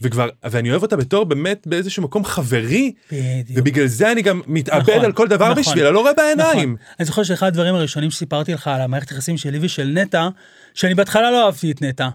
וכבר 0.00 0.28
ואני 0.44 0.70
אוהב 0.70 0.82
אותה 0.82 0.96
בתור 0.96 1.24
באמת 1.24 1.66
באיזשהו 1.66 2.02
מקום 2.02 2.24
חברי 2.24 2.92
בדיוק. 3.12 3.58
ובגלל 3.58 3.86
זה 3.86 4.12
אני 4.12 4.22
גם 4.22 4.40
מתאבד 4.46 4.90
נכון, 4.90 5.04
על 5.04 5.12
כל 5.12 5.28
דבר 5.28 5.50
נכון. 5.50 5.62
בשבילה 5.62 5.90
לא 5.90 6.00
רואה 6.00 6.12
בעיניים. 6.12 6.72
נכון. 6.72 6.76
אני 6.98 7.06
זוכר 7.06 7.22
שאחד 7.22 7.46
הדברים 7.46 7.74
הראשונים 7.74 8.10
שסיפרתי 8.10 8.52
לך 8.52 8.68
על 8.68 8.80
המערכת 8.80 9.10
יחסים 9.10 9.36
שלי 9.36 9.58
ושל 9.62 9.92
נטע, 9.94 10.28
שאני 10.74 10.94
בהתחלה 10.94 11.30
לא 11.30 11.46
אהבתי 11.46 11.70
את 11.70 11.82
נטע, 11.82 12.08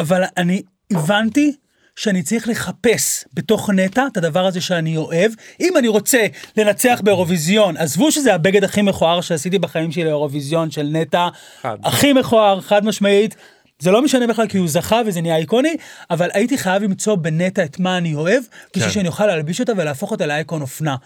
אבל 0.00 0.22
אני 0.36 0.62
הבנתי 0.92 1.52
שאני 1.96 2.22
צריך 2.22 2.48
לחפש 2.48 3.24
בתוך 3.34 3.70
נטע 3.70 4.06
את 4.12 4.16
הדבר 4.16 4.46
הזה 4.46 4.60
שאני 4.60 4.96
אוהב. 4.96 5.32
אם 5.60 5.76
אני 5.76 5.88
רוצה 5.88 6.26
לנצח 6.56 7.00
באירוויזיון, 7.04 7.76
עזבו 7.76 8.12
שזה 8.12 8.34
הבגד 8.34 8.64
הכי 8.64 8.82
מכוער 8.82 9.20
שעשיתי 9.20 9.58
בחיים 9.58 9.92
שלי 9.92 10.04
לאירוויזיון 10.04 10.70
של 10.70 10.88
נטע. 10.92 11.28
הכי 11.64 12.12
מכוער, 12.12 12.60
חד 12.60 12.84
משמעית. 12.84 13.34
זה 13.78 13.90
לא 13.90 14.02
משנה 14.02 14.26
בכלל 14.26 14.46
כי 14.46 14.58
הוא 14.58 14.68
זכה 14.68 15.00
וזה 15.06 15.20
נהיה 15.20 15.36
איקוני, 15.36 15.76
אבל 16.10 16.28
הייתי 16.34 16.58
חייב 16.58 16.82
למצוא 16.82 17.14
בנטע 17.14 17.64
את 17.64 17.78
מה 17.78 17.98
אני 17.98 18.14
אוהב, 18.14 18.42
בשביל 18.70 18.84
כן. 18.84 18.90
שאני 18.90 19.08
אוכל 19.08 19.26
להלביש 19.26 19.60
אותה 19.60 19.72
ולהפוך 19.76 20.10
אותה 20.10 20.26
לאייקון 20.26 20.62
אופנה. 20.62 20.96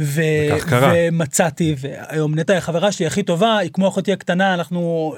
ו... 0.00 0.22
וכך 0.52 0.68
קרה. 0.68 0.92
ומצאתי, 0.96 1.74
והיום 1.78 2.34
נטע 2.34 2.52
היא 2.52 2.58
החברה 2.58 2.92
שלי 2.92 3.06
הכי 3.06 3.22
טובה, 3.22 3.58
היא 3.58 3.70
כמו 3.72 3.88
אחותי 3.88 4.12
הקטנה, 4.12 4.54
אנחנו... 4.54 5.14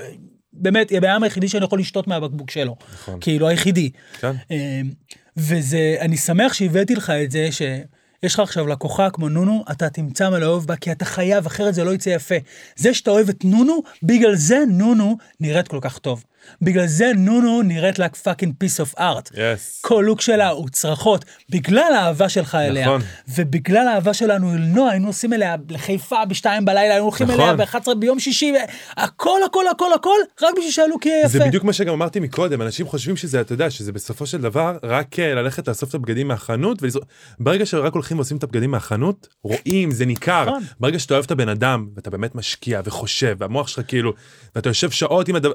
באמת, 0.52 0.92
הבעיה 0.96 1.18
היחידי 1.22 1.48
שאני 1.48 1.64
יכול 1.64 1.78
לשתות 1.78 2.06
מהבקבוק 2.06 2.50
שלו. 2.50 2.76
נכון. 2.92 3.18
כאילו 3.20 3.48
היחידי. 3.48 3.90
כן. 4.20 4.32
אמ, 4.50 4.90
וזה, 5.36 5.96
אני 6.00 6.16
שמח 6.16 6.52
שהבאתי 6.52 6.94
לך 6.94 7.10
את 7.10 7.30
זה, 7.30 7.48
שיש 7.52 8.34
לך 8.34 8.40
עכשיו 8.40 8.66
לקוחה 8.66 9.10
כמו 9.10 9.28
נונו, 9.28 9.64
אתה 9.70 9.90
תמצא 9.90 10.30
מה 10.30 10.38
לאהוב 10.38 10.66
בה, 10.66 10.76
כי 10.76 10.92
אתה 10.92 11.04
חייב, 11.04 11.46
אחרת 11.46 11.74
זה 11.74 11.84
לא 11.84 11.94
יצא 11.94 12.10
יפה. 12.10 12.34
זה 12.76 12.94
שאתה 12.94 13.10
אוהב 13.10 13.28
את 13.28 13.44
נונו, 13.44 13.82
בגלל 14.02 14.34
זה 14.34 14.58
נונו 14.68 15.16
נראית 15.40 15.68
כל 15.68 15.78
כך 15.80 15.98
טוב. 15.98 16.24
בגלל 16.62 16.86
זה 16.86 17.12
נונו 17.16 17.62
נראית 17.62 17.98
like 17.98 18.16
fucking 18.24 18.64
piece 18.64 18.80
of 18.80 18.98
art. 18.98 19.32
Yes. 19.32 19.38
כל 19.80 20.02
לוק 20.06 20.20
שלה 20.20 20.48
הוא 20.48 20.68
צרחות, 20.68 21.24
בגלל 21.50 21.92
האהבה 21.94 22.28
שלך 22.28 22.54
אליה. 22.54 22.86
נכון. 22.86 23.00
ובגלל 23.28 23.88
האהבה 23.88 24.14
שלנו 24.14 24.52
אל 24.52 24.58
נועה, 24.58 24.90
היינו 24.90 25.06
נוסעים 25.06 25.32
אליה 25.32 25.56
לחיפה 25.70 26.24
בשתיים 26.24 26.64
בלילה, 26.64 26.90
היינו 26.90 27.04
הולכים 27.04 27.26
נכון. 27.26 27.40
אליה 27.40 27.56
ב-11 27.56 27.94
ביום 27.94 28.18
שישי, 28.18 28.54
הכל 28.96 29.38
הכל 29.46 29.64
הכל 29.70 29.92
הכל, 29.92 30.16
רק 30.42 30.54
בשביל 30.56 30.70
שהלוק 30.70 31.06
יהיה 31.06 31.18
יפה. 31.20 31.28
זה 31.28 31.44
בדיוק 31.44 31.64
מה 31.64 31.72
שגם 31.72 31.92
אמרתי 31.92 32.20
מקודם 32.20 32.62
אנשים 32.62 32.86
חושבים 32.86 33.16
שזה 33.16 33.40
אתה 33.40 33.52
יודע 33.52 33.70
שזה 33.70 33.92
בסופו 33.92 34.26
של 34.26 34.40
דבר 34.40 34.78
רק 34.82 35.18
אה, 35.18 35.34
ללכת 35.34 35.68
לאסוף 35.68 35.88
את 35.88 35.94
הבגדים 35.94 36.28
מהחנות 36.28 36.82
ולזרוק 36.82 37.04
ברגע 37.38 37.66
שרק 37.66 37.92
הולכים 37.92 38.16
ועושים 38.16 38.36
את 38.36 38.42
הבגדים 38.42 38.70
מהחנות 38.70 39.28
רואים 39.42 39.90
זה 39.90 40.06
ניכר 40.06 40.44
נכון. 40.44 40.62
ברגע 40.80 40.98
שאתה 40.98 41.14
אוהב 41.14 41.24
את 41.24 41.30
הבן 41.30 41.48
אדם 41.48 41.88
ואתה 41.96 42.10
באמת 42.10 42.34
משקיע 42.34 42.80
וחושב 42.84 43.36
והמוח 43.38 43.68
שלך 43.68 43.80
כאילו 43.88 44.12
ואתה 44.56 44.68
יושב 44.68 44.90
שעות 44.90 45.28
עם 45.28 45.36
הדבר. 45.36 45.52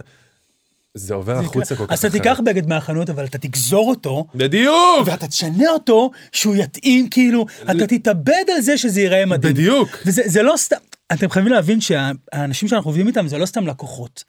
זה 0.98 1.14
עובר 1.14 1.40
החוצה 1.40 1.76
כל 1.76 1.86
כך 1.86 1.92
אז 1.92 2.06
אתה. 2.06 2.10
תיקח 2.10 2.40
בגד 2.46 2.68
מהחנות, 2.68 3.10
אבל 3.10 3.26
אתה 3.26 3.38
תגזור 3.38 3.90
אותו, 3.90 4.28
בדיוק 4.36 4.76
ואתה 5.06 5.28
תשנה 5.28 5.70
אותו, 5.70 6.12
שהוא 6.32 6.56
יתאים, 6.56 7.10
כאילו, 7.10 7.46
אתה 7.72 7.88
תתאבד 7.88 8.44
על 8.56 8.62
זה 8.62 8.78
שזה 8.78 9.02
ייראה 9.02 9.26
מדהים. 9.26 9.54
בדיוק 9.54 9.98
וזה 10.06 10.22
זה 10.26 10.44
לא 10.44 10.54
סתם, 10.58 10.76
אתם 11.14 11.30
חייבים 11.30 11.54
להבין 11.54 11.82
שהאנשים 11.82 12.70
שאנחנו 12.70 12.90
עובדים 12.90 13.08
איתם 13.08 13.28
זה 13.28 13.38
לא 13.38 13.46
סתם 13.46 13.68
לקוחות. 13.68 14.24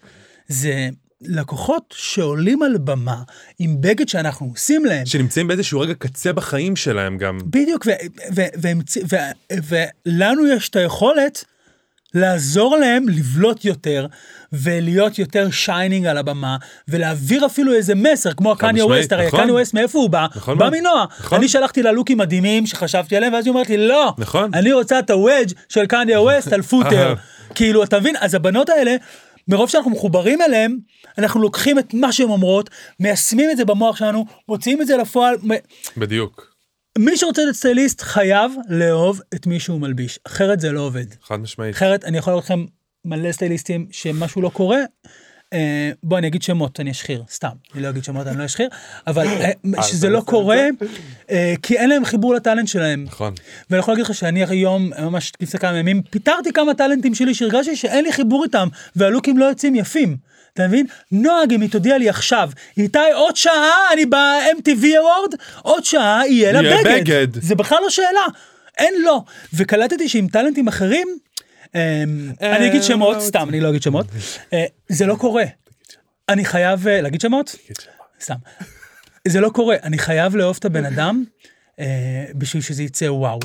זה 0.49 0.89
לקוחות 1.21 1.95
שעולים 1.97 2.63
על 2.63 2.79
במה 2.79 3.23
עם 3.59 3.81
בגד 3.81 4.09
שאנחנו 4.09 4.47
עושים 4.47 4.85
להם. 4.85 5.07
שנמצאים 5.07 5.49
באיזשהו 5.49 5.81
רגע 5.81 5.95
קצה 5.95 6.33
בחיים 6.33 6.77
שלהם 6.77 7.19
גם 7.19 7.39
בדיוק, 7.45 7.87
ולנו 9.69 10.47
יש 10.47 10.69
את 10.69 10.77
היכולת 10.77 11.45
לעזור 12.15 12.77
להם 12.77 13.09
לבלוט 13.09 13.65
יותר 13.65 14.07
ולהיות 14.53 15.19
יותר 15.19 15.51
shining 15.51 16.07
על 16.07 16.19
הבמה 16.19 16.57
ולהעביר 16.89 17.47
אפילו 17.47 17.75
איזה 17.75 17.95
מסר 17.95 18.33
כמו 18.33 18.53
ה 18.53 18.58
Kanye 18.58 18.87
West, 18.87 19.13
הרי 19.13 19.27
נכון. 19.27 19.41
ה 19.41 19.43
Kanye 19.43 19.55
West 19.55 19.75
מאיפה 19.75 19.99
הוא 19.99 20.11
בא? 20.11 20.27
נכון 20.37 20.59
בא. 20.59 20.71
מנועה. 20.71 21.05
נכון. 21.21 21.39
אני 21.39 21.49
שלחתי 21.49 21.83
לה 21.83 21.93
לוקים 21.93 22.19
מדהימים 22.19 22.67
שחשבתי 22.67 23.17
עליהם 23.17 23.33
ואז 23.33 23.47
היא 23.47 23.51
אומרת 23.51 23.69
לי 23.69 23.89
לא, 23.89 24.13
נכון. 24.19 24.51
אני 24.55 24.73
רוצה 24.73 24.99
את 24.99 25.11
הוודג' 25.11 25.53
של 25.69 25.87
Kanye 25.87 26.21
West 26.31 26.53
על 26.53 26.63
פוטר. 26.63 27.15
כאילו 27.55 27.85
אתה 27.85 28.01
מבין? 28.01 28.15
אז 28.21 28.35
הבנות 28.35 28.69
האלה 28.69 28.97
מרוב 29.49 29.71
שאנחנו 29.71 29.91
מחוברים 29.91 30.43
אליהם, 30.43 30.79
אנחנו 31.19 31.43
לוקחים 31.43 31.79
את 31.79 31.95
מה 31.95 32.13
שהן 32.13 32.29
אומרות, 32.29 32.71
מיישמים 33.01 33.51
את 33.51 33.57
זה 33.57 33.65
במוח 33.65 33.97
שלנו, 33.97 34.27
מוציאים 34.49 34.83
את 34.83 34.87
זה 34.87 34.97
לפועל, 34.97 35.37
בדיוק 35.97 36.58
מי 36.99 37.17
שרוצה 37.17 37.43
להיות 37.43 37.57
סטייליסט 37.57 38.01
חייב 38.01 38.53
לאהוב 38.69 39.21
את 39.35 39.47
מי 39.47 39.61
שהוא 39.61 39.81
מלביש, 39.81 40.19
אחרת 40.25 40.61
זה 40.61 40.73
לא 40.73 40.81
עובד. 40.81 41.05
חד 41.23 41.37
משמעית 41.37 41.75
אחרת 41.75 42.05
אני 42.05 42.19
יכול 42.19 42.31
להראות 42.31 42.45
לכם 42.45 42.65
מלא 43.05 43.33
סטייליסטים 43.33 43.87
שמשהו 43.91 44.43
לא 44.43 44.49
קורה. 44.49 44.79
אה, 45.53 45.91
בוא 46.03 46.19
אני 46.19 46.27
אגיד 46.27 46.43
שמות 46.43 46.81
אני 46.81 46.91
אשחיר 46.91 47.25
סתם 47.31 47.49
אני 47.75 47.83
לא 47.83 47.89
אגיד 47.89 48.05
שמות 48.05 48.27
אני 48.27 48.39
לא 48.39 48.45
אשחיר 48.45 48.69
אבל 49.07 49.27
אה, 49.27 49.83
שזה 49.83 50.07
אתה 50.07 50.17
לא 50.17 50.21
קורה 50.21 50.67
אה, 51.31 51.55
כי 51.63 51.79
אין 51.79 51.89
להם 51.89 52.05
חיבור 52.05 52.35
לטאלנט 52.35 52.69
שלהם. 52.69 53.05
נכון 53.05 53.35
ואני 53.71 53.81
יכול 53.81 53.95
להגיד 53.95 54.05
לך 54.05 54.15
שאני 54.15 54.45
היום 54.45 54.91
ממש 54.99 55.33
לפני 55.41 55.61
כמה 55.61 55.79
ימים 55.79 56.03
פיטרתי 56.03 56.53
כמה 56.53 56.75
טאלנטים 56.75 57.15
שלי 57.15 57.35
שהרגשתי 57.35 57.77
שאין 57.77 58.05
לי 58.05 58.13
חיבור 58.13 58.45
איתם 58.45 58.69
והלוקים 58.97 59.39
לא 59.39 59.45
יוצאים 59.45 59.75
יפים. 59.75 60.17
אתה 60.59 60.69
מבין? 60.69 60.87
נועה 61.13 61.47
גם 61.47 61.61
היא 61.61 61.71
תודיע 61.71 61.99
לי 61.99 62.09
עכשיו, 62.09 62.51
איתי 62.77 62.99
עוד 63.15 63.37
שעה 63.37 63.93
אני 63.93 64.07
ב-MTV 64.07 64.83
Award, 64.83 65.37
עוד 65.63 65.85
שעה 65.85 66.23
יהיה 66.29 66.53
לה 66.53 66.63
יהיה 66.63 66.77
בגד. 66.85 67.01
בגד. 67.01 67.43
זה 67.43 67.55
בכלל 67.55 67.79
לא 67.83 67.91
שאלה, 67.91 68.27
אין 68.79 68.95
לו. 69.05 69.25
וקלטתי 69.55 70.09
שעם 70.09 70.29
טאלנטים 70.29 70.69
אחרים, 70.69 71.09
אמ, 71.75 71.81
אני 72.43 72.69
אגיד 72.69 72.83
שמות, 72.83 73.17
לא 73.17 73.21
סתם, 73.21 73.49
אני 73.49 73.61
לא 73.61 73.71
אגיד 73.71 73.83
שמות, 73.83 74.07
אה, 74.53 74.65
זה 74.89 75.07
לא 75.07 75.15
קורה. 75.15 75.45
אני 76.29 76.45
חייב, 76.45 76.89
אה, 76.89 77.01
להגיד 77.01 77.21
שמות? 77.21 77.57
סתם. 78.21 78.35
זה 79.29 79.41
לא 79.41 79.49
קורה, 79.49 79.77
אני 79.83 79.99
חייב 79.99 80.37
לאהוב 80.37 80.57
את 80.61 80.65
הבן 80.65 80.85
אדם 80.85 81.25
אה, 81.81 82.25
בשביל 82.35 82.63
שזה 82.63 82.83
יצא 82.83 83.05
וואו. 83.05 83.41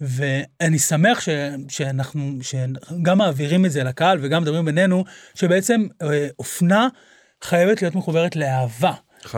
ואני 0.00 0.78
שמח 0.78 1.20
ש, 1.20 1.28
שאנחנו, 1.68 2.32
שגם 2.42 3.18
מעבירים 3.18 3.66
את 3.66 3.72
זה 3.72 3.84
לקהל 3.84 4.18
וגם 4.22 4.42
מדברים 4.42 4.64
בינינו, 4.64 5.04
שבעצם 5.34 5.86
אה, 6.02 6.28
אופנה 6.38 6.88
חייבת 7.44 7.82
להיות 7.82 7.94
מחוברת 7.94 8.36
לאהבה. 8.36 8.92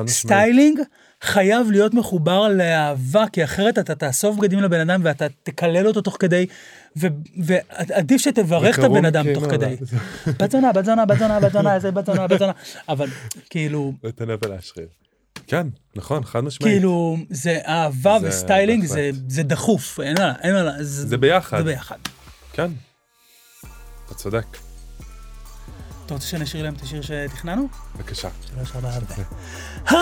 סטיילינג 0.06 0.80
חייב 1.22 1.70
להיות 1.70 1.94
מחובר 1.94 2.48
לאהבה, 2.48 3.24
כי 3.32 3.44
אחרת 3.44 3.78
אתה 3.78 3.94
תאסוף 3.94 4.36
בגדים 4.36 4.60
לבן 4.60 4.80
אדם 4.80 5.00
ואתה 5.04 5.26
תקלל 5.42 5.86
אותו 5.86 6.00
תוך 6.00 6.16
כדי, 6.20 6.46
ו- 6.98 7.06
ועדיף 7.44 8.20
שתברך 8.20 8.78
את 8.78 8.84
הבן 8.84 9.04
אדם 9.04 9.26
תוך 9.34 9.44
כאילו, 9.44 9.58
כדי. 9.58 9.76
בת 10.40 10.50
זונה, 10.50 10.72
בת 10.72 10.84
זונה, 10.84 11.06
בת 11.06 11.18
זונה, 11.18 11.40
בת 11.40 11.52
זונה, 11.52 11.74
איזה 11.74 11.90
בת 11.90 12.06
זונה, 12.06 12.26
בת 12.26 12.38
זונה, 12.38 12.52
אבל 12.88 13.08
כאילו, 13.50 13.92
לטנף 14.04 14.40
ולהשחיר. 14.44 14.86
כן 15.48 15.66
נכון 15.96 16.24
חד 16.24 16.40
משמעית. 16.40 16.74
כאילו, 16.74 17.16
זה 17.30 17.58
אהבה 17.66 18.18
זה 18.20 18.28
וסטיילינג, 18.28 18.82
בהחלט. 18.82 18.94
זה, 18.96 19.10
זה 19.28 19.42
דחוף, 19.42 20.00
אין 20.00 20.16
מה, 20.18 20.32
אין 20.42 20.54
מה, 20.54 20.82
זה, 20.82 21.06
זה 21.06 21.18
ביחד. 21.18 21.58
זה 21.58 21.64
ביחד. 21.64 21.96
כן. 22.52 22.70
אתה 24.06 24.14
צודק. 24.14 24.56
אתה 26.06 26.14
רוצה 26.14 26.26
שנשאיר 26.26 26.62
להם 26.62 26.74
את 26.74 26.82
השיר 26.82 27.02
שתכננו? 27.02 27.68
בבקשה. 27.96 28.28
שלוש, 28.50 28.70
ארבע, 28.74 28.94
ארבע. 28.94 29.14
לה. 29.18 29.92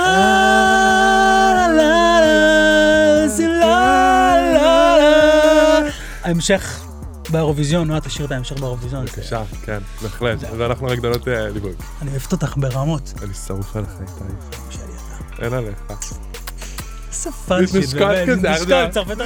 ההמשך 6.22 6.86
באירוויזיון, 7.30 7.88
נועה 7.88 8.01
תשאיר 8.01 8.26
את 8.26 8.32
ההמשך 8.32 8.59
באירוויזיון. 8.59 9.05
בבקשה 9.05 9.42
כן 9.64 9.78
בהחלט 10.03 10.38
ואנחנו 10.59 10.86
רק 10.86 10.99
גדולות 10.99 11.28
אה, 11.28 11.49
ליווי. 11.49 11.72
אני 12.03 12.11
אוהבת 12.11 12.32
אותך 12.32 12.55
ברמות. 12.57 13.12
אני 13.22 13.34
שרוף 13.34 13.76
עליך 13.76 13.90
איתי. 14.01 14.86
שלי. 15.37 15.45
אין 15.45 15.53
עליך. 15.53 15.78
איזה 17.09 17.30
פאנצ'י, 17.32 17.78
משקל 17.78 18.26
כזה, 18.26 18.51
משקל. 18.51 18.89
צרפת. 18.91 19.16